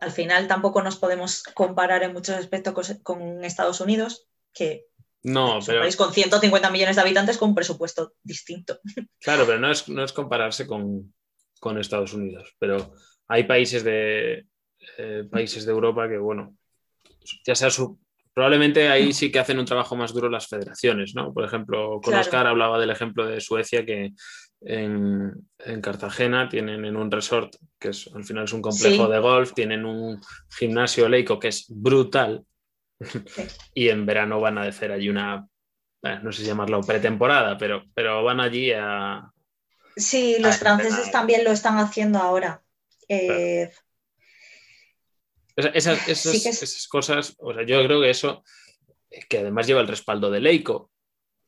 [0.00, 4.86] al final tampoco nos podemos comparar en muchos aspectos con, Estados Unidos, que
[5.22, 8.80] no, es un país con 150 millones de habitantes con un presupuesto distinto.
[9.20, 11.12] Claro, pero no es, no es compararse con,
[11.60, 12.54] con, Estados Unidos.
[12.58, 12.94] Pero
[13.26, 14.46] hay países de,
[14.96, 16.56] eh, países de Europa que, bueno,
[17.44, 17.98] ya sea su...
[18.34, 21.32] Probablemente ahí sí que hacen un trabajo más duro las federaciones, ¿no?
[21.34, 24.12] Por ejemplo, con Oscar hablaba del ejemplo de Suecia que
[24.60, 29.12] en, en, Cartagena tienen en un resort, que es, al final es un complejo Sí.
[29.12, 30.20] de golf, tienen un
[30.56, 32.44] gimnasio leico que es brutal
[33.74, 35.46] y en verano van a hacer allí una,
[36.02, 39.22] eh, no sé si llamarlo pretemporada, pero, pero van allí a...
[39.96, 41.12] Sí, los a franceses entrenar.
[41.12, 42.62] también lo están haciendo ahora.
[43.08, 43.72] Eh,
[45.58, 45.74] Esas,
[46.08, 48.44] esas, Sí que es- esas cosas, o sea, yo creo que eso,
[49.28, 50.90] que además lleva el respaldo de Leico.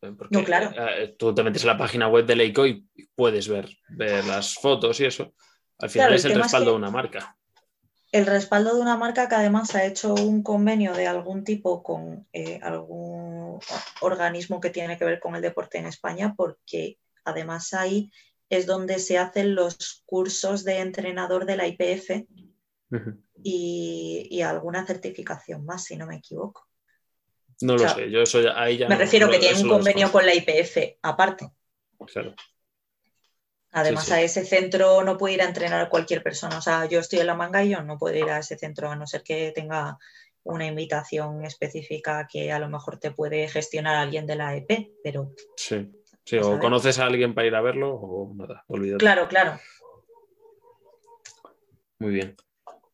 [0.03, 0.73] eh, Porque, No, claro.
[0.77, 4.55] eh, tú te metes en la página web de Leico y puedes ver, ver las
[4.55, 5.35] fotos y eso.
[5.79, 7.37] Al final Claro, es el es respaldo que- de una marca.
[8.13, 12.27] el respaldo de una marca que además ha hecho un convenio de algún tipo con
[12.33, 13.61] eh, algún
[14.01, 18.11] organismo que tiene que ver con el deporte en España, porque además ahí
[18.49, 22.27] es donde se hacen los cursos de entrenador de la IPF
[23.43, 26.67] Y, y alguna certificación más, si no me equivoco.
[27.63, 29.61] No lo O sea, sé, yo eso ya, ahí ya Me no- refiero que tiene
[29.63, 31.51] un convenio con la IPF aparte.
[32.13, 32.35] Claro.
[33.73, 34.13] Además, sí.
[34.13, 36.59] a ese centro no puede ir a entrenar cualquier persona.
[36.59, 38.91] O sea, yo estoy en la manga y yo no puedo ir a ese centro
[38.91, 39.97] a no ser que tenga
[40.43, 45.35] una invitación específica que a lo mejor te puede gestionar alguien de la EP, pero
[45.57, 45.93] Sí,
[46.25, 48.99] sí, o conoces a alguien para ir a verlo o nada, olvídate.
[48.99, 49.61] claro, claro.
[51.99, 52.37] Muy bien.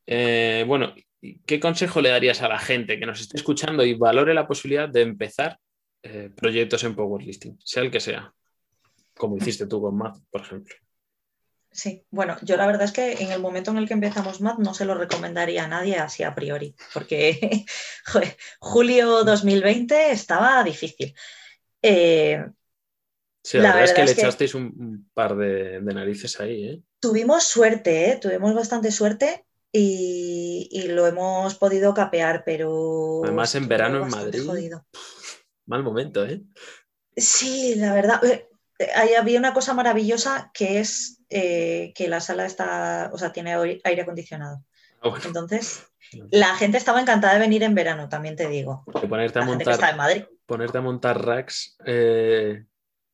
[0.07, 3.95] Eh, bueno, ¿y ¿qué consejo le darías a la gente que nos esté escuchando y
[3.95, 5.59] valore la posibilidad de empezar
[6.03, 8.33] eh, proyectos en powerlifting, sea el que sea?
[9.15, 10.75] Como hiciste tú con Matt, por ejemplo.
[11.71, 14.59] Sí, bueno, yo la verdad es que en el momento en el que empezamos MAD
[14.59, 17.67] no se lo recomendaría a nadie así a priori, porque
[18.07, 21.15] joder, julio 2020 estaba difícil.
[21.83, 22.45] Eh,
[23.43, 26.41] Sí, la, La verdad es que le que- echasteis un, un par de, de narices
[26.41, 26.81] ahí, ¿eh?
[26.99, 28.17] tuvimos suerte, ¿eh?
[28.21, 33.23] tuvimos bastante suerte y, y lo hemos podido capear, pero...
[33.25, 34.45] Además, en verano en Madrid.
[34.47, 34.87] jodido.
[35.67, 36.43] Mal momento, ¿eh?
[37.17, 38.23] Sí, la verdad.
[38.25, 38.49] eh,
[38.95, 43.55] Ahí había una cosa maravillosa que es eh, que la sala está, o sea, tiene
[43.85, 44.63] aire acondicionado.
[45.01, 45.87] Ah, bueno, Entonces,
[46.31, 48.83] la gente estaba encantada de venir en verano, también te digo.
[48.87, 50.37] porque ponerte a La gente que está montar, en Madrid.
[50.47, 52.65] ponerte a montar racks eh,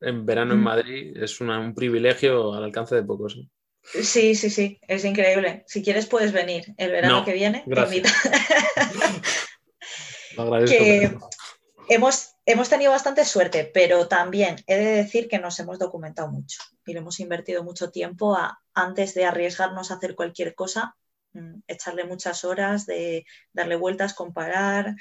[0.00, 0.60] en verano en.
[0.60, 3.36] Madrid es una- un privilegio al alcance de pocos.
[3.36, 3.48] ¿eh?
[3.82, 5.64] Sí, sí, sí, es increíble.
[5.66, 7.60] Si quieres puedes venir el verano No, que viene.
[7.60, 8.12] te gracias.
[10.36, 10.78] Lo agradezco.
[10.78, 11.18] Que-.
[11.88, 16.62] Hemos, hemos tenido bastante suerte, pero también he de decir que nos hemos documentado mucho
[16.86, 20.96] y le hemos invertido mucho tiempo a, antes de arriesgarnos a hacer cualquier cosa,
[21.32, 24.94] mm, echarle muchas horas de darle vueltas, comparar,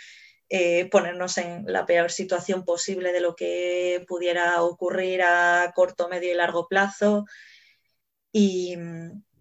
[0.49, 6.32] eh, ponernos en la peor situación posible de lo que pudiera ocurrir a corto, medio
[6.32, 7.26] y largo plazo.
[8.32, 8.76] Y,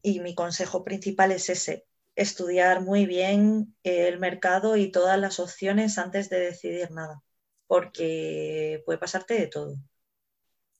[0.02, 1.86] y mi consejo principal es ese,
[2.16, 7.22] estudiar muy bien el mercado y todas las opciones antes de decidir nada,
[7.66, 9.76] porque puede pasarte de todo.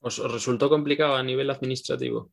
[0.00, 2.32] ¿Os, os resultó complicado a nivel administrativo?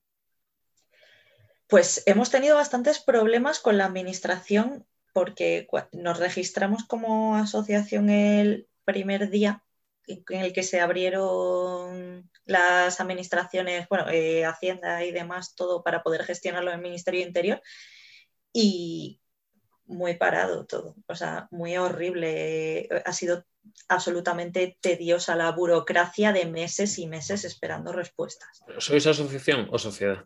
[1.68, 9.30] Pues hemos tenido bastantes problemas con la administración porque nos registramos como asociación el primer
[9.30, 9.64] día
[10.08, 16.24] en el que se abrieron las administraciones, bueno, eh, Hacienda y demás, todo para poder
[16.24, 17.62] gestionarlo en el Ministerio Interior.
[18.54, 19.22] Y
[19.86, 22.90] muy parado todo, o sea, muy horrible.
[23.06, 23.46] Ha sido
[23.88, 28.64] absolutamente tediosa la burocracia de meses y meses esperando respuestas.
[28.80, 30.26] ¿Sois asociación o sociedad?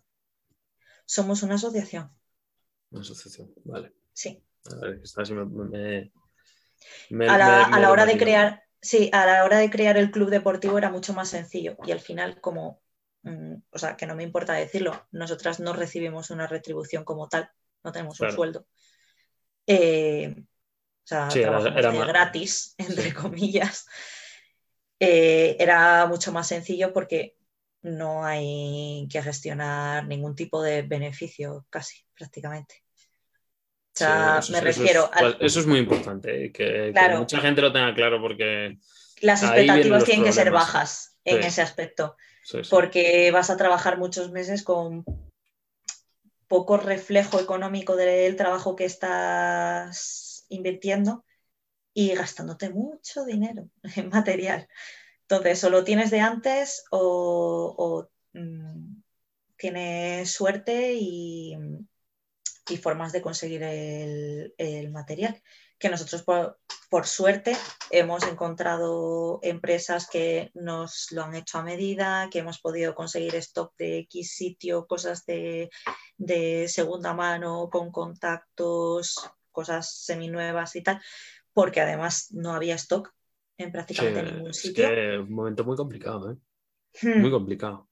[1.06, 2.12] Somos una asociación.
[2.92, 3.94] Una asociación, vale.
[4.14, 4.44] Sí.
[4.72, 5.02] A, ver,
[7.28, 10.90] a la hora de crear, Sí, a la hora de crear el club deportivo era
[10.90, 12.82] mucho más sencillo y al final, como,
[13.24, 17.50] mm, o sea, que no me importa decirlo, nosotras no recibimos una retribución como tal,
[17.84, 18.66] no tenemos un sueldo.
[19.68, 23.86] Eh, o sea, trabajamos gratis, entre comillas.
[25.00, 27.36] Eh, era mucho más sencillo porque
[27.82, 32.84] no hay que gestionar ningún tipo de beneficio, casi, prácticamente.
[33.94, 35.10] O sea, me refiero.
[35.40, 36.52] Eso es, muy importante, ¿eh?
[36.52, 38.78] que, mucha gente lo tenga claro porque.
[39.20, 42.16] Las expectativas tienen que ser bajas en ese aspecto.
[42.70, 45.06] porque vas a trabajar muchos meses con
[46.48, 51.24] poco reflejo económico del trabajo que estás invirtiendo
[51.94, 54.68] y gastándote mucho dinero en material.
[55.22, 59.02] Entonces, o lo tienes de antes o, mm,
[59.56, 61.56] tienes suerte y,
[62.72, 65.42] y formas de conseguir el, material.
[65.78, 66.24] Que nosotros,
[66.90, 67.56] por, suerte,
[67.90, 73.74] hemos encontrado empresas que nos lo han hecho a medida, que hemos podido conseguir stock
[73.78, 75.70] de X sitio, cosas de,
[76.68, 79.20] segunda mano, con contactos,
[79.52, 81.02] cosas seminuevas y tal,
[81.52, 83.12] porque además no había stock
[83.58, 84.88] en prácticamente ningún sitio.
[84.88, 86.38] Es un momento muy complicado, ¿eh?
[87.02, 87.22] Hmm.
[87.22, 87.91] Muy complicado.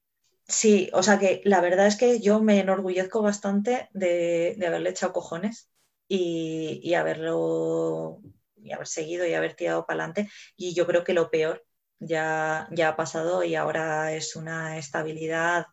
[0.50, 5.12] Sí, o sea que la verdad es que yo me enorgullezco bastante de, haberle echado
[5.12, 5.70] cojones
[6.08, 8.20] y, haberlo
[8.56, 10.30] y haber seguido y haber tirado para adelante.
[10.56, 11.64] Y yo creo que lo peor
[12.00, 15.66] ya, ya ha pasado y ahora es una estabilidad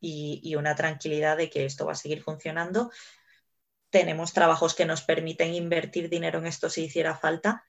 [0.00, 2.90] y, una tranquilidad de que esto va a seguir funcionando.
[3.90, 7.64] Tenemos trabajos que nos permiten invertir dinero en esto si hiciera falta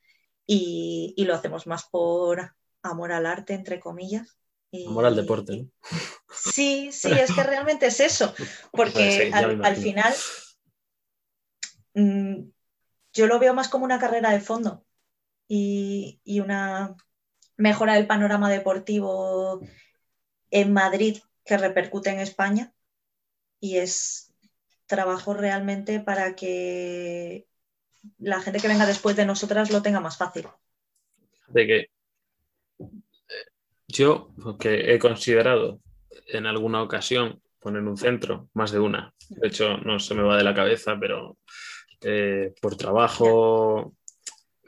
[0.46, 4.38] y, y lo hacemos más por amor al arte, entre comillas,
[4.88, 5.70] Amor al deporte, ¿no?
[6.34, 8.34] Sí, sí, es que realmente es eso,
[8.72, 10.14] porque al, final
[11.94, 12.50] mm,
[13.14, 14.86] yo lo veo más como una carrera de fondo
[15.48, 16.96] y, una
[17.58, 19.62] mejora del panorama deportivo
[20.52, 22.74] en Madrid que repercute en España
[23.60, 24.34] y es
[24.88, 27.48] trabajo realmente para que
[28.20, 30.48] la gente que venga después de nosotras lo tenga más fácil.
[31.48, 31.95] De que
[33.98, 35.80] yo, que he considerado
[36.28, 40.38] en alguna ocasión poner un centro, más de una, de hecho no se me va
[40.38, 41.38] de la cabeza, pero
[42.02, 43.96] eh, por trabajo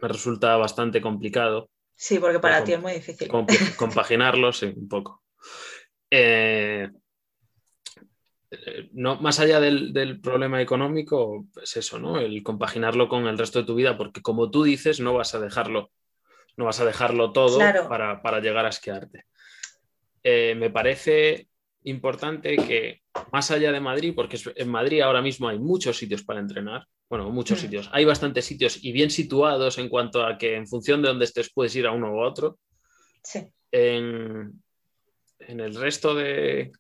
[0.01, 1.69] me resulta bastante complicado.
[1.95, 3.29] Sí, porque para ti es muy difícil.
[3.77, 5.23] compaginarlo, sí, un poco.
[6.09, 6.89] Eh,
[8.93, 12.19] no, más allá del, del, problema económico, es eso, ¿no?
[12.19, 15.39] El compaginarlo con el resto de tu vida, porque como tú dices, no vas a
[15.39, 15.91] dejarlo
[16.57, 19.25] no vas a dejarlo todo para, llegar a esquiarte.
[20.23, 21.47] Eh, me parece
[21.84, 23.01] importante que
[23.31, 27.29] más allá de Madrid, porque en Madrid ahora mismo hay muchos sitios para entrenar, bueno,
[27.29, 27.61] muchos mm.
[27.61, 31.25] sitios, hay bastantes sitios y bien situados en cuanto a que en función de dónde
[31.25, 32.59] estés puedes ir a uno u otro.
[33.23, 33.47] Sí.
[33.71, 34.61] En,
[35.39, 36.71] el resto de,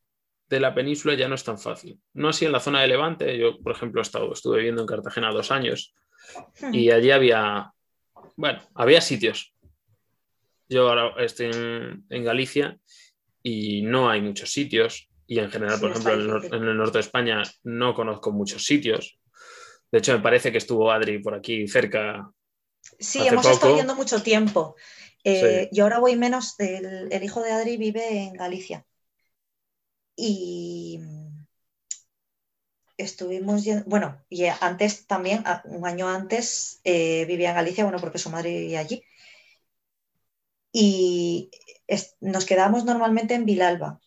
[0.49, 1.99] la península ya no es tan fácil.
[2.13, 4.87] No así en la zona de Levante, yo por ejemplo he estado, estuve viviendo en
[4.87, 5.93] Cartagena dos años
[6.61, 6.73] hmm.
[6.73, 7.71] y allí había,
[8.35, 9.53] bueno, había sitios,
[10.69, 12.77] yo ahora estoy en, Galicia
[13.41, 15.09] y no hay muchos sitios.
[15.25, 16.13] Y en general, por ejemplo,
[16.43, 19.19] en el, norte de España no conozco muchos sitios.
[19.91, 22.31] De hecho, me parece que estuvo Adri por aquí cerca.
[22.99, 24.75] Sí, hemos estado yendo mucho tiempo.
[25.23, 26.55] Eh, yo ahora voy menos.
[26.59, 28.85] El, el, hijo de Adri vive en Galicia.
[30.15, 31.01] Y
[32.95, 33.83] estuvimos yendo.
[33.85, 38.51] Bueno, y antes también, un año antes, eh, vivía en Galicia, bueno, porque su madre
[38.51, 39.03] vivía allí
[40.79, 41.49] y
[42.21, 43.99] nos quedamos normalmente en Vilalba.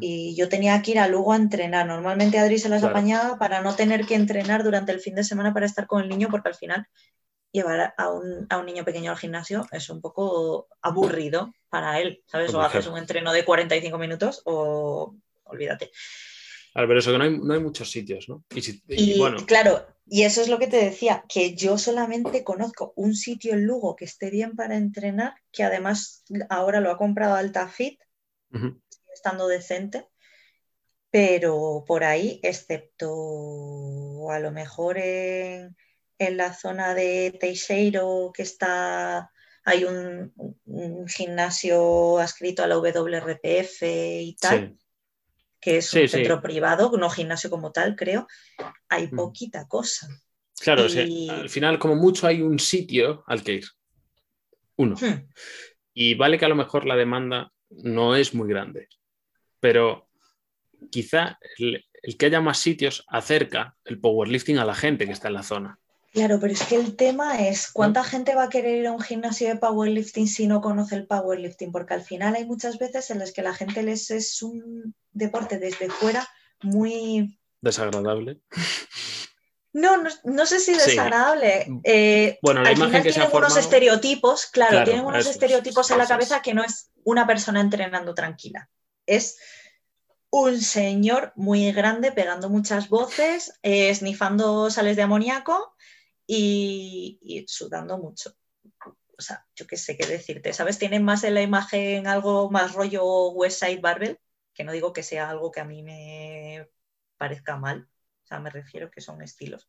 [0.00, 1.86] Y yo tenía que ir a Lugo a entrenar.
[1.86, 5.52] Normalmente Adri se las apañaba para no tener que entrenar durante el fin de semana
[5.52, 6.88] para estar con el niño, porque al final
[7.52, 12.52] llevar a un, niño pequeño al gimnasio es un poco aburrido para él, ¿sabes?
[12.54, 15.14] O haces un entreno de 45 minutos o
[15.44, 15.90] olvídate.
[16.86, 18.44] Pero eso que no hay, muchos sitios, ¿no?
[18.88, 19.38] Y, bueno.
[19.46, 23.64] claro, y eso es lo que te decía, que yo solamente conozco un sitio en
[23.64, 27.98] Lugo que esté bien para entrenar, que además ahora lo ha comprado Altafit,
[29.12, 30.06] estando decente,
[31.10, 35.74] pero por ahí, excepto a lo mejor en,
[36.18, 39.30] la zona de Teixeiro, que está,
[39.64, 40.34] hay un,
[41.08, 44.76] gimnasio adscrito a la WRPF y tal,
[45.66, 48.28] que es un centro privado, no gimnasio como tal, creo,
[48.88, 49.16] hay mm.
[49.16, 50.06] poquita cosa.
[50.60, 53.64] Claro, al final, como mucho, hay un sitio al que ir.
[54.76, 54.94] Uno.
[54.94, 55.26] Hmm.
[55.92, 58.86] Y vale que a lo mejor la demanda no es muy grande,
[59.58, 60.08] pero
[60.88, 61.84] quizá el,
[62.16, 65.80] que haya más sitios acerca el powerlifting a la gente que está en la zona.
[66.16, 69.02] Claro, pero es que el tema es cuánta gente va a querer ir a un
[69.02, 73.18] gimnasio de powerlifting si no conoce el powerlifting, porque al final hay muchas veces en
[73.18, 76.26] las que la gente les es un deporte desde fuera
[76.62, 78.40] muy desagradable.
[79.74, 81.66] No, no, sé si desagradable.
[81.84, 86.40] Eh, bueno, la imagen que tienen unos estereotipos, claro, tienen unos estereotipos en la cabeza
[86.40, 88.70] que no es una persona entrenando tranquila.
[89.04, 89.36] Es
[90.30, 95.75] un señor muy grande pegando muchas voces, eh, snifando sales de amoníaco
[96.26, 98.32] y, sudando mucho.
[99.18, 100.78] O sea, yo qué sé qué decirte, ¿sabes?
[100.78, 104.20] Tienen más en la imagen algo más rollo West Side Barbell,
[104.52, 106.68] que no digo que sea algo que a mí me
[107.16, 107.88] parezca mal,
[108.24, 109.68] o sea, me refiero que son estilos,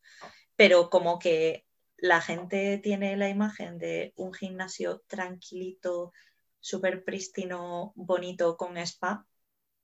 [0.56, 1.66] pero como que
[1.96, 6.12] la gente tiene la imagen de un gimnasio tranquilito,
[6.60, 9.26] súper prístino, bonito, con spa,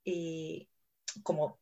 [0.05, 0.69] y
[1.23, 1.59] como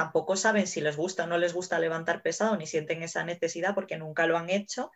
[0.00, 3.74] tampoco saben si les gusta o no les gusta levantar pesado, ni sienten esa necesidad
[3.74, 4.90] porque nunca lo han hecho,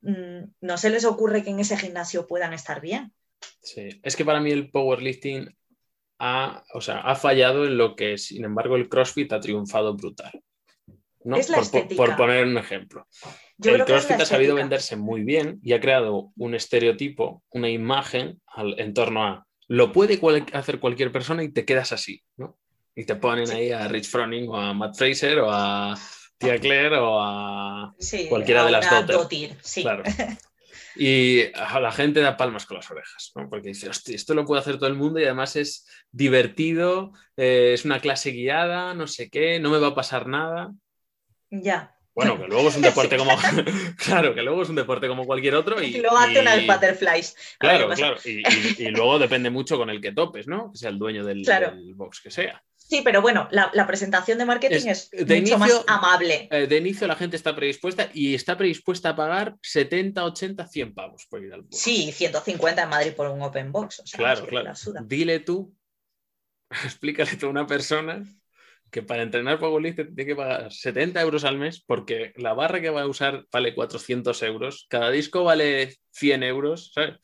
[0.00, 3.12] mm, no se les ocurre que en ese gimnasio puedan estar bien.
[3.60, 5.54] Sí, es que para mí el powerlifting
[6.20, 10.32] ha, o sea, ha fallado en lo que, sin embargo, el CrossFit ha triunfado brutal.
[11.24, 11.36] ¿no?
[11.36, 13.06] Es la por, por, poner un ejemplo.
[13.62, 18.94] el CrossFit ha sabido venderse muy bien y ha creado un estereotipo, una imagen en
[18.94, 20.18] torno a lo puede
[20.54, 22.58] hacer cualquier persona y te quedas así, ¿no?
[22.94, 25.98] Y te ponen ahí a Rich Froning o a Matt Fraser o a
[26.36, 27.94] Tia Claire o a
[28.28, 29.28] cualquiera de las dos.
[29.62, 29.82] Sí.
[29.82, 30.02] Claro.
[30.94, 33.48] Y a la gente da palmas con las orejas, ¿no?
[33.48, 37.70] porque dice, hostia, esto lo puede hacer todo el mundo y además es divertido, eh,
[37.72, 40.72] es una clase guiada, no sé qué, no me va a pasar nada.
[41.50, 41.96] Ya.
[42.14, 43.30] Bueno, que luego es un deporte como.
[43.96, 45.82] claro, que luego es un deporte como cualquier otro.
[45.82, 47.36] Y, luego hace unas butterflies.
[47.58, 48.16] Claro, claro.
[48.24, 50.72] Y, luego depende mucho con el que topes, ¿no?
[50.72, 51.42] Que sea el dueño del,
[51.94, 52.62] box que sea.
[52.92, 56.46] Sí, pero bueno, la, presentación de marketing es, mucho más amable.
[56.50, 60.92] Eh, de inicio la gente está predispuesta y está predispuesta a pagar 70, 80, 100
[60.92, 61.78] pavos por ir al box.
[61.78, 64.02] Sí, 150 en Madrid por un open box.
[64.14, 64.74] claro, claro.
[65.06, 65.74] Dile tú,
[66.84, 68.24] explícale tú a una persona
[68.90, 72.90] que para entrenar powerlifting tiene que pagar 70 euros al mes porque la barra que
[72.90, 77.14] va a usar vale 400 euros, cada disco vale 100 euros, ¿sabes?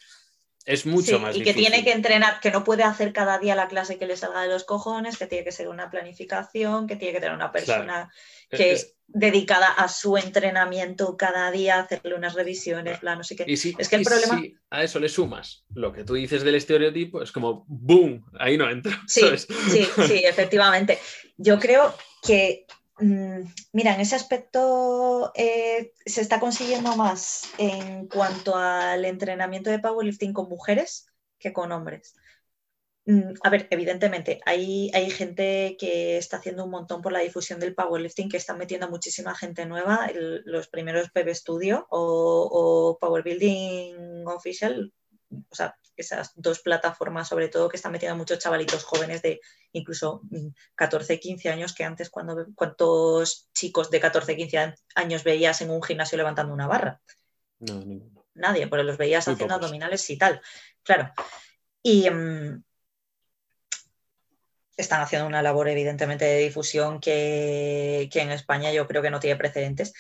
[0.69, 3.69] Es mucho más y que tiene que entrenar, que no puede hacer cada día la
[3.69, 7.15] clase que le salga de los cojones, que tiene que ser una planificación, que tiene
[7.15, 8.13] que tener una persona
[8.51, 13.45] que es, dedicada a su entrenamiento cada día, hacerle unas revisiones, plan, no sé qué.
[13.47, 14.39] es que el problema...
[14.43, 18.27] Si a eso le sumas lo que tú dices del estereotipo, es como ¡boom!
[18.39, 18.93] Ahí no entra.
[19.07, 20.99] Sí, sí, sí, efectivamente.
[21.39, 22.67] Yo creo que
[23.01, 30.33] mira, en ese aspecto eh, se está consiguiendo más en cuanto al entrenamiento de powerlifting
[30.33, 31.07] con mujeres
[31.39, 32.15] que con hombres.
[33.07, 37.59] Mm, a ver, evidentemente, hay, hay, gente que está haciendo un montón por la difusión
[37.59, 40.11] del powerlifting, que está metiendo a muchísima gente nueva.
[40.15, 44.93] los primeros PB Studio o, o Power Building Official,
[45.31, 49.41] o sea, esas dos plataformas, sobre todo, que están metiendo muchos chavalitos jóvenes de
[49.73, 50.23] incluso
[50.75, 55.71] 14, mm, 15 años, que antes, cuando, ¿cuántos chicos de 14, 15 años veías en
[55.71, 57.01] un gimnasio levantando una barra?
[57.59, 57.83] No,
[58.35, 60.41] Nadie, porque los veías haciendo abdominales y tal.
[60.85, 61.13] Claro.
[61.83, 62.63] Y mm,
[64.77, 69.19] están haciendo una labor, evidentemente, de difusión que, que en España yo creo que no
[69.19, 69.93] tiene precedentes.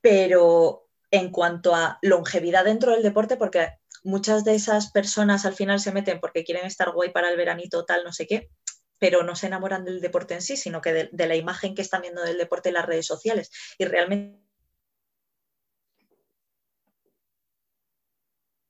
[0.00, 5.80] Pero en cuanto a longevidad dentro del deporte, porque muchas de esas personas al final
[5.80, 8.50] se meten porque quieren estar guay para el veranito, tal, no sé qué,
[8.98, 12.02] pero no se enamoran del deporte en sí, sino que de, la imagen que están
[12.02, 13.50] viendo del deporte en las redes sociales.
[13.78, 14.40] Y realmente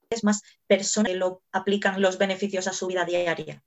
[0.09, 3.63] es más personas que lo aplican los beneficios a su vida diaria.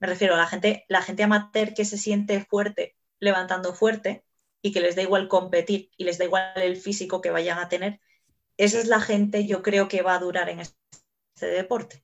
[0.00, 4.24] Me refiero a la gente, la gente amateur que se siente fuerte levantando fuerte
[4.62, 7.68] y que les da igual competir y les da igual el físico que vayan a
[7.68, 8.00] tener,
[8.56, 12.02] esa es la gente yo creo que va a durar en este deporte,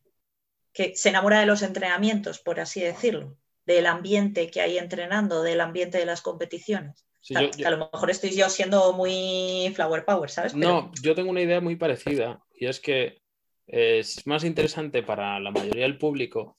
[0.73, 5.61] que se enamora de los entrenamientos, por así decirlo, del ambiente que hay entrenando, del
[5.61, 7.07] ambiente de las competiciones.
[7.35, 10.55] A lo mejor estoy yo siendo muy flower power, ¿sabes?
[10.55, 13.23] No, yo tengo una idea muy parecida y es que
[13.67, 16.57] es más interesante para la mayoría del público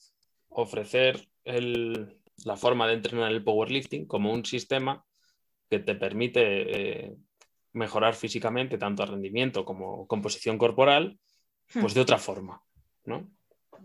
[0.49, 5.05] ofrecer el, la forma de entrenar el powerlifting como un sistema
[5.69, 7.15] que te permite eh,
[7.73, 11.17] mejorar físicamente tanto a rendimiento como composición corporal,
[11.73, 11.95] pues hmm.
[11.95, 12.61] de otra forma,
[13.05, 13.29] ¿no?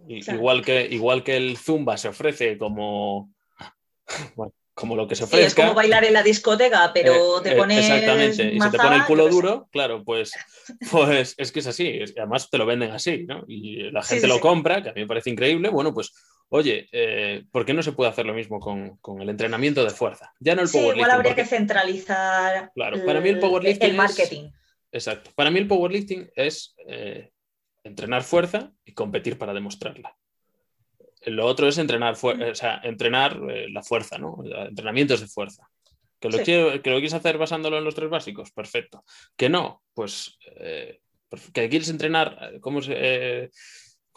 [0.07, 3.33] Igual, que, igual que el Zumba se ofrece como,
[4.75, 5.47] como lo que se ofrece.
[5.47, 7.79] es como bailar en la discoteca, pero eh, te eh, pones.
[7.79, 10.33] exactamente, y se te pone el culo duro, claro, pues,
[10.91, 12.01] pues es que es así.
[12.17, 13.45] además te lo venden así, ¿no?
[13.49, 15.69] Y la gente lo compra, que a mí me parece increíble.
[15.69, 16.13] Bueno, pues,
[16.49, 20.33] oye, eh, ¿por qué no se puede hacer lo mismo con, el entrenamiento de fuerza?
[20.41, 20.99] Ya no el powerlifting.
[20.99, 22.71] Igual habría que centralizar.
[22.75, 23.91] Claro, para mí el powerlifting.
[23.91, 24.51] El marketing.
[24.93, 25.31] exacto.
[25.35, 26.75] Para mí el powerlifting es
[27.85, 30.17] entrenar fuerza y competir para demostrarla.
[31.27, 34.39] Lo otro es entrenar, o sea, entrenar eh, la fuerza, ¿no?
[34.45, 35.69] Entrenamientos de fuerza.
[36.21, 38.51] ¿Que lo, que lo quieres hacer basándolo en los tres básicos?
[38.51, 39.05] Perfecto.
[39.37, 39.83] ¿Que no?
[39.95, 41.01] Pues eh,
[41.53, 42.81] ¿que quieres entrenar eh, ¿cómo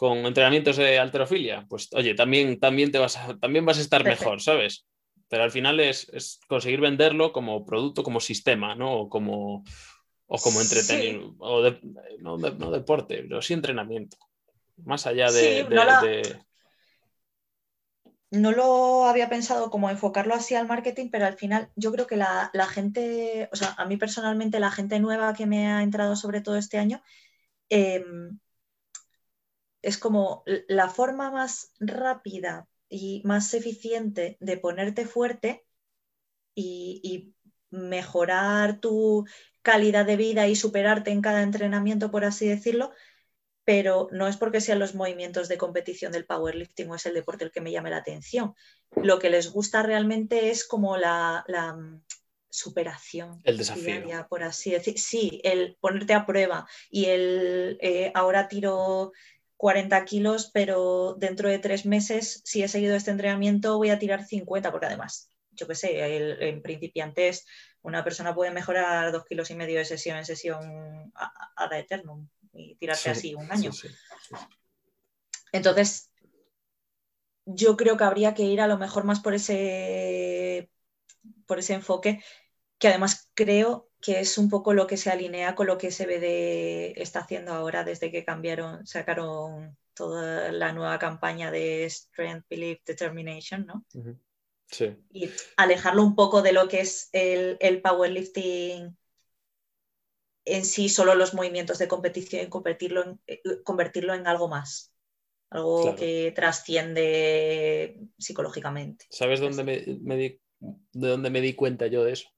[0.02, 1.64] con entrenamientos de alterofilia?
[1.68, 4.84] Pues oye, también, también, te vas, a, también vas a estar mejor, ¿sabes?
[5.28, 9.02] Pero al final es, conseguir venderlo como producto, como sistema, ¿no?
[9.02, 9.62] O como,
[10.26, 11.62] o como entretenimiento, o
[12.18, 12.36] no,
[12.72, 14.16] deporte, pero sí entrenamiento.
[14.78, 15.68] Más allá de,
[18.32, 22.16] no lo había pensado como enfocarlo así al marketing, pero al final yo creo que
[22.16, 26.40] la, gente, o sea, a mí personalmente la gente nueva que me ha entrado sobre
[26.40, 27.04] todo este año,
[27.68, 28.40] em,
[29.82, 35.64] es como la forma más rápida y más eficiente de ponerte fuerte
[36.54, 37.34] y
[37.70, 39.26] mejorar tu
[39.62, 42.92] calidad de vida y superarte en cada entrenamiento, por así decirlo,
[43.64, 47.44] pero no es porque sean los movimientos de competición del powerlifting o es el deporte
[47.44, 48.54] el que me llame la atención.
[48.96, 52.02] Lo que les gusta realmente es como la, mm,
[52.50, 53.40] superación.
[53.44, 54.26] El desafío.
[54.28, 54.98] por así decir.
[54.98, 59.12] Sí, el ponerte a prueba y el eh, ahora tiro
[59.62, 64.24] 40 kilos, pero dentro de tres meses, si he seguido este entrenamiento, voy a tirar
[64.24, 67.46] 50, porque además, yo qué sé, en principiantes
[67.80, 72.26] una persona puede mejorar dos kilos y medio de sesión en sesión a, a eternum
[72.52, 73.70] y tirarte así un año.
[75.52, 76.10] Entonces,
[77.46, 80.72] yo creo que habría que ir a lo mejor más por ese,
[81.46, 82.20] por ese enfoque,
[82.78, 87.00] que además creo que es un poco lo que se alinea con lo que SBD
[87.00, 93.64] está haciendo ahora desde que cambiaron, sacaron toda la nueva campaña de Strength, Belief, Determination,
[93.64, 93.84] ¿no?
[94.66, 94.96] Sí.
[95.12, 98.96] Y alejarlo un poco de lo que es el, el powerlifting
[100.44, 104.92] en sí solo los movimientos de competición y convertirlo en, eh, convertirlo en algo más,
[105.50, 109.06] algo que trasciende psicológicamente.
[109.10, 112.28] ¿Sabes dónde me, di, de dónde me di cuenta yo de eso?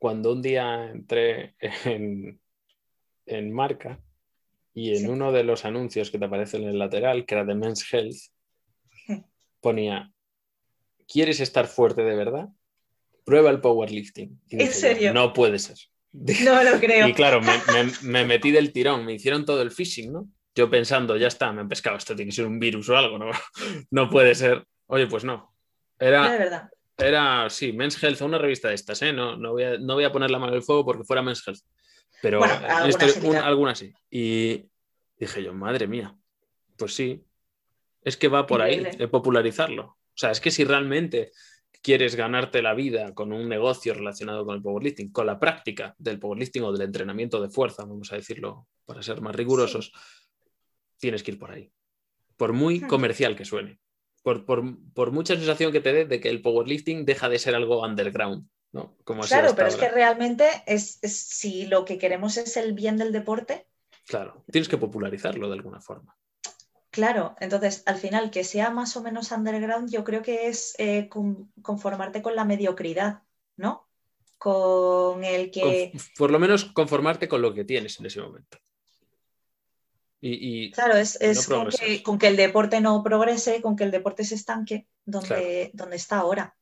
[0.00, 2.40] Cuando un día entré en,
[3.26, 4.00] en marca
[4.72, 7.54] y en uno de los anuncios que te aparece en el lateral, que era de
[7.54, 8.16] Men's Health,
[9.60, 10.10] ponía,
[11.06, 12.48] ¿quieres estar fuerte de verdad?
[13.26, 14.40] Prueba el powerlifting.
[14.48, 15.12] ¿En serio?
[15.12, 15.76] no puede ser.
[16.12, 17.06] No lo creo.
[17.06, 17.40] Y claro,
[18.02, 20.28] me, metí del tirón, me hicieron todo el phishing, ¿no?
[20.56, 23.16] Yo pensando, ya está, me han pescado, esto tiene que ser un virus o algo,
[23.16, 23.30] ¿no?
[23.92, 24.66] No puede ser.
[24.86, 25.54] Oye, pues no.
[26.00, 26.70] Era, de verdad.
[27.00, 29.12] Era, sí, Men's Health, una revista de estas, ¿eh?
[29.12, 31.22] No, no, voy, a, no voy a poner la mano en el fuego porque fuera
[31.22, 31.60] Men's Health.
[32.22, 32.42] Pero
[33.42, 33.92] alguna, sí.
[34.10, 34.66] Y
[35.18, 36.14] dije yo, madre mía,
[36.76, 37.24] pues sí,
[38.02, 39.84] es que va por ahí, de popularizarlo.
[39.84, 41.32] O sea, es que si realmente
[41.82, 46.18] quieres ganarte la vida con un negocio relacionado con el powerlifting, con la práctica del
[46.18, 49.92] powerlifting o del entrenamiento de fuerza, vamos a decirlo para ser más rigurosos,
[50.98, 51.70] tienes que ir por ahí.
[52.36, 52.86] Por muy hmm.
[52.86, 53.78] comercial que suene.
[54.22, 58.48] Por, mucha sensación que te dé de que el powerlifting deja de ser algo underground.
[58.72, 58.96] ¿no?
[59.04, 63.12] Como claro, pero es que realmente es, si lo que queremos es el bien del
[63.12, 63.66] deporte.
[64.06, 66.16] Claro, tienes que popularizarlo de alguna forma.
[66.90, 71.08] Claro, entonces al final que sea más o menos underground, yo creo que es eh,
[71.62, 73.22] conformarte con la mediocridad,
[73.56, 73.88] ¿no?
[74.38, 75.92] Con el que.
[76.16, 78.58] por lo menos conformarte con lo que tienes en ese momento.
[80.22, 81.18] Y, claro, es,
[82.04, 86.18] con, que, el deporte no progrese, con que el deporte se estanque donde, donde está
[86.18, 86.56] ahora.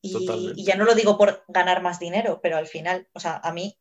[0.00, 0.16] Y,
[0.54, 3.52] y, ya no lo digo por ganar más dinero, pero al final, o sea, a
[3.52, 3.76] mí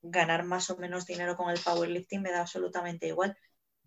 [0.00, 3.36] ganar más o menos dinero con el powerlifting me da absolutamente igual,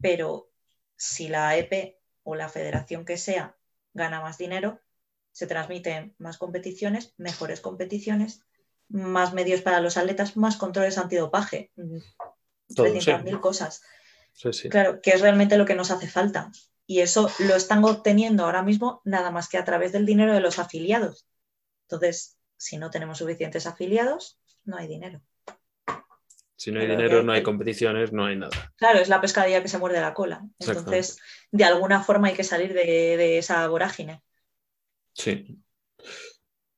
[0.02, 0.50] pero
[0.98, 3.56] si la EP o la federación que sea
[3.94, 4.82] gana más dinero,
[5.32, 8.42] se transmiten más competiciones, mejores competiciones,
[8.90, 11.72] más medios para los atletas, más controles antidopaje,
[12.70, 13.82] 300.000 mm, cosas.
[14.70, 16.52] Claro, que es realmente lo que nos hace falta.
[16.86, 20.42] Y eso lo están obteniendo ahora mismo nada más que a través del dinero de
[20.42, 21.28] los afiliados.
[21.84, 25.22] Entonces, si no tenemos suficientes afiliados, no hay dinero.
[26.60, 28.74] Si no hay dinero, no hay competiciones, no hay nada.
[28.76, 30.46] Claro, es la pescadilla que se muerde la cola.
[30.60, 31.18] Entonces,
[31.52, 34.22] de alguna forma hay que salir de, esa vorágine.
[35.14, 35.58] Sí.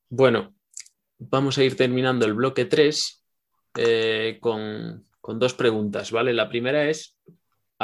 [0.08, 0.54] Bueno,
[1.18, 3.24] vamos a ir terminando el bloque 3
[3.76, 6.32] eh, con, dos preguntas, ¿vale?
[6.32, 7.18] La primera es,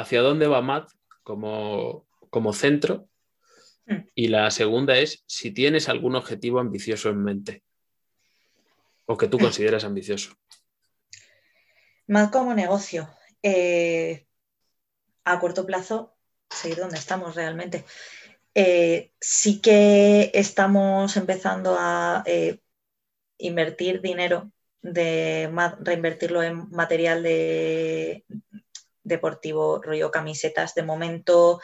[0.00, 0.86] ¿hacia dónde va MAD
[1.22, 3.08] como, como centro?
[3.86, 4.08] Mm.
[4.14, 7.62] Y la segunda es, si tienes algún objetivo ambicioso en mente
[9.06, 10.36] o que tú consideras ambicioso.
[12.06, 13.08] MAD como negocio.
[13.42, 14.26] Eh,
[15.24, 16.16] a corto plazo,
[16.48, 17.84] seguir donde estamos realmente.
[18.54, 22.60] Eh, sí que estamos empezando a eh,
[23.38, 24.50] invertir dinero,
[24.80, 25.50] de
[25.80, 28.24] reinvertirlo en material de,
[29.08, 31.60] deportivo, rollo camisetas de momento,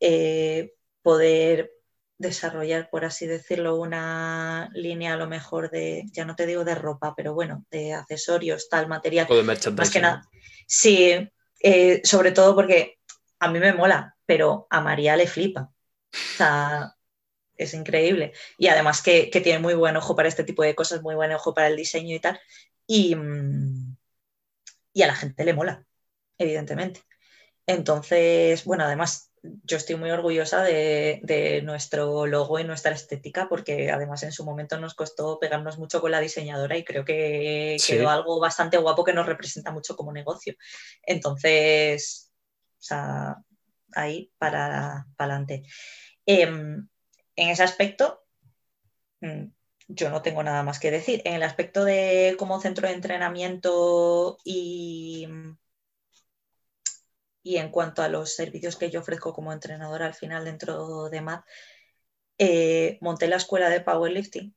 [0.00, 1.72] eh, poder
[2.18, 6.76] desarrollar, por así decirlo, una línea a lo mejor de, ya no te digo de
[6.76, 9.26] ropa, pero bueno, de accesorios, tal material.
[9.28, 10.22] O de Más que nada.
[10.66, 11.28] Sí,
[12.04, 12.98] sobre todo porque
[13.40, 15.72] a mí me mola, pero a María le flipa.
[16.12, 16.94] O sea,
[17.56, 18.32] es increíble.
[18.58, 21.54] Y además que, tiene muy buen ojo para este tipo de cosas, muy buen ojo
[21.54, 22.40] para el diseño y tal.
[22.86, 23.96] Y, mm,
[24.92, 25.84] y a la gente le mola,
[26.38, 27.02] evidentemente.
[27.66, 34.22] Entonces, bueno, además yo estoy muy orgullosa de, nuestro logo y nuestra estética, porque además
[34.22, 38.40] en su momento nos costó pegarnos mucho con la diseñadora y creo que quedó algo
[38.40, 40.54] bastante guapo que nos representa mucho como negocio.
[41.02, 42.30] Entonces,
[42.78, 43.36] o sea,
[43.94, 45.64] ahí para, adelante.
[46.26, 46.88] Em,
[47.36, 48.22] en ese aspecto,
[49.20, 49.46] mm,
[49.88, 51.20] yo no tengo nada más que decir.
[51.24, 55.26] En el aspecto de como centro de entrenamiento y,
[57.42, 61.20] y en cuanto a los servicios que yo ofrezco como entrenadora al final dentro de
[61.20, 61.40] MAD,
[62.38, 64.54] eh, monté la escuela de powerlifting,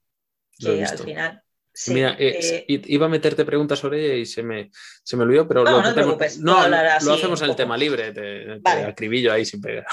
[0.57, 1.41] que al final
[1.87, 4.71] Mira, eh, iba a meterte preguntas sobre ella y se me,
[5.03, 9.33] se me olvidó, pero no, lo, no, lo hacemos en el tema libre, te, acribillo
[9.33, 9.85] ahí sin pegar.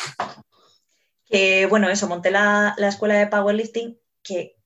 [1.69, 4.57] bueno, eso, monté la, escuela de powerlifting que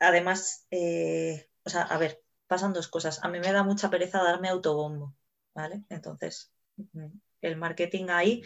[0.00, 3.22] además, eh, o sea, a ver, pasan dos cosas.
[3.22, 5.14] A mí me da mucha pereza darme autobombo,
[5.54, 5.84] ¿vale?
[5.88, 7.06] Entonces, mm,
[7.42, 8.42] el marketing ahí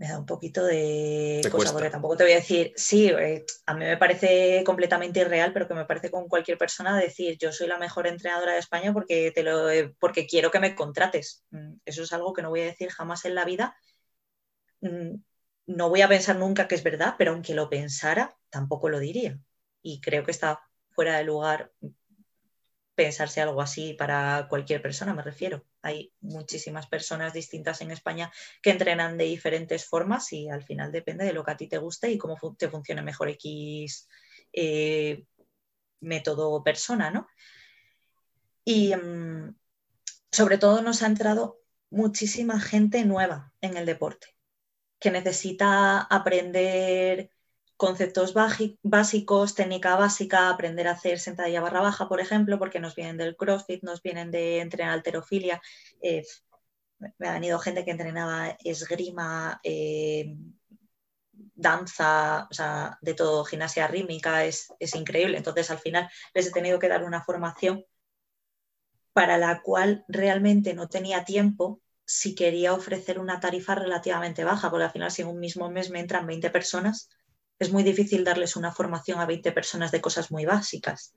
[0.00, 3.74] me da un poquito de cosa, porque tampoco te voy a decir, sí, eh, a
[3.74, 7.66] mí me parece completamente irreal, pero que me parece con cualquier persona decir, yo soy
[7.66, 9.68] la mejor entrenadora de España porque, te lo,
[9.98, 11.44] porque quiero que me contrates.
[11.50, 13.76] Mm, eso es algo que no voy a decir jamás en la vida.
[14.80, 15.16] Mm,
[15.66, 19.38] no voy a pensar nunca que es verdad, pero aunque lo pensara, tampoco lo diría.
[19.82, 20.60] Y creo que está
[20.92, 21.72] fuera de lugar
[22.94, 25.62] pensarse algo así para cualquier persona, me refiero.
[25.82, 28.32] Hay muchísimas personas distintas en España
[28.62, 31.78] que entrenan de diferentes formas y al final depende de lo que a ti te
[31.78, 34.08] guste y cómo te funcione mejor X
[34.52, 35.24] eh,
[36.00, 37.28] método o persona, ¿no?
[38.64, 39.54] Y mm,
[40.30, 44.36] sobre todo nos ha entrado muchísima gente nueva en el deporte
[45.00, 47.30] que necesita aprender
[47.80, 48.34] conceptos
[48.82, 53.36] básicos, técnica básica, aprender a hacer sentadilla barra baja, por ejemplo, porque nos vienen del
[53.36, 55.62] CrossFit, nos vienen de entrenar alterofilia.
[56.02, 56.22] Eh,
[57.16, 60.36] me ha venido gente que entrenaba esgrima, eh,
[61.54, 65.38] danza, o sea, de todo, gimnasia rítmica, es, es increíble.
[65.38, 67.86] Entonces, al final les he tenido que dar una formación
[69.14, 74.84] para la cual realmente no tenía tiempo si quería ofrecer una tarifa relativamente baja, porque
[74.84, 77.08] al final si en un mismo mes me entran 20 personas,
[77.60, 81.14] es muy difícil darles una formación a 20 personas de cosas muy básicas.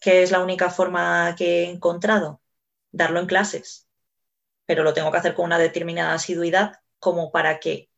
[0.00, 2.42] ¿Qué es la única forma que he encontrado?
[2.90, 3.88] Darlo en clases,
[4.66, 7.88] pero lo tengo que hacer con una determinada asiduidad como para que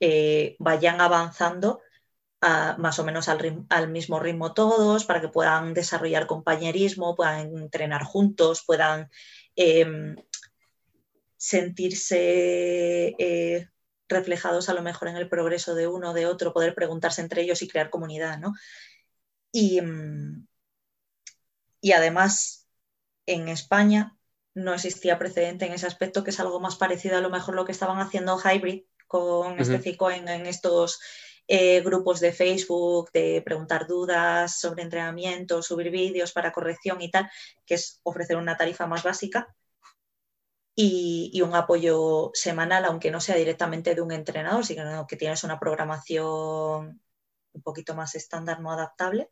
[0.00, 1.80] eh, vayan avanzando
[2.40, 8.62] más o menos al, mismo ritmo todos, para que puedan desarrollar compañerismo, puedan entrenar juntos,
[8.64, 9.10] puedan
[9.56, 10.14] em,
[11.36, 13.68] sentirse eh,
[14.08, 17.42] reflejados a lo mejor en el progreso de uno o de otro, poder preguntarse entre
[17.42, 18.54] ellos y crear comunidad, ¿no?
[19.52, 20.46] Y, mm,
[21.80, 22.66] y además,
[23.26, 24.16] en España
[24.54, 27.64] no existía precedente en ese aspecto, que es algo más parecido a lo mejor lo
[27.64, 31.00] que estaban haciendo Hybrid con este CICO en, estos
[31.46, 37.30] eh, grupos de Facebook, de preguntar dudas sobre entrenamiento, subir vídeos para corrección y tal,
[37.64, 39.54] que es ofrecer una tarifa más básica
[40.80, 45.58] y, un apoyo semanal, aunque no sea directamente de un entrenador, sino que tienes una
[45.58, 47.02] programación
[47.52, 49.28] un poquito más estándar, no adaptable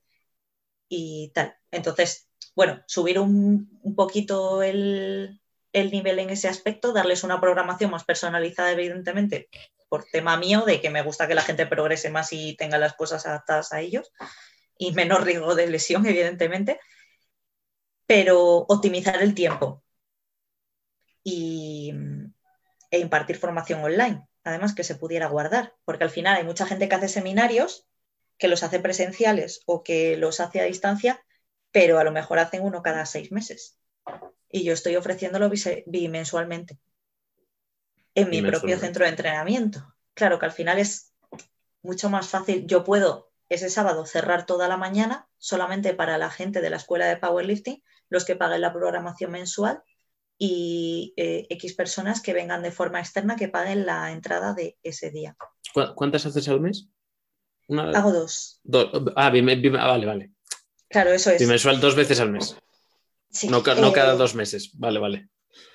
[0.89, 1.57] y tal.
[1.71, 5.41] Entonces, bueno, subir un, poquito el,
[5.73, 9.49] nivel en ese aspecto, darles una programación más personalizada, evidentemente,
[9.89, 12.95] por tema mío, de que me gusta que la gente progrese más y tenga las
[12.95, 14.13] cosas adaptadas a ellos
[14.77, 16.81] y menos riesgo de lesión, evidentemente,
[18.05, 19.85] pero optimizar el tiempo,
[21.29, 21.93] y,
[22.93, 26.89] e impartir formación online, además que se pudiera guardar, porque al final hay mucha gente
[26.89, 27.89] que hace seminarios
[28.39, 31.21] que los hace presenciales o que los hace a distancia,
[31.73, 33.77] pero a lo mejor hacen uno cada seis meses.
[34.49, 35.51] Y yo estoy ofreciéndolo
[35.87, 36.79] bimensualmente
[38.15, 39.97] en mi propio centro de entrenamiento.
[40.15, 41.13] Claro que al final es
[41.83, 42.69] mucho más fácil.
[42.69, 47.07] Yo puedo ese sábado cerrar toda la mañana solamente para la gente de la escuela
[47.07, 49.83] de powerlifting, los que paguen la programación mensual
[50.39, 55.11] y eh, X personas que vengan de forma externa que paguen la entrada de ese
[55.11, 55.37] día.
[55.95, 56.89] ¿Cuántas haces al mes?
[57.69, 58.61] Hago dos.
[58.73, 60.33] Ah, ah, vale, vale.
[60.89, 61.41] Claro, eso es.
[61.41, 62.57] Bimensual dos veces al mes.
[63.49, 64.71] no, cada eh, dos meses.
[64.75, 65.29] Vale, vale.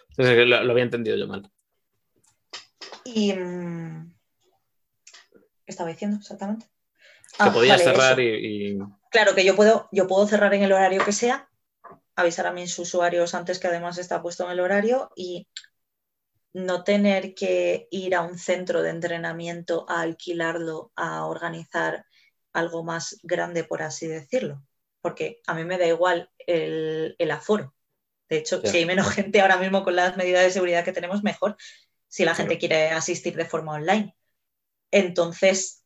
[0.09, 1.51] Entonces, lo, había entendido yo mal.
[3.03, 3.33] Y.
[3.33, 4.13] Mm,
[5.31, 6.67] ¿Qué estaba diciendo exactamente?
[7.37, 8.77] Que ah, podías cerrar y,
[9.09, 11.49] Claro que yo puedo, yo puedo cerrar en el horario que sea,
[12.15, 15.47] avisar a mis usuarios antes que además está puesto en el horario y
[16.53, 22.05] no tener que ir a un centro de entrenamiento a alquilarlo, a organizar
[22.53, 24.61] algo más grande, por así decirlo.
[25.01, 27.73] Porque a mí me da igual el, aforo.
[28.29, 31.23] De hecho, si hay menos gente ahora mismo con las medidas de seguridad que tenemos,
[31.23, 31.55] mejor
[32.07, 34.15] si la gente quiere asistir de forma online.
[34.91, 35.80] Entonces,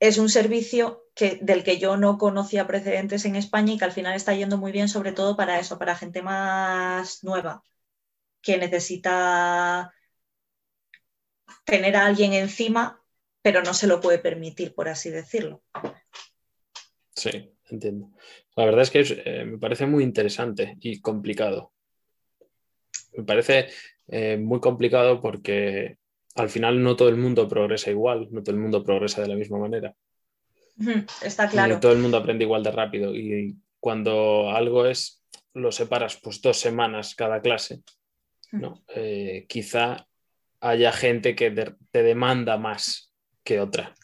[0.00, 3.92] es un servicio que, del que yo no conocía precedentes en España y que al
[3.92, 7.62] final está yendo muy bien, sobre todo para eso, para gente más nueva,
[8.40, 9.92] que necesita
[11.64, 13.02] tener a alguien encima,
[13.42, 15.62] pero no se lo puede permitir, por así decirlo.
[17.14, 18.12] Sí, entiendo.
[18.54, 21.72] La verdad es que eh, me parece muy interesante y complicado.
[23.12, 23.68] Me parece
[24.06, 25.98] eh, muy complicado porque
[26.34, 29.36] al final no todo el mundo progresa igual, no todo el mundo progresa de la
[29.36, 29.94] misma manera.
[31.22, 31.74] Está claro.
[31.74, 35.22] No todo el mundo aprende igual de rápido y cuando algo es,
[35.54, 37.82] lo separas pues dos semanas cada clase,
[38.52, 38.84] ¿no?
[38.94, 40.06] Eh, quizá
[40.60, 41.50] haya gente que
[41.90, 43.94] te demanda más que otra.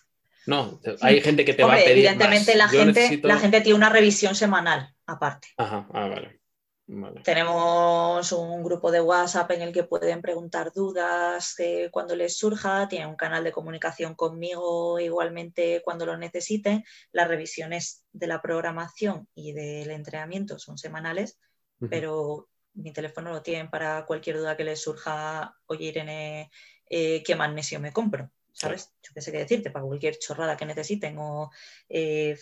[0.47, 1.91] No, hay gente que te va a pedir.
[1.91, 5.49] Evidentemente La, gente, la gente tiene una revisión semanal aparte.
[5.57, 6.41] Ajá, ah, vale.
[7.23, 11.57] Tenemos un grupo de WhatsApp en el que pueden preguntar dudas
[11.91, 16.85] cuando les surja, tienen un canal de comunicación conmigo igualmente cuando lo necesiten.
[17.11, 21.39] Las revisiones de la programación y del entrenamiento son semanales,
[21.89, 26.51] pero mi teléfono lo tienen para cualquier duda que les surja, oye Irene,
[26.91, 28.31] eh, ¿qué magnesio me compro?
[28.53, 28.93] ¿Sabes?
[29.03, 31.17] Yo qué sé qué decirte, para cualquier chorrada que necesiten.
[31.19, 31.51] O
[31.89, 32.39] eh,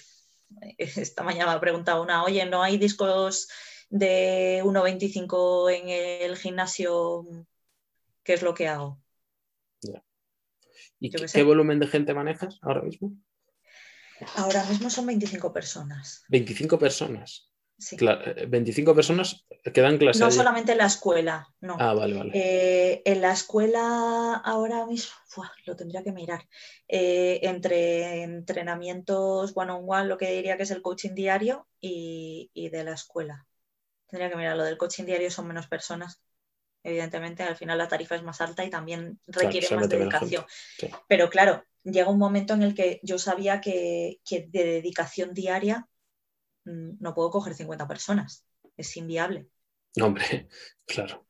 [0.78, 3.48] esta mañana me ha preguntado una, oye, ¿no hay discos
[3.92, 7.26] de 1,25 en el gimnasio,
[8.24, 8.98] ¿qué es lo que hago?
[10.98, 13.12] ¿Y qué, volumen de gente manejas ahora mismo?
[14.36, 16.24] Ahora mismo son 25 personas.
[16.28, 17.50] 25 personas.
[17.76, 17.96] Sí.
[18.48, 19.44] 25 eh, personas
[19.74, 20.22] que dan clases.
[20.22, 21.76] No solamente en la escuela, no.
[21.78, 22.30] Ah, vale, vale.
[22.32, 25.12] Eh, en la escuela ahora mismo,
[25.66, 26.48] lo tendría que mirar.
[26.86, 32.92] Eh, entre entrenamientos one-on-one, lo que diría que es el coaching diario y de la
[32.92, 33.44] escuela.
[34.12, 36.20] Tendría que mirar lo del coaching diario, son menos personas.
[36.82, 40.44] Evidentemente, al final la tarifa es más alta y también requiere más dedicación.
[41.08, 45.88] Pero claro, llega un momento en el que yo sabía que, de dedicación diaria
[46.66, 48.44] mm, no puedo coger 50 personas.
[48.76, 49.48] Es inviable.
[49.98, 50.46] Hombre,
[50.84, 51.24] claro.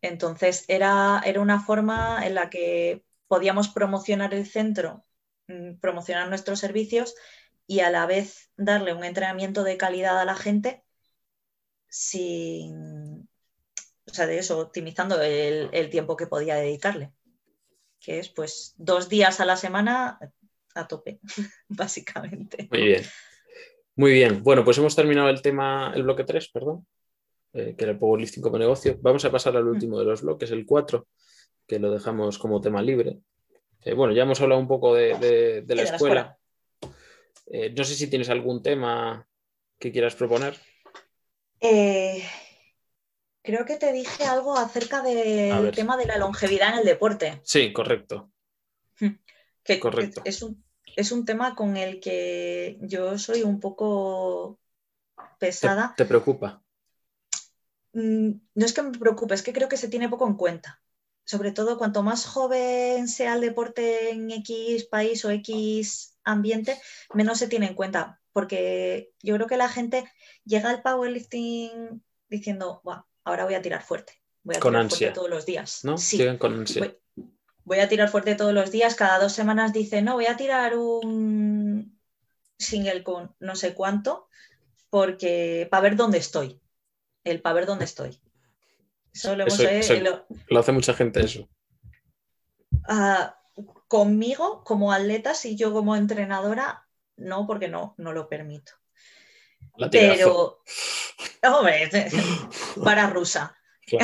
[0.00, 5.04] Entonces era, era una forma en la que podíamos promocionar el centro,
[5.48, 7.14] mm, promocionar nuestros servicios
[7.66, 10.82] y a la vez darle un entrenamiento de calidad a la gente
[11.90, 13.28] sin,
[14.06, 17.12] o sea, de eso, optimizando el, tiempo que podía dedicarle,
[18.00, 20.18] que es pues dos días a la semana
[20.74, 21.20] a tope,
[21.68, 22.68] básicamente.
[22.70, 23.02] Muy bien.
[23.96, 24.42] Muy bien.
[24.42, 26.86] Bueno, pues hemos terminado el tema, el bloque 3, perdón,
[27.52, 28.96] eh, que era el Powerlifting como negocio.
[29.02, 31.06] Vamos a pasar al último de los bloques, el 4,
[31.66, 33.18] que lo dejamos como tema libre.
[33.84, 36.38] Eh, bueno, ya hemos hablado un poco de, la, escuela.
[37.46, 39.26] Eh, no sé si tienes algún tema
[39.78, 40.54] que quieras proponer.
[41.60, 42.24] Eh,
[43.42, 47.40] creo que te dije algo acerca del tema de la longevidad en el deporte.
[47.44, 48.32] Sí, correcto.
[48.98, 49.18] Hmm.
[49.62, 50.22] Que, correcto.
[50.24, 50.42] Es,
[51.12, 54.58] un, tema con el que yo soy un poco
[55.38, 55.94] pesada.
[55.96, 56.62] ¿Te, preocupa?
[57.92, 60.82] Mm, no es que me preocupe, es que creo que se tiene poco en cuenta.
[61.24, 66.80] Sobre todo cuanto más joven sea el deporte en X país o X ambiente,
[67.14, 70.04] menos se tiene en cuenta porque yo creo que la gente
[70.44, 72.82] llega al powerlifting diciendo,
[73.24, 75.84] ahora voy a tirar fuerte, voy a tirar fuerte todos los días.
[75.84, 75.98] ¿No?
[75.98, 76.64] Sí, con
[77.64, 80.76] Voy, a tirar fuerte todos los días, cada dos semanas dice, no, voy a tirar
[80.76, 81.96] un
[82.58, 84.28] single con no sé cuánto,
[84.88, 86.60] porque para ver dónde estoy,
[87.22, 88.20] el para ver dónde estoy.
[89.12, 91.48] Eso, lo, hace mucha gente eso.
[92.88, 93.36] Ah,
[93.88, 96.88] conmigo como atleta, si yo como entrenadora,
[97.20, 98.72] no, porque no, no lo permito.
[99.90, 100.62] Pero,
[101.42, 101.90] hombre,
[102.84, 103.56] para rusa.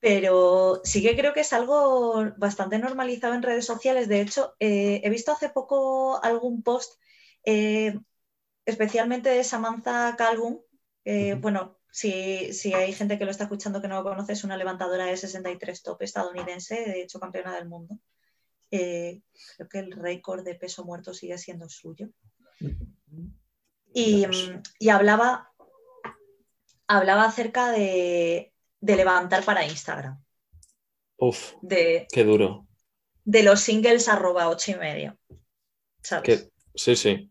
[0.00, 4.08] Pero sí que creo que es algo bastante normalizado en redes sociales.
[4.08, 7.00] De hecho, eh, he visto hace poco algún post,
[7.44, 7.98] eh,
[8.64, 10.60] especialmente de Samantha Calhoun.
[11.38, 14.58] Bueno, si, si, hay gente que lo está escuchando que no lo conoce, es una
[14.58, 17.98] levantadora de 63 top estadounidense, de hecho campeona del mundo.
[18.70, 19.20] Eh,
[19.56, 22.08] creo que el récord de peso muerto sigue siendo suyo.
[23.92, 24.26] Y,
[24.78, 25.52] y hablaba,
[26.86, 30.22] hablaba acerca de, de levantar para Instagram.
[31.18, 32.66] Uf, de, qué duro.
[33.24, 35.18] De los singles arroba ocho y medio.
[36.02, 36.50] ¿sabes?
[36.74, 37.30] sí, sí.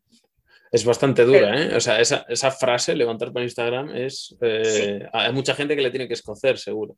[0.72, 1.76] Es bastante dura, ¿eh?
[1.76, 4.36] O sea, esa, esa, frase, levantar para Instagram, es.
[4.42, 6.98] Eh, hay mucha gente que le tiene que escocer, seguro.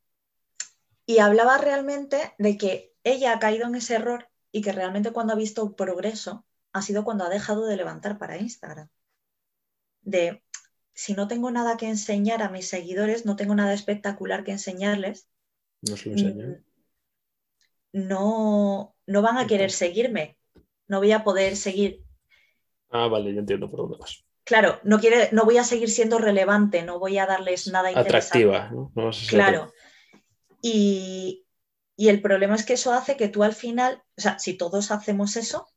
[1.06, 5.34] Y hablaba realmente de que ella ha caído en ese error y que realmente cuando
[5.34, 8.90] ha visto progreso ha sido cuando ha dejado de levantar para Instagram.
[10.02, 10.44] De
[10.94, 15.30] si no tengo nada que enseñar a mis seguidores, no tengo nada espectacular que enseñarles,
[15.82, 16.64] no, se mm,
[17.94, 20.38] no, no van a querer seguirme.
[20.88, 22.04] No voy a poder seguir.
[22.90, 24.24] Ah, vale, yo entiendo por dónde vas.
[24.44, 28.70] Claro, no, quiere, no voy a seguir siendo relevante, no voy a darles nada Atractiva,
[28.72, 28.92] ¿no?
[29.30, 29.74] claro.
[30.62, 31.46] Y,
[31.98, 34.91] y el problema es que eso hace que tú al final, o sea, si todos
[34.91, 35.68] hacemos eso,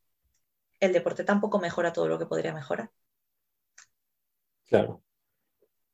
[0.78, 2.92] el deporte tampoco mejora todo lo que podría mejorar.
[4.66, 5.02] Claro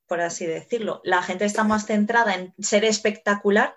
[0.07, 1.01] por así decirlo.
[1.05, 3.77] La gente está más centrada en ser espectacular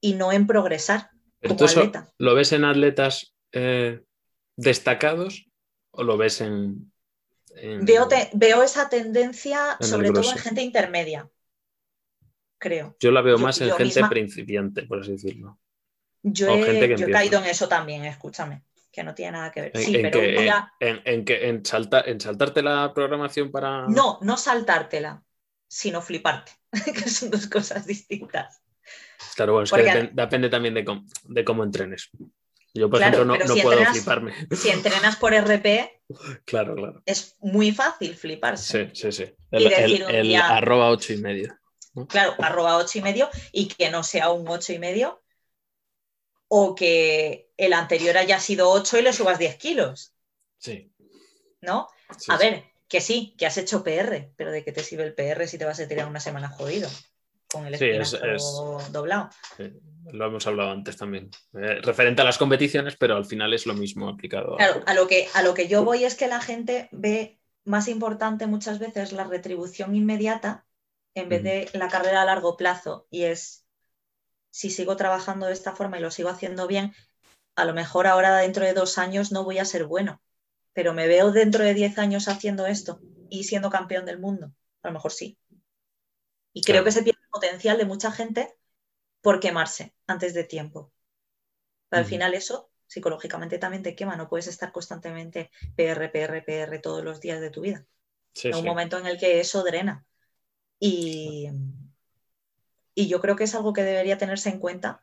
[0.00, 1.10] y no en progresar.
[1.46, 2.12] Como atleta.
[2.18, 4.02] ¿Lo ves en atletas eh,
[4.56, 5.48] destacados
[5.90, 6.92] o lo ves en...
[7.54, 11.30] Veo, esa tendencia sobre todo en gente intermedia,
[12.58, 12.96] creo.
[13.00, 15.58] Yo la veo más en gente principiante, por así decirlo.
[16.22, 19.76] Yo, he, caído en eso también, escúchame que no tiene nada que ver.
[19.76, 20.18] sí, pero
[20.80, 23.86] en, que, en, en saltarte la programación para.
[23.88, 25.22] No, no saltártela
[25.68, 26.52] sino fliparte,
[26.84, 28.62] que son dos cosas distintas.
[29.34, 32.10] Claro, bueno, es que depende, también de cómo, entrenes.
[32.74, 34.34] Yo, por ejemplo, no, puedo fliparme.
[34.52, 36.02] Si entrenas por RP,
[36.44, 37.02] claro, claro.
[37.06, 38.90] es muy fácil fliparse.
[38.94, 39.34] Sí, sí, sí.
[39.50, 41.56] El, arroba ocho y medio.
[42.08, 45.22] Claro, arroba ocho y medio y que no sea un ocho y medio
[46.48, 50.14] o que el anterior haya sido 8 y le subas 10 kilos.
[50.58, 50.92] Sí.
[51.60, 51.88] ¿No?
[52.28, 55.48] a ver, que sí, que has hecho PR, pero ¿de qué te sirve el PR
[55.48, 56.88] si te vas a tirar una semana jodido?
[57.50, 59.30] Con el espinazo doblado.
[60.12, 61.30] lo hemos hablado antes también.
[61.54, 64.56] Eh, referente a las competiciones, pero al final es lo mismo aplicado.
[64.56, 67.88] Claro, a lo, que, a lo que yo voy es que la gente ve más
[67.88, 70.65] importante muchas veces la retribución inmediata
[71.16, 73.08] en vez de la carrera a largo plazo.
[73.10, 73.66] Y es,
[74.50, 76.94] si sigo trabajando de esta forma y lo sigo haciendo bien,
[77.56, 80.22] a lo mejor ahora dentro de dos años no voy a ser bueno
[80.76, 84.52] pero me veo dentro de 10 años haciendo esto y siendo campeón del mundo.
[84.82, 85.38] A lo mejor sí.
[86.52, 88.54] Y creo que se pierde el potencial de mucha gente
[89.22, 90.92] por quemarse antes de tiempo.
[91.88, 96.78] Pero al final eso psicológicamente también te quema, no puedes estar constantemente PR, PR, PR
[96.82, 97.86] todos los días de tu vida.
[98.34, 100.04] Sí, un momento en el que eso drena.
[100.78, 101.48] Y,
[102.94, 105.02] y yo creo que es algo que debería tenerse en cuenta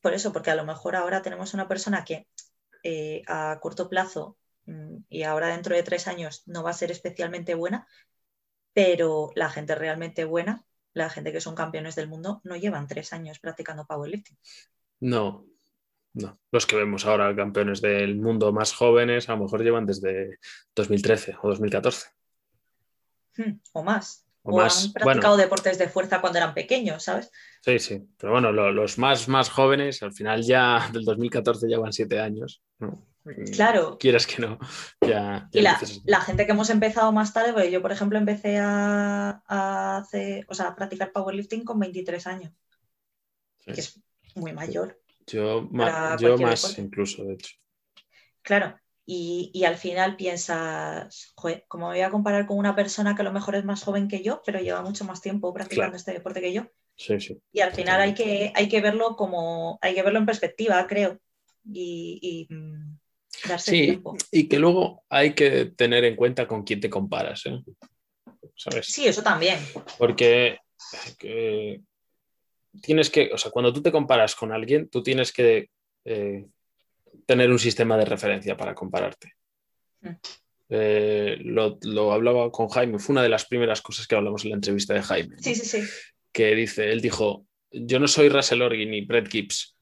[0.00, 2.26] por eso, porque a lo mejor ahora tenemos una persona que
[2.82, 4.38] eh, a corto plazo
[4.70, 7.86] Mm, y ahora dentro de tres años no va a ser especialmente buena,
[8.72, 13.12] pero la gente realmente buena, la gente que son campeones del mundo, no llevan tres
[13.12, 14.38] años practicando powerlifting.
[15.00, 15.46] No,
[16.12, 16.38] no.
[16.52, 20.38] Los que vemos ahora campeones del mundo más jóvenes, a lo mejor llevan desde
[20.76, 22.08] 2013 o 2014.
[23.36, 24.24] Hmm, o más.
[24.42, 27.30] O, han practicado deportes de fuerza cuando eran pequeños, ¿sabes?
[27.60, 28.08] Sí, sí.
[28.16, 32.62] Pero bueno, los más, más jóvenes, al final ya del 2014 llevan siete años.
[32.78, 33.06] ¿no?
[33.52, 33.98] Claro.
[33.98, 34.58] Quieras que no.
[35.00, 39.42] Ya, y la, gente que hemos empezado más tarde, pues yo, por ejemplo, empecé a,
[39.98, 42.52] hacer, o sea, practicar powerlifting con 23 años.
[43.64, 44.00] Que es
[44.34, 44.98] muy mayor.
[45.26, 45.68] Yo,
[46.18, 47.56] yo más incluso, de hecho.
[48.42, 48.78] Claro.
[49.06, 53.24] Y, al final piensas, joder, ¿cómo me voy a comparar con una persona que a
[53.24, 56.40] lo mejor es más joven que yo, pero lleva mucho más tiempo practicando este deporte
[56.40, 56.68] que yo?
[56.96, 57.36] Sí, sí.
[57.50, 61.18] Y al final hay que, hay que verlo como, hay que verlo en perspectiva, creo.
[61.64, 62.98] y mm,
[63.58, 67.46] sí, y que luego hay que tener en cuenta con quién te comparas.
[67.46, 67.62] ¿eh?
[68.82, 69.58] Sí, eso también.
[69.98, 70.58] Porque
[72.82, 75.70] tienes que, o sea, cuando tú te comparas con alguien, tú tienes que
[76.04, 76.46] eh,
[77.30, 79.34] tener un sistema de referencia para compararte.
[80.00, 80.08] Mm.
[80.68, 84.56] Eh, lo, hablaba con Jaime, fue una de las primeras cosas que hablamos en la
[84.56, 85.36] entrevista de Jaime.
[85.38, 85.88] Sí, sí, sí.
[86.32, 89.76] Que dice, él dijo, yo no soy Russell Orgin ni Brett Gibbs,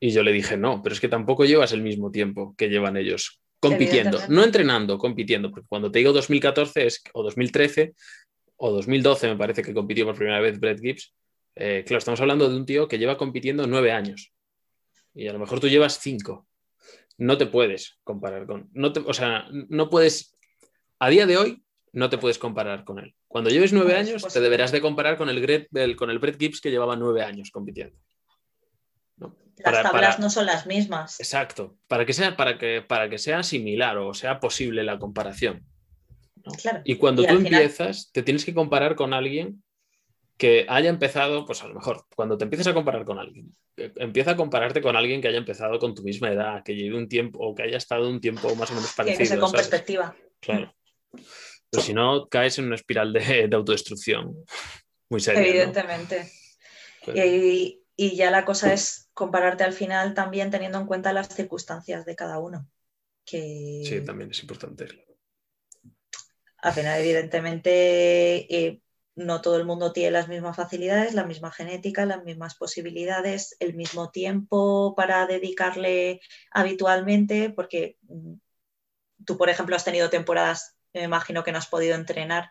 [0.00, 2.96] Y yo le dije, no, pero es que tampoco llevas el mismo tiempo que llevan
[2.96, 7.92] ellos compitiendo, no entrenando, compitiendo, porque cuando te digo 2014 es, o 2013
[8.56, 11.14] o 2012 me parece que compitió por primera vez Brett Gibbs,
[11.54, 14.32] eh, claro, estamos hablando de un tío que lleva compitiendo nueve años
[15.14, 16.46] y a lo mejor tú llevas cinco.
[17.16, 20.36] No te puedes comparar con, no te, o sea, no puedes,
[20.98, 23.14] a día de hoy no te puedes comparar con él.
[23.28, 26.70] Cuando lleves nueve años te deberás de comparar con el, con el Brett Gibbs que
[26.70, 27.96] llevaba nueve años compitiendo.
[29.58, 31.20] Las tablas no son las mismas.
[31.20, 35.64] Exacto, para que, sea, para, que, para que sea similar o sea posible la comparación.
[36.84, 39.63] Y cuando tú empiezas, te tienes que comparar con alguien
[40.36, 44.32] que haya empezado, pues a lo mejor, cuando te empiezas a comparar con alguien, empieza
[44.32, 47.38] a compararte con alguien que haya empezado con tu misma edad, que lleve un tiempo
[47.40, 49.18] o que haya estado un tiempo más o menos parecido.
[49.18, 50.16] Tiene que ser con perspectiva.
[50.40, 50.74] Claro.
[51.70, 54.36] Pero si no, caes en una espiral de, autodestrucción
[55.08, 55.46] muy seria.
[55.46, 56.30] Evidentemente.
[57.14, 62.04] Y, y ya la cosa es compararte al final también teniendo en cuenta las circunstancias
[62.04, 62.68] de cada uno.
[63.24, 63.82] Que...
[63.84, 64.88] Sí, también es importante.
[66.58, 68.80] Al final, evidentemente, eh,
[69.16, 73.74] no todo el mundo tiene las mismas facilidades, la misma genética, las mismas posibilidades, el
[73.74, 76.20] mismo tiempo para dedicarle
[76.50, 78.34] habitualmente, porque mm,
[79.24, 82.50] tú, por ejemplo, has tenido temporadas, me imagino que no has podido entrenar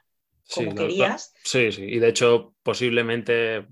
[0.53, 1.33] como querías.
[1.43, 3.67] Sí, sí, y de hecho posiblemente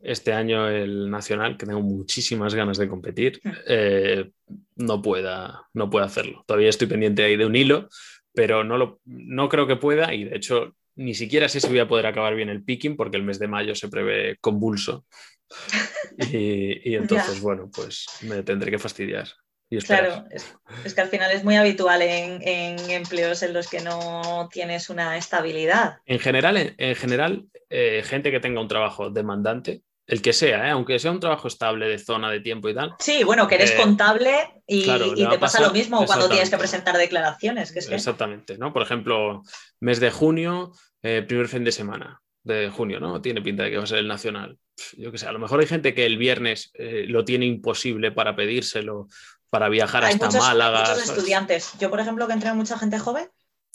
[0.00, 3.50] este año el Nacional, que tengo muchísimas ganas de competir, mm.
[3.66, 4.30] eh,
[4.76, 6.44] no, pueda, no pueda hacerlo.
[6.46, 7.88] Todavía estoy pendiente ahí de un hilo,
[8.32, 11.78] pero no, lo, no creo que pueda y de hecho ni siquiera sé si voy
[11.78, 15.06] a poder acabar bien el picking porque el mes de mayo se prevé convulso.
[16.20, 19.28] Y, entonces, bueno, pues me tendré que fastidiar.
[19.70, 22.42] Y claro, es, que al final es muy habitual en,
[22.90, 25.98] empleos en los que no tienes una estabilidad.
[26.06, 30.70] En general, en, general eh, gente que tenga un trabajo demandante el que sea, ¿eh?
[30.70, 32.94] aunque sea un trabajo estable de zona, de tiempo y tal.
[32.98, 36.96] Sí, bueno, que eres eh, contable y, te pasa lo mismo cuando tienes que presentar
[36.96, 37.76] declaraciones.
[37.76, 38.72] Exactamente, ¿no?
[38.72, 39.42] Por ejemplo,
[39.80, 40.72] mes de junio,
[41.02, 43.20] eh, primer fin de semana de junio, ¿no?
[43.20, 44.58] Tiene pinta de que va a ser el nacional.
[44.96, 46.72] Yo qué sé, a lo mejor hay gente que el viernes
[47.08, 49.08] lo tiene imposible para pedírselo,
[49.50, 50.84] para viajar hasta Málaga.
[50.84, 51.72] Hay muchos estudiantes.
[51.78, 53.28] Yo, por ejemplo, que entreno mucha gente joven,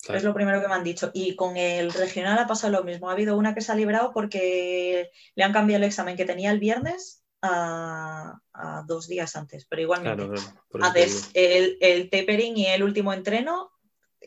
[0.10, 1.12] es lo primero que me han dicho.
[1.14, 3.10] Y con el regional ha pasado lo mismo.
[3.10, 6.52] Ha habido una que se ha librado porque le han cambiado el examen que tenía
[6.52, 8.40] el viernes a,
[8.86, 9.66] dos días antes.
[9.68, 10.42] Pero igualmente,
[10.82, 13.72] haces el, el tapering y el último entreno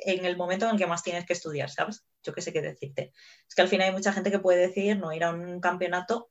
[0.04, 2.04] en el momento en el que más tienes que estudiar, ¿sabes?
[2.22, 3.12] Yo qué sé qué decirte.
[3.48, 6.30] Es que al final hay mucha gente que puede decidir no ir a un campeonato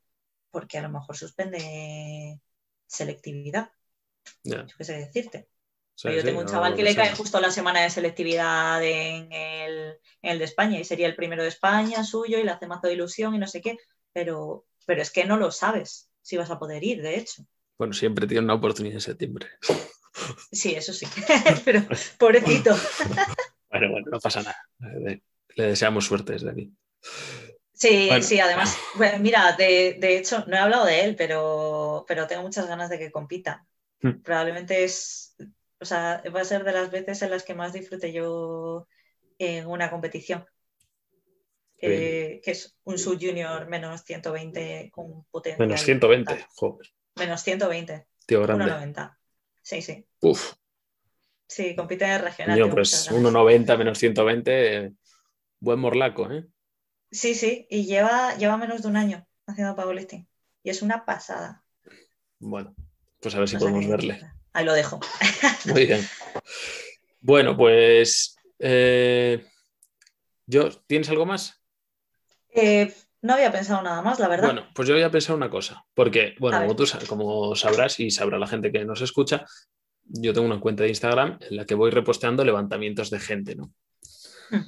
[0.52, 2.40] porque a lo mejor suspende
[2.88, 3.72] selectividad.
[4.44, 5.50] Yo qué sé decirte
[6.04, 10.44] yo tengo un chaval que le cae justo la semana de selectividad en el, de
[10.44, 13.40] España y sería el primero de España suyo y le hace mazo de ilusión y
[13.40, 13.78] no sé qué,
[14.12, 17.46] pero, pero es que no lo sabes si vas a poder ir, de hecho.
[17.78, 19.48] Bueno, siempre tiene una oportunidad en septiembre.
[20.52, 21.08] Sí, eso sí,
[21.66, 21.82] pero
[22.18, 22.76] pobrecito.
[23.80, 24.58] bueno, bueno, no pasa nada.
[24.80, 26.74] Le deseamos suerte desde aquí.
[27.74, 32.42] Sí, sí, además, bueno, mira, de, hecho, no he hablado de él, pero, pero tengo
[32.42, 33.66] muchas ganas de que compita.
[34.02, 34.22] Hmm.
[34.22, 35.36] Probablemente es
[35.80, 38.88] o sea, va a ser de las veces en las que más disfrute yo
[39.38, 40.46] en una competición.
[41.78, 45.64] que es un sub junior menos 120 con potencia.
[45.64, 46.88] Menos 120, joder.
[47.16, 48.08] Menos 120.
[48.26, 48.66] Tío grande.
[48.66, 49.18] 1,90.
[49.62, 50.08] Sí, sí.
[50.22, 50.54] Uf.
[51.48, 52.70] Sí, compite regional.
[52.70, 54.94] pues 1,90 menos 120,
[55.60, 56.46] buen morlaco, ¿eh?
[57.12, 60.28] Sí, sí, y lleva, lleva menos de un año haciendo powerlifting.
[60.64, 61.64] Y es una pasada.
[62.40, 62.76] Bueno,
[63.22, 64.22] pues a ver si podemos verle.
[64.54, 65.00] Ahí lo dejo.
[65.66, 66.08] Muy bien.
[67.22, 69.46] Bueno, pues eh,
[70.46, 71.62] yo, ¿tienes algo más?
[72.50, 74.48] Eh, no había pensado nada más, la verdad.
[74.48, 78.38] Bueno, pues yo había pensado una cosa, porque, bueno, como tú como sabrás y sabrá
[78.38, 79.46] la gente que nos escucha,
[80.06, 83.74] yo tengo una cuenta de Instagram en la que voy reposteando levantamientos de gente, ¿no?
[84.50, 84.62] Hmm.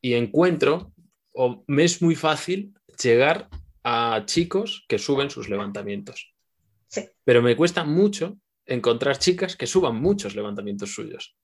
[0.00, 0.92] Y encuentro,
[1.32, 3.48] o me es muy fácil llegar
[3.82, 6.34] a chicos que suben sus levantamientos.
[6.88, 7.08] Sí.
[7.24, 11.36] Pero me cuesta mucho encontrar chicas que suban muchos levantamientos suyos.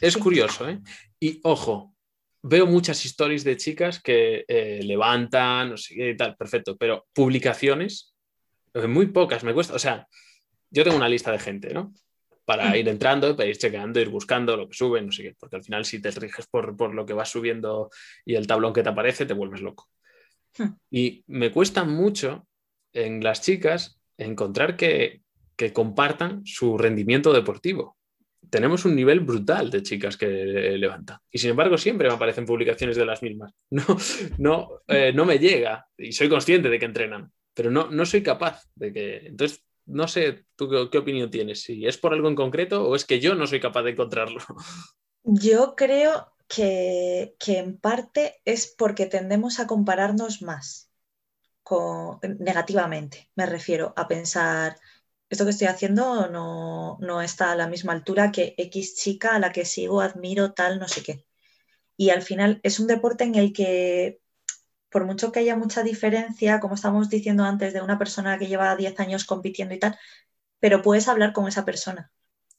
[0.00, 0.80] Es, curioso, ¿eh?
[1.20, 1.94] Y ojo,
[2.42, 7.06] veo muchas historias de chicas que eh, levantan, no sé qué y tal, perfecto, pero
[7.12, 8.14] publicaciones,
[8.74, 10.06] eh, muy pocas, me cuesta, o sea,
[10.70, 11.92] yo tengo una lista de gente, ¿no?
[12.44, 15.56] Para ir entrando, para ir chequeando, ir buscando lo que suben, no sé qué, porque
[15.56, 17.90] al final si te riges por, por lo que vas subiendo
[18.24, 19.88] y el tablón que te aparece, te vuelves loco.
[20.58, 20.74] Hmm.
[20.90, 22.46] Y me cuesta mucho
[22.92, 25.22] en las chicas encontrar que,
[25.74, 27.98] compartan su rendimiento deportivo.
[28.48, 31.18] Tenemos un nivel brutal de chicas que levantan.
[31.30, 33.52] Y sin embargo, siempre me aparecen publicaciones de las mismas.
[33.70, 33.84] No,
[34.38, 35.86] no, eh, no me llega.
[35.98, 37.30] Y soy consciente de que entrenan.
[37.52, 39.16] pero no, no soy capaz de que...
[39.26, 41.62] Entonces, no sé, ¿tú qué, opinión tienes?
[41.62, 44.40] ¿Si es por algo en concreto o es que yo no soy capaz de encontrarlo?
[45.22, 50.90] Yo creo que, que en parte es porque tendemos a compararnos más
[51.62, 53.30] con, negativamente.
[53.34, 54.78] Me refiero a pensar,
[55.28, 59.38] esto que estoy haciendo no, no está a la misma altura que X chica a
[59.38, 61.24] la que sigo, admiro, tal, no sé qué.
[61.96, 64.20] Y al final es un deporte en el que,
[64.90, 68.76] por mucho que haya mucha diferencia, como estamos diciendo antes, de una persona que lleva
[68.76, 69.98] 10 años compitiendo y tal,
[70.60, 72.10] pero puedes hablar con esa persona.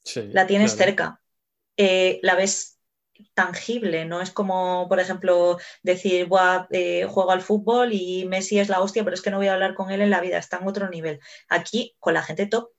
[0.04, 0.90] Sí, La tienes claro.
[0.90, 1.22] cerca.
[1.76, 2.78] Eh, la ves
[3.34, 8.68] tangible, no es como, por ejemplo, decir, "Buah, eh, juego al fútbol y Messi es
[8.68, 10.58] la hostia, pero es que no voy a hablar con él en la vida, está
[10.58, 11.20] en otro nivel.
[11.48, 12.70] Aquí, con la gente top,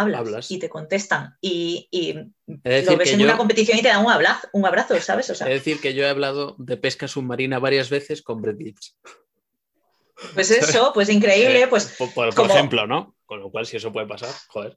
[0.00, 0.50] hablas, Hablas.
[0.50, 2.12] y te contestan y, y
[2.46, 5.30] lo ves en yo, una competición y te dan un abrazo, un abrazo ¿sabes?
[5.30, 8.58] O sea, es decir, que yo he hablado de pesca submarina varias veces con Brett
[8.58, 8.96] Gibbs.
[10.34, 13.14] pues eso, pues increíble, Eh, pues por, por- por como- ejemplo, ¿no?
[13.26, 14.76] Con lo cual, si eso puede pasar, joder.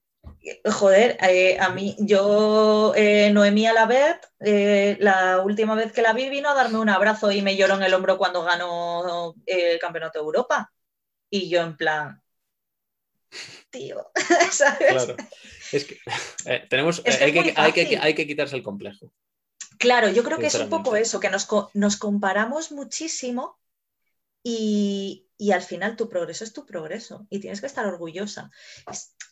[0.65, 6.29] Joder, eh, a mí, yo, eh, Noemí Alabert, eh, la última vez que la vi
[6.29, 9.79] vino a darme un abrazo y me lloró en el hombro cuando ganó eh, el
[9.79, 10.71] Campeonato de Europa.
[11.29, 12.21] Y yo en plan,
[13.69, 14.11] tío,
[14.51, 14.91] ¿sabes?
[14.91, 15.15] Claro.
[15.71, 15.99] Es que
[16.45, 19.11] eh, tenemos, Es que hay, es que, hay, que, hay que quitarse el complejo.
[19.79, 23.59] Claro, yo creo que es un poco eso, que nos, nos comparamos muchísimo
[24.43, 28.49] y, y al final tu progreso es tu progreso y tienes que estar orgullosa.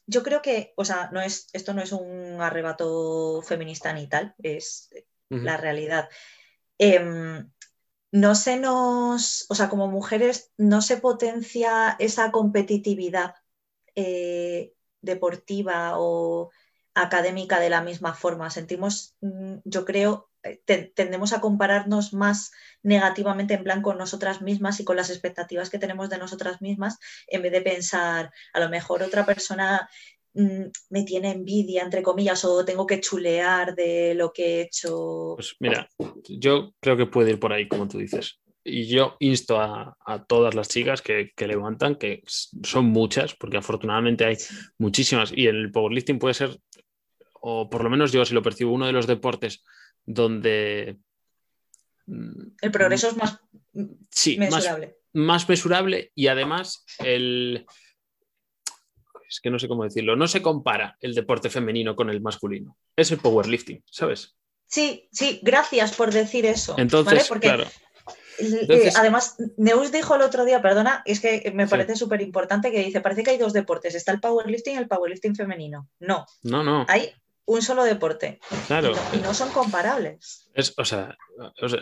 [0.05, 4.35] Yo creo que, o sea, no es, esto no es un arrebato feminista ni tal,
[4.39, 4.89] es
[5.29, 6.09] la realidad.
[6.77, 7.49] Em,
[8.11, 13.35] no se nos, o sea, como mujeres no se potencia esa competitividad
[13.95, 16.49] eh, deportiva o
[16.93, 18.49] académica de la misma forma.
[18.49, 22.51] Sentimos, mm, yo creo, eh, te- tendemos a compararnos más
[22.83, 26.97] negativamente en plan con nosotras mismas y con las expectativas que tenemos de nosotras mismas,
[27.27, 29.89] en vez de pensar, a lo mejor otra persona
[30.33, 35.33] mm, me tiene envidia, entre comillas, o tengo que chulear de lo que he hecho.
[35.35, 35.89] Pues mira,
[36.27, 38.39] yo creo que puede ir por ahí, como tú dices.
[38.63, 43.57] Y yo insto a, a todas las chicas que, que levantan, que son muchas, porque
[43.57, 44.37] afortunadamente hay
[44.77, 46.59] muchísimas, y el powerlifting puede ser,
[47.41, 49.63] o por lo menos yo así lo percibo, uno de los deportes
[50.05, 50.97] donde...
[52.05, 53.39] mm, El progreso es más
[54.11, 54.97] sí, más, mesurable.
[55.13, 57.65] más mesurable y además el...
[59.27, 62.77] Es que no sé cómo decirlo, no se compara el deporte femenino con el masculino.
[62.95, 64.35] Es el powerlifting, ¿sabes?
[64.67, 66.75] Sí, sí, gracias por decir eso.
[66.77, 67.25] Entonces, ¿vale?
[67.27, 67.65] Porque claro,
[68.41, 72.83] Entonces- además, Neus dijo el otro día, perdona, es que me parece súper importante que
[72.83, 75.89] dice, parece que hay dos deportes, está el powerlifting y el powerlifting femenino.
[75.99, 77.11] No, no, no, hay
[77.45, 78.91] un solo deporte claro.
[78.91, 80.49] y, no, y no son comparables.
[80.53, 81.17] Es, o sea,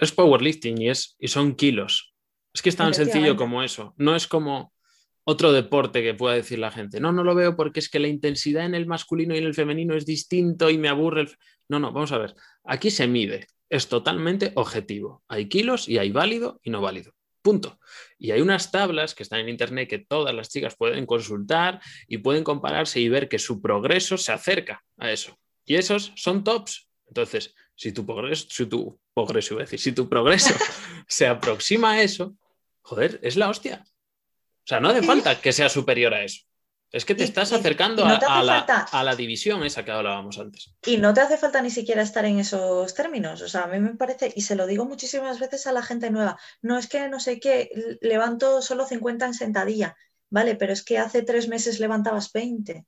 [0.02, 2.14] es powerlifting y, es, y son kilos.
[2.54, 3.94] Es que es tan sencillo como eso.
[3.98, 4.74] No es como
[5.24, 7.00] otro deporte que pueda decir la gente.
[7.00, 9.54] No, no lo veo porque es que la intensidad en el masculino y en el
[9.54, 11.22] femenino es distinto y me aburre.
[11.22, 11.38] el fe-".
[11.68, 12.36] No, no, vamos a ver.
[12.64, 13.48] Aquí se mide.
[13.70, 15.24] Es totalmente objetivo.
[15.28, 17.14] Hay kilos y hay válido y no válido.
[17.42, 17.80] Punto.
[18.18, 22.18] Y hay unas tablas que están en internet que todas las chicas pueden consultar y
[22.18, 25.38] pueden compararse y ver que su progreso se acerca a eso.
[25.66, 26.90] Y esos son tops.
[27.08, 30.54] Entonces, si tu progreso, si tu progreso, iba a decir, si tu progreso
[31.08, 32.36] se aproxima a eso,
[32.82, 33.86] joder, es la hostia.
[33.86, 36.44] O sea, no hace falta que sea superior a eso.
[36.92, 39.04] Es que te Y- estás acercando y no a, te hace a la, falta- a
[39.04, 40.74] la división esa que hablábamos antes.
[40.86, 43.42] Y no te hace falta ni siquiera estar en esos términos.
[43.44, 46.10] O sea, a mí me parece, y se lo digo muchísimas veces a la gente
[46.10, 47.70] nueva, no es que no sé qué,
[48.02, 49.96] levanto solo 50 en sentadilla,
[50.32, 50.56] ¿vale?
[50.56, 52.86] Pero es que hace tres meses levantabas 20.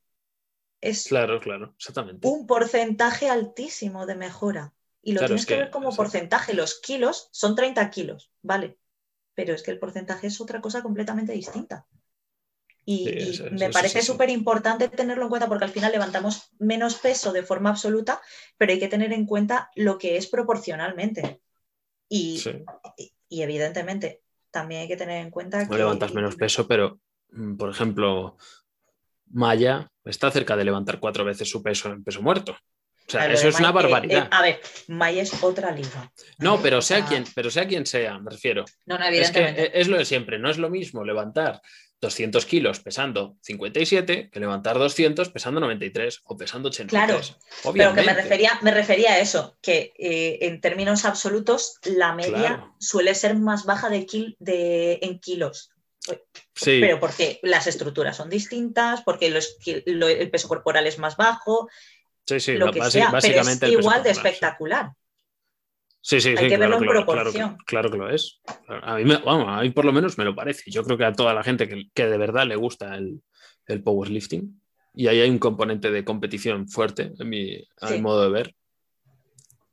[0.82, 2.28] Es Claro, claro, exactamente.
[2.28, 4.74] un porcentaje altísimo de mejora.
[5.04, 6.54] Y lo Claro, tienes es que, que- ver como porcentaje.
[6.56, 8.80] Los kilos son 30 kilos, ¿vale?
[9.36, 11.86] Pero es que el porcentaje es otra cosa completamente distinta.
[12.84, 14.12] Y, Sí, y eso- me eso parece sí, sí.
[14.12, 18.20] súper importante tenerlo en cuenta porque al final levantamos menos peso de forma absoluta,
[18.58, 21.42] pero hay que tener en cuenta lo que es proporcionalmente.
[22.10, 22.42] Y,
[22.98, 27.00] y- y evidentemente también hay que tener en cuenta No que levantas menos peso, pero,
[27.32, 28.36] mm, por ejemplo,
[29.28, 32.52] Maya está cerca de levantar cuatro veces su peso en peso muerto.
[33.08, 34.24] O sea, eso es una eh, barbaridad.
[34.26, 36.12] eh, a ver, May es otra liga.
[36.40, 38.66] No, pero sea, sea, quien, pero sea quien sea, me refiero.
[38.86, 39.66] No, no, Es que evidentemente.
[39.78, 41.62] eh, es lo de siempre, no es lo mismo levantar
[42.02, 47.06] 200 kilos pesando 57 que levantar 200 pesando 93 o pesando 83.
[47.08, 48.02] Claro, Pero Obviamente.
[48.02, 52.76] que me refería, me refería a eso, que eh, en términos absolutos la media Claro.
[52.80, 55.70] suele ser más baja de, kil- de- en kilos.
[56.56, 60.98] Sí, Pero porque las estructuras son distintas, porque los ki- lo- el peso corporal es
[60.98, 61.70] más bajo,
[62.26, 64.94] sí, sí, lo que sea, pero es igual de espectacular.
[66.04, 67.32] Sí, sí, Hay sí, que claro, verlo en claro.
[67.32, 68.42] Claro, claro que lo es.
[68.68, 70.70] A mí, me- vamos, a mí por lo menos me lo parece.
[70.72, 73.22] Yo creo que a toda la gente que, que de verdad le gusta el,
[73.68, 74.60] el powerlifting,
[74.96, 78.02] y ahí hay un componente de competición fuerte, en mi, a mi Sí.
[78.02, 78.56] modo de ver,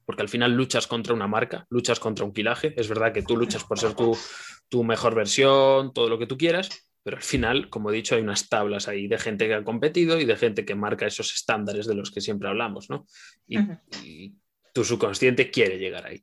[0.05, 2.73] porque al final luchas contra una marca, luchas contra un quilaje.
[2.77, 4.17] Es verdad que tú luchas por ser tu,
[4.69, 6.69] tu mejor versión, todo lo que tú quieras,
[7.03, 10.21] pero al final, como he dicho, hay unas tablas ahí de gente que ha competido
[10.21, 13.07] y de gente que marca esos estándares de los que siempre hablamos, ¿no?
[13.47, 13.79] Y, Ujú.
[14.03, 14.35] y
[14.73, 16.23] tu subconsciente quiere llegar ahí.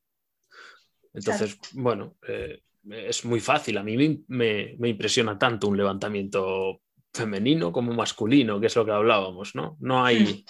[1.14, 3.78] Entonces, bueno, eh, es muy fácil.
[3.78, 6.82] A mí me, me- me impresiona tanto un levantamiento
[7.14, 9.78] femenino como masculino, que es lo que hablábamos, ¿no?
[9.80, 10.44] No hay,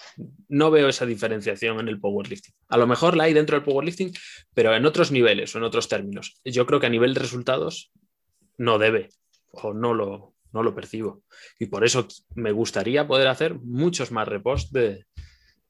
[0.48, 2.54] no veo esa diferenciación en el powerlifting.
[2.68, 4.12] A lo mejor la hay dentro del powerlifting,
[4.52, 6.40] pero en otros niveles o en otros términos.
[6.44, 7.92] Yo creo que a nivel de resultados
[8.58, 9.10] no debe
[9.52, 11.22] o no lo, no lo percibo.
[11.60, 15.06] Y por eso me gustaría poder hacer muchos más reposts de,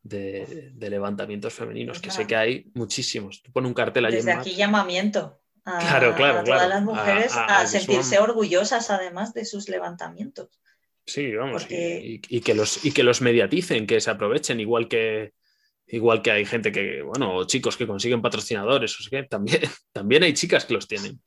[0.09, 3.43] de- de levantamientos femeninos, que sé que hay muchísimos.
[3.43, 6.69] Tú pones un cartel allí Desde aquí llamamiento a, Claro, claro, a todas claro.
[6.69, 10.49] las mujeres A- sentirse orgullosas además de sus levantamientos.
[11.05, 14.59] Sí, vamos, y- Porque- y, y que los, y que los mediaticen, que se aprovechen,
[14.61, 15.35] igual que,
[15.89, 19.61] igual que hay gente que, bueno, o chicos que consiguen patrocinadores, o sea que también,
[19.93, 21.21] también hay chicas que los tienen.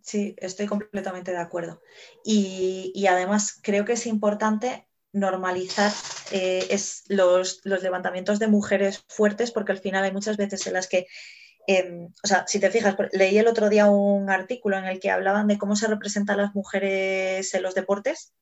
[0.00, 1.80] Sí, estoy completamente de acuerdo.
[2.24, 4.86] Y, y además creo que es importante
[5.16, 5.92] normalizar
[6.30, 10.74] eh, es los, los levantamientos de mujeres fuertes porque al final hay muchas veces en
[10.74, 11.06] las que,
[11.66, 15.10] em, o sea, si te fijas, leí el otro día un artículo en el que
[15.10, 18.34] hablaban de cómo se representan las mujeres en los deportes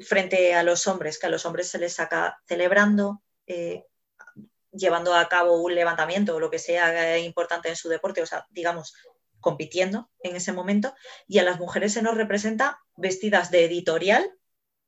[0.00, 3.84] frente a los hombres, que a los hombres se les saca celebrando, eh,
[4.72, 8.26] llevando a cabo un levantamiento o lo que sea eh, importante en su deporte, o
[8.26, 8.94] sea, digamos,
[9.40, 10.94] compitiendo en ese momento,
[11.26, 14.30] y a las mujeres se nos representa vestidas de editorial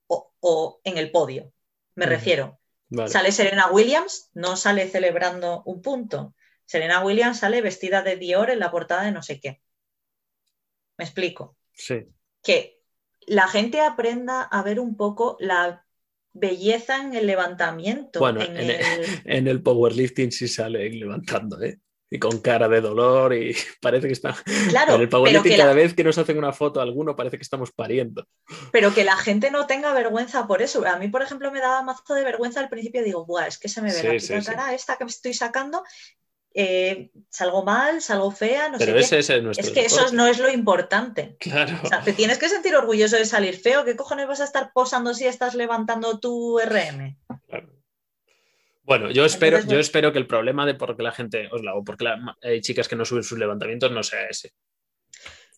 [0.07, 1.53] o, o en el podio.
[1.95, 2.59] Me refiero,
[2.89, 3.11] Vale.
[3.11, 6.35] sale Serena Williams, no sale celebrando un punto.
[6.65, 9.61] Serena Williams sale vestida de Dior en la portada de no sé qué.
[10.99, 12.07] Me explico Sí.
[12.43, 12.81] que
[13.27, 15.87] la gente aprenda a ver un poco la
[16.33, 18.21] belleza en el levantamiento.
[18.21, 18.79] Bueno, en el-
[19.27, 21.79] En el powerlifting sí sale levantando, ¿eh?
[22.15, 24.37] Y con cara de dolor y parece que está...
[24.69, 26.83] Claro, en el pero powerlifting que, cada la, vez que nos hacen una foto a
[26.83, 28.27] alguno parece que estamos pariendo.
[28.71, 30.87] pero que la gente no tenga vergüenza por eso.
[30.87, 33.03] A mí, por ejemplo, me daba mazo de vergüenza al principio.
[33.03, 34.47] Digo, Buah, es que se me ve Sí, la sí, puta sí.
[34.51, 35.83] cara esta que me estoy sacando.
[36.55, 39.21] eh, salgo mal, salgo fea, no Pero sé ese qué.
[39.21, 41.37] es el nuestro Es que eso no es lo importante.
[41.41, 41.79] Claro.
[41.83, 43.87] O sea, te tienes que sentir orgulloso de salir feo.
[43.87, 47.17] ¿Qué cojones vas a estar posando si estás levantando tu RM?
[47.49, 47.69] Claro.
[48.85, 51.63] Bueno, yo espero, Entonces, yo espero que el problema de por qué la gente, os
[51.63, 54.53] la, o porque la- hay chicas que no suben sus levantamientos no sea ese.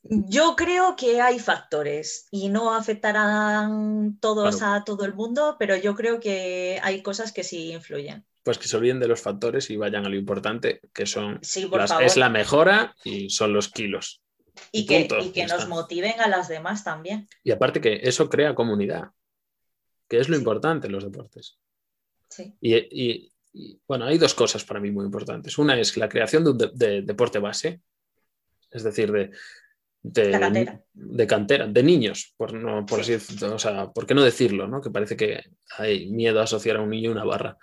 [0.02, 4.74] Yo creo que hay factores y no afectarán todos Claro.
[4.74, 8.26] a todo el mundo, pero yo creo que hay cosas que sí influyen.
[8.42, 11.64] Pues que se olviden de los factores y vayan a lo importante, que son Sí,
[11.64, 12.04] por las- favor.
[12.04, 14.20] es la mejora y son los kilos.
[14.70, 15.66] y que, y que nos está.
[15.68, 17.26] motiven a las demás también.
[17.42, 19.10] Y aparte que eso crea comunidad,
[20.08, 20.40] que es lo Sí.
[20.42, 21.58] importante en los deportes.
[22.34, 25.56] Sí, Y, y- y, bueno, hay dos cosas para mí muy importantes.
[25.58, 27.80] Una es la creación de un de- de deporte base,
[28.70, 29.30] es decir, de,
[30.02, 30.82] de, La cantera.
[30.92, 34.66] de cantera, de niños, por, no, por así decirlo, o sea, ¿por qué no decirlo?
[34.66, 34.80] no?
[34.80, 35.44] Que parece que
[35.78, 37.56] hay miedo a asociar a un niño a una barra.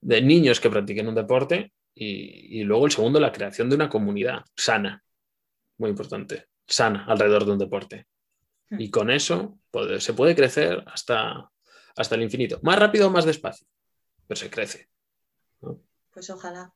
[0.00, 3.90] De niños que practiquen un deporte y, y luego el segundo, la creación de una
[3.90, 5.04] comunidad sana,
[5.76, 8.06] muy importante, sana alrededor de un deporte.
[8.70, 8.80] Hmm.
[8.80, 9.58] Y con eso
[9.98, 11.50] se puede crecer hasta,
[11.96, 12.58] hasta el infinito.
[12.62, 13.66] Más rápido o más despacio,
[14.28, 14.88] pero se crece.
[16.12, 16.72] pues ojalá,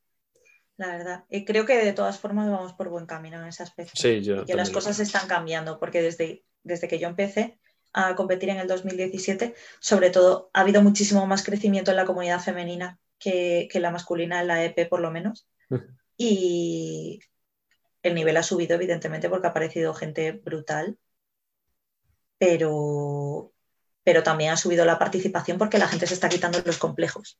[0.76, 1.24] la verdad.
[1.30, 3.92] Y creo que de todas formas vamos por buen camino en ese aspecto.
[3.94, 7.58] Sí, yo y que las cosas están cambiando, porque desde, desde que yo empecé
[7.92, 12.40] a competir en el 2017, sobre todo ha habido muchísimo más crecimiento en la comunidad
[12.40, 15.46] femenina que, que la masculina en la EP por lo menos.
[16.18, 17.20] Y
[18.02, 20.98] el nivel ha subido evidentemente porque ha aparecido gente brutal,
[22.38, 23.52] pero,
[24.04, 27.38] pero también ha subido la participación porque la gente se está quitando los complejos.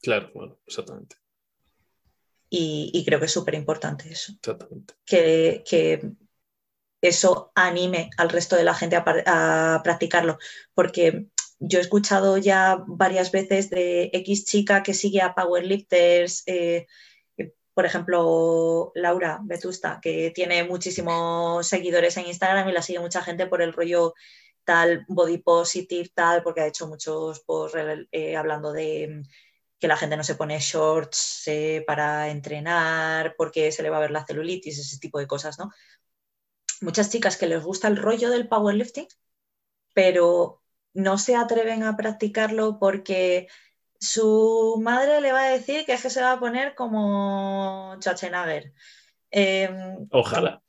[0.00, 1.16] Claro, bueno, exactamente,
[2.50, 4.32] Y, y creo que es súper importante eso.
[4.32, 4.94] exactamente.
[5.04, 6.12] que, que
[7.02, 10.38] eso anime al resto de la gente a, practicarlo.
[10.72, 11.26] Porque
[11.58, 16.86] yo he escuchado ya varias veces de X chica que sigue a powerlifters, eh,
[17.36, 23.22] eh, por ejemplo, Laura Vetusta, que tiene muchísimos seguidores en Instagram y la sigue mucha
[23.22, 24.14] gente por el rollo
[24.64, 27.78] tal, body positive, tal, porque ha hecho muchos posts
[28.12, 29.22] eh, hablando de
[29.78, 34.00] que la gente no se pone shorts eh, para entrenar porque se le va a
[34.00, 35.72] ver la celulitis, ese tipo de cosas, ¿no?
[36.80, 39.08] Muchas chicas que les gusta el rollo del powerlifting,
[39.92, 40.62] pero
[40.94, 43.48] no se atreven a practicarlo porque
[43.98, 48.72] su madre le va a decir que es que se va a poner como Schwarzenegger.
[49.30, 50.62] Em, Ojalá.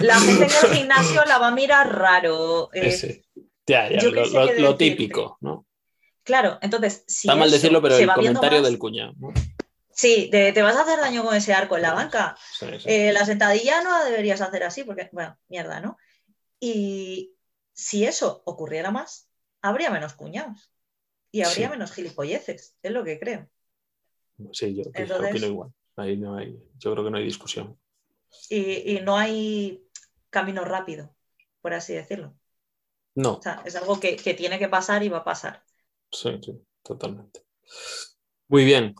[0.00, 2.70] La gente en el gimnasio la va a mirar raro.
[2.72, 3.22] eh.
[3.68, 4.00] Ya, ya,
[4.58, 5.66] lo, típico, ¿no?
[6.24, 9.12] Claro, entonces, si Está mal decirlo, pero el comentario más- del cuñado.
[9.18, 9.32] ¿no?
[9.92, 12.36] Sí, de, te vas a hacer daño con ese arco en la banca.
[12.58, 12.88] Sí, sí.
[12.88, 15.96] Eh, la sentadilla no la deberías hacer así, porque, bueno, mierda, ¿no?
[16.60, 17.34] Y
[17.72, 19.28] si eso ocurriera más,
[19.60, 20.72] habría menos cuñados
[21.30, 21.70] y habría Sí.
[21.72, 23.48] menos gilipolleces, es lo que creo.
[24.52, 25.70] Sí, yo Entonces- opino igual.
[25.96, 27.76] Ahí no hay, yo creo que no hay discusión.
[28.48, 29.84] Y, y no hay
[30.30, 31.12] camino rápido,
[31.60, 32.34] por así decirlo.
[33.18, 35.62] No, O sea, es algo que, que tiene que pasar y va a pasar.
[36.12, 37.42] sí, sí, totalmente.
[38.48, 38.94] Muy bien.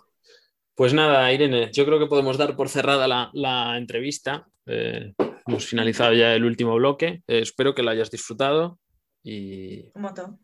[0.75, 4.47] Pues nada, Irene, yo creo que podemos dar por cerrada la, la entrevista.
[4.67, 5.15] Eh,
[5.47, 7.23] hemos finalizado ya el último bloque.
[7.27, 8.79] Eh, espero que lo hayas disfrutado
[9.23, 10.39] y Un montón.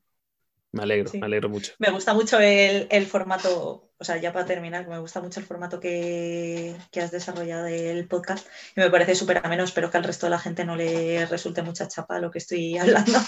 [0.73, 1.19] me alegro, Sí.
[1.19, 1.73] me alegro mucho.
[1.79, 5.47] Me gusta mucho el, el formato, o sea, ya para terminar, me gusta mucho el
[5.47, 8.47] formato que, que has desarrollado del podcast
[8.77, 9.65] y me parece súper ameno.
[9.65, 12.77] Espero que al resto de la gente no le resulte mucha chapa lo que estoy
[12.79, 13.19] hablando,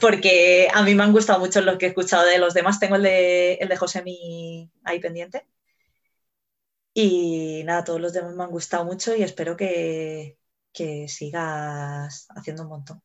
[0.00, 2.80] porque a mí me han gustado mucho los que he escuchado de los demás.
[2.80, 5.46] Tengo el de, el de Josemi ahí pendiente.
[6.92, 10.38] Y nada, todos los demás me han gustado mucho y espero que,
[10.72, 13.02] que sigas haciendo un montón.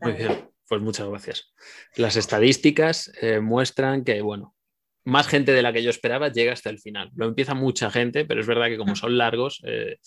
[0.00, 1.52] Muy bien, pues muchas gracias.
[1.94, 4.55] Las estadísticas eh, muestran que, bueno,
[5.06, 7.10] más gente de la que yo esperaba llega hasta el final.
[7.16, 8.96] Lo empieza mucha gente, pero es verdad que como Mm.
[8.96, 9.98] son largos, eh,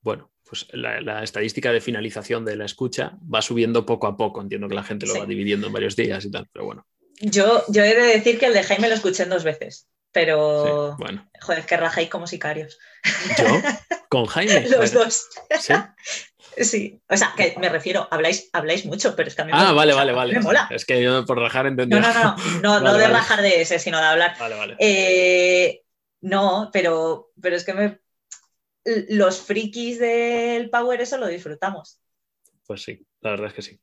[0.00, 4.40] bueno, pues la, la estadística de finalización de la escucha va subiendo poco a poco.
[4.40, 5.20] Entiendo que la gente lo Sí.
[5.20, 6.86] va dividiendo en varios días y tal, pero bueno,
[7.20, 10.96] Yo, yo he de decir que el de Jaime lo escuché en dos veces, pero
[10.96, 11.28] sí, bueno.
[11.42, 12.78] joder, que rajáis como sicarios.
[13.38, 13.60] ¿Yo?
[14.08, 14.66] ¿Con Jaime?
[14.70, 15.26] Los dos.
[15.60, 15.74] ¿Sí?
[16.64, 19.68] Sí, o sea, que me refiero, habláis, habláis mucho, pero es que a mí Ah,
[19.70, 20.34] me, vale, o sea, vale, vale.
[20.34, 20.68] me mola.
[20.70, 21.94] Es que yo por rajar entendí.
[21.96, 23.14] No, no, no, no, no, de vale.
[23.14, 24.36] rajar de ese, sino de hablar.
[24.38, 24.76] Vale, vale.
[24.78, 25.82] Eh,
[26.22, 28.00] no, pero, pero es que me-
[29.10, 32.00] los frikis del Power eso lo disfrutamos.
[32.66, 33.80] Pues sí, la verdad es que sí.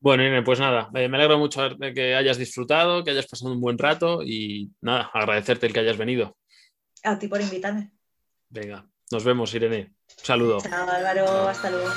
[0.00, 3.52] Bueno, Irene, pues nada, eh, me alegro mucho de que hayas disfrutado, que hayas pasado
[3.52, 6.36] un buen rato y nada, agradecerte el que hayas venido.
[7.02, 7.92] A ti por invitarme.
[8.48, 9.94] Venga, nos vemos, Irene.
[10.18, 10.60] Un saludo.
[10.60, 11.88] Chao, Álvaro, hasta luego.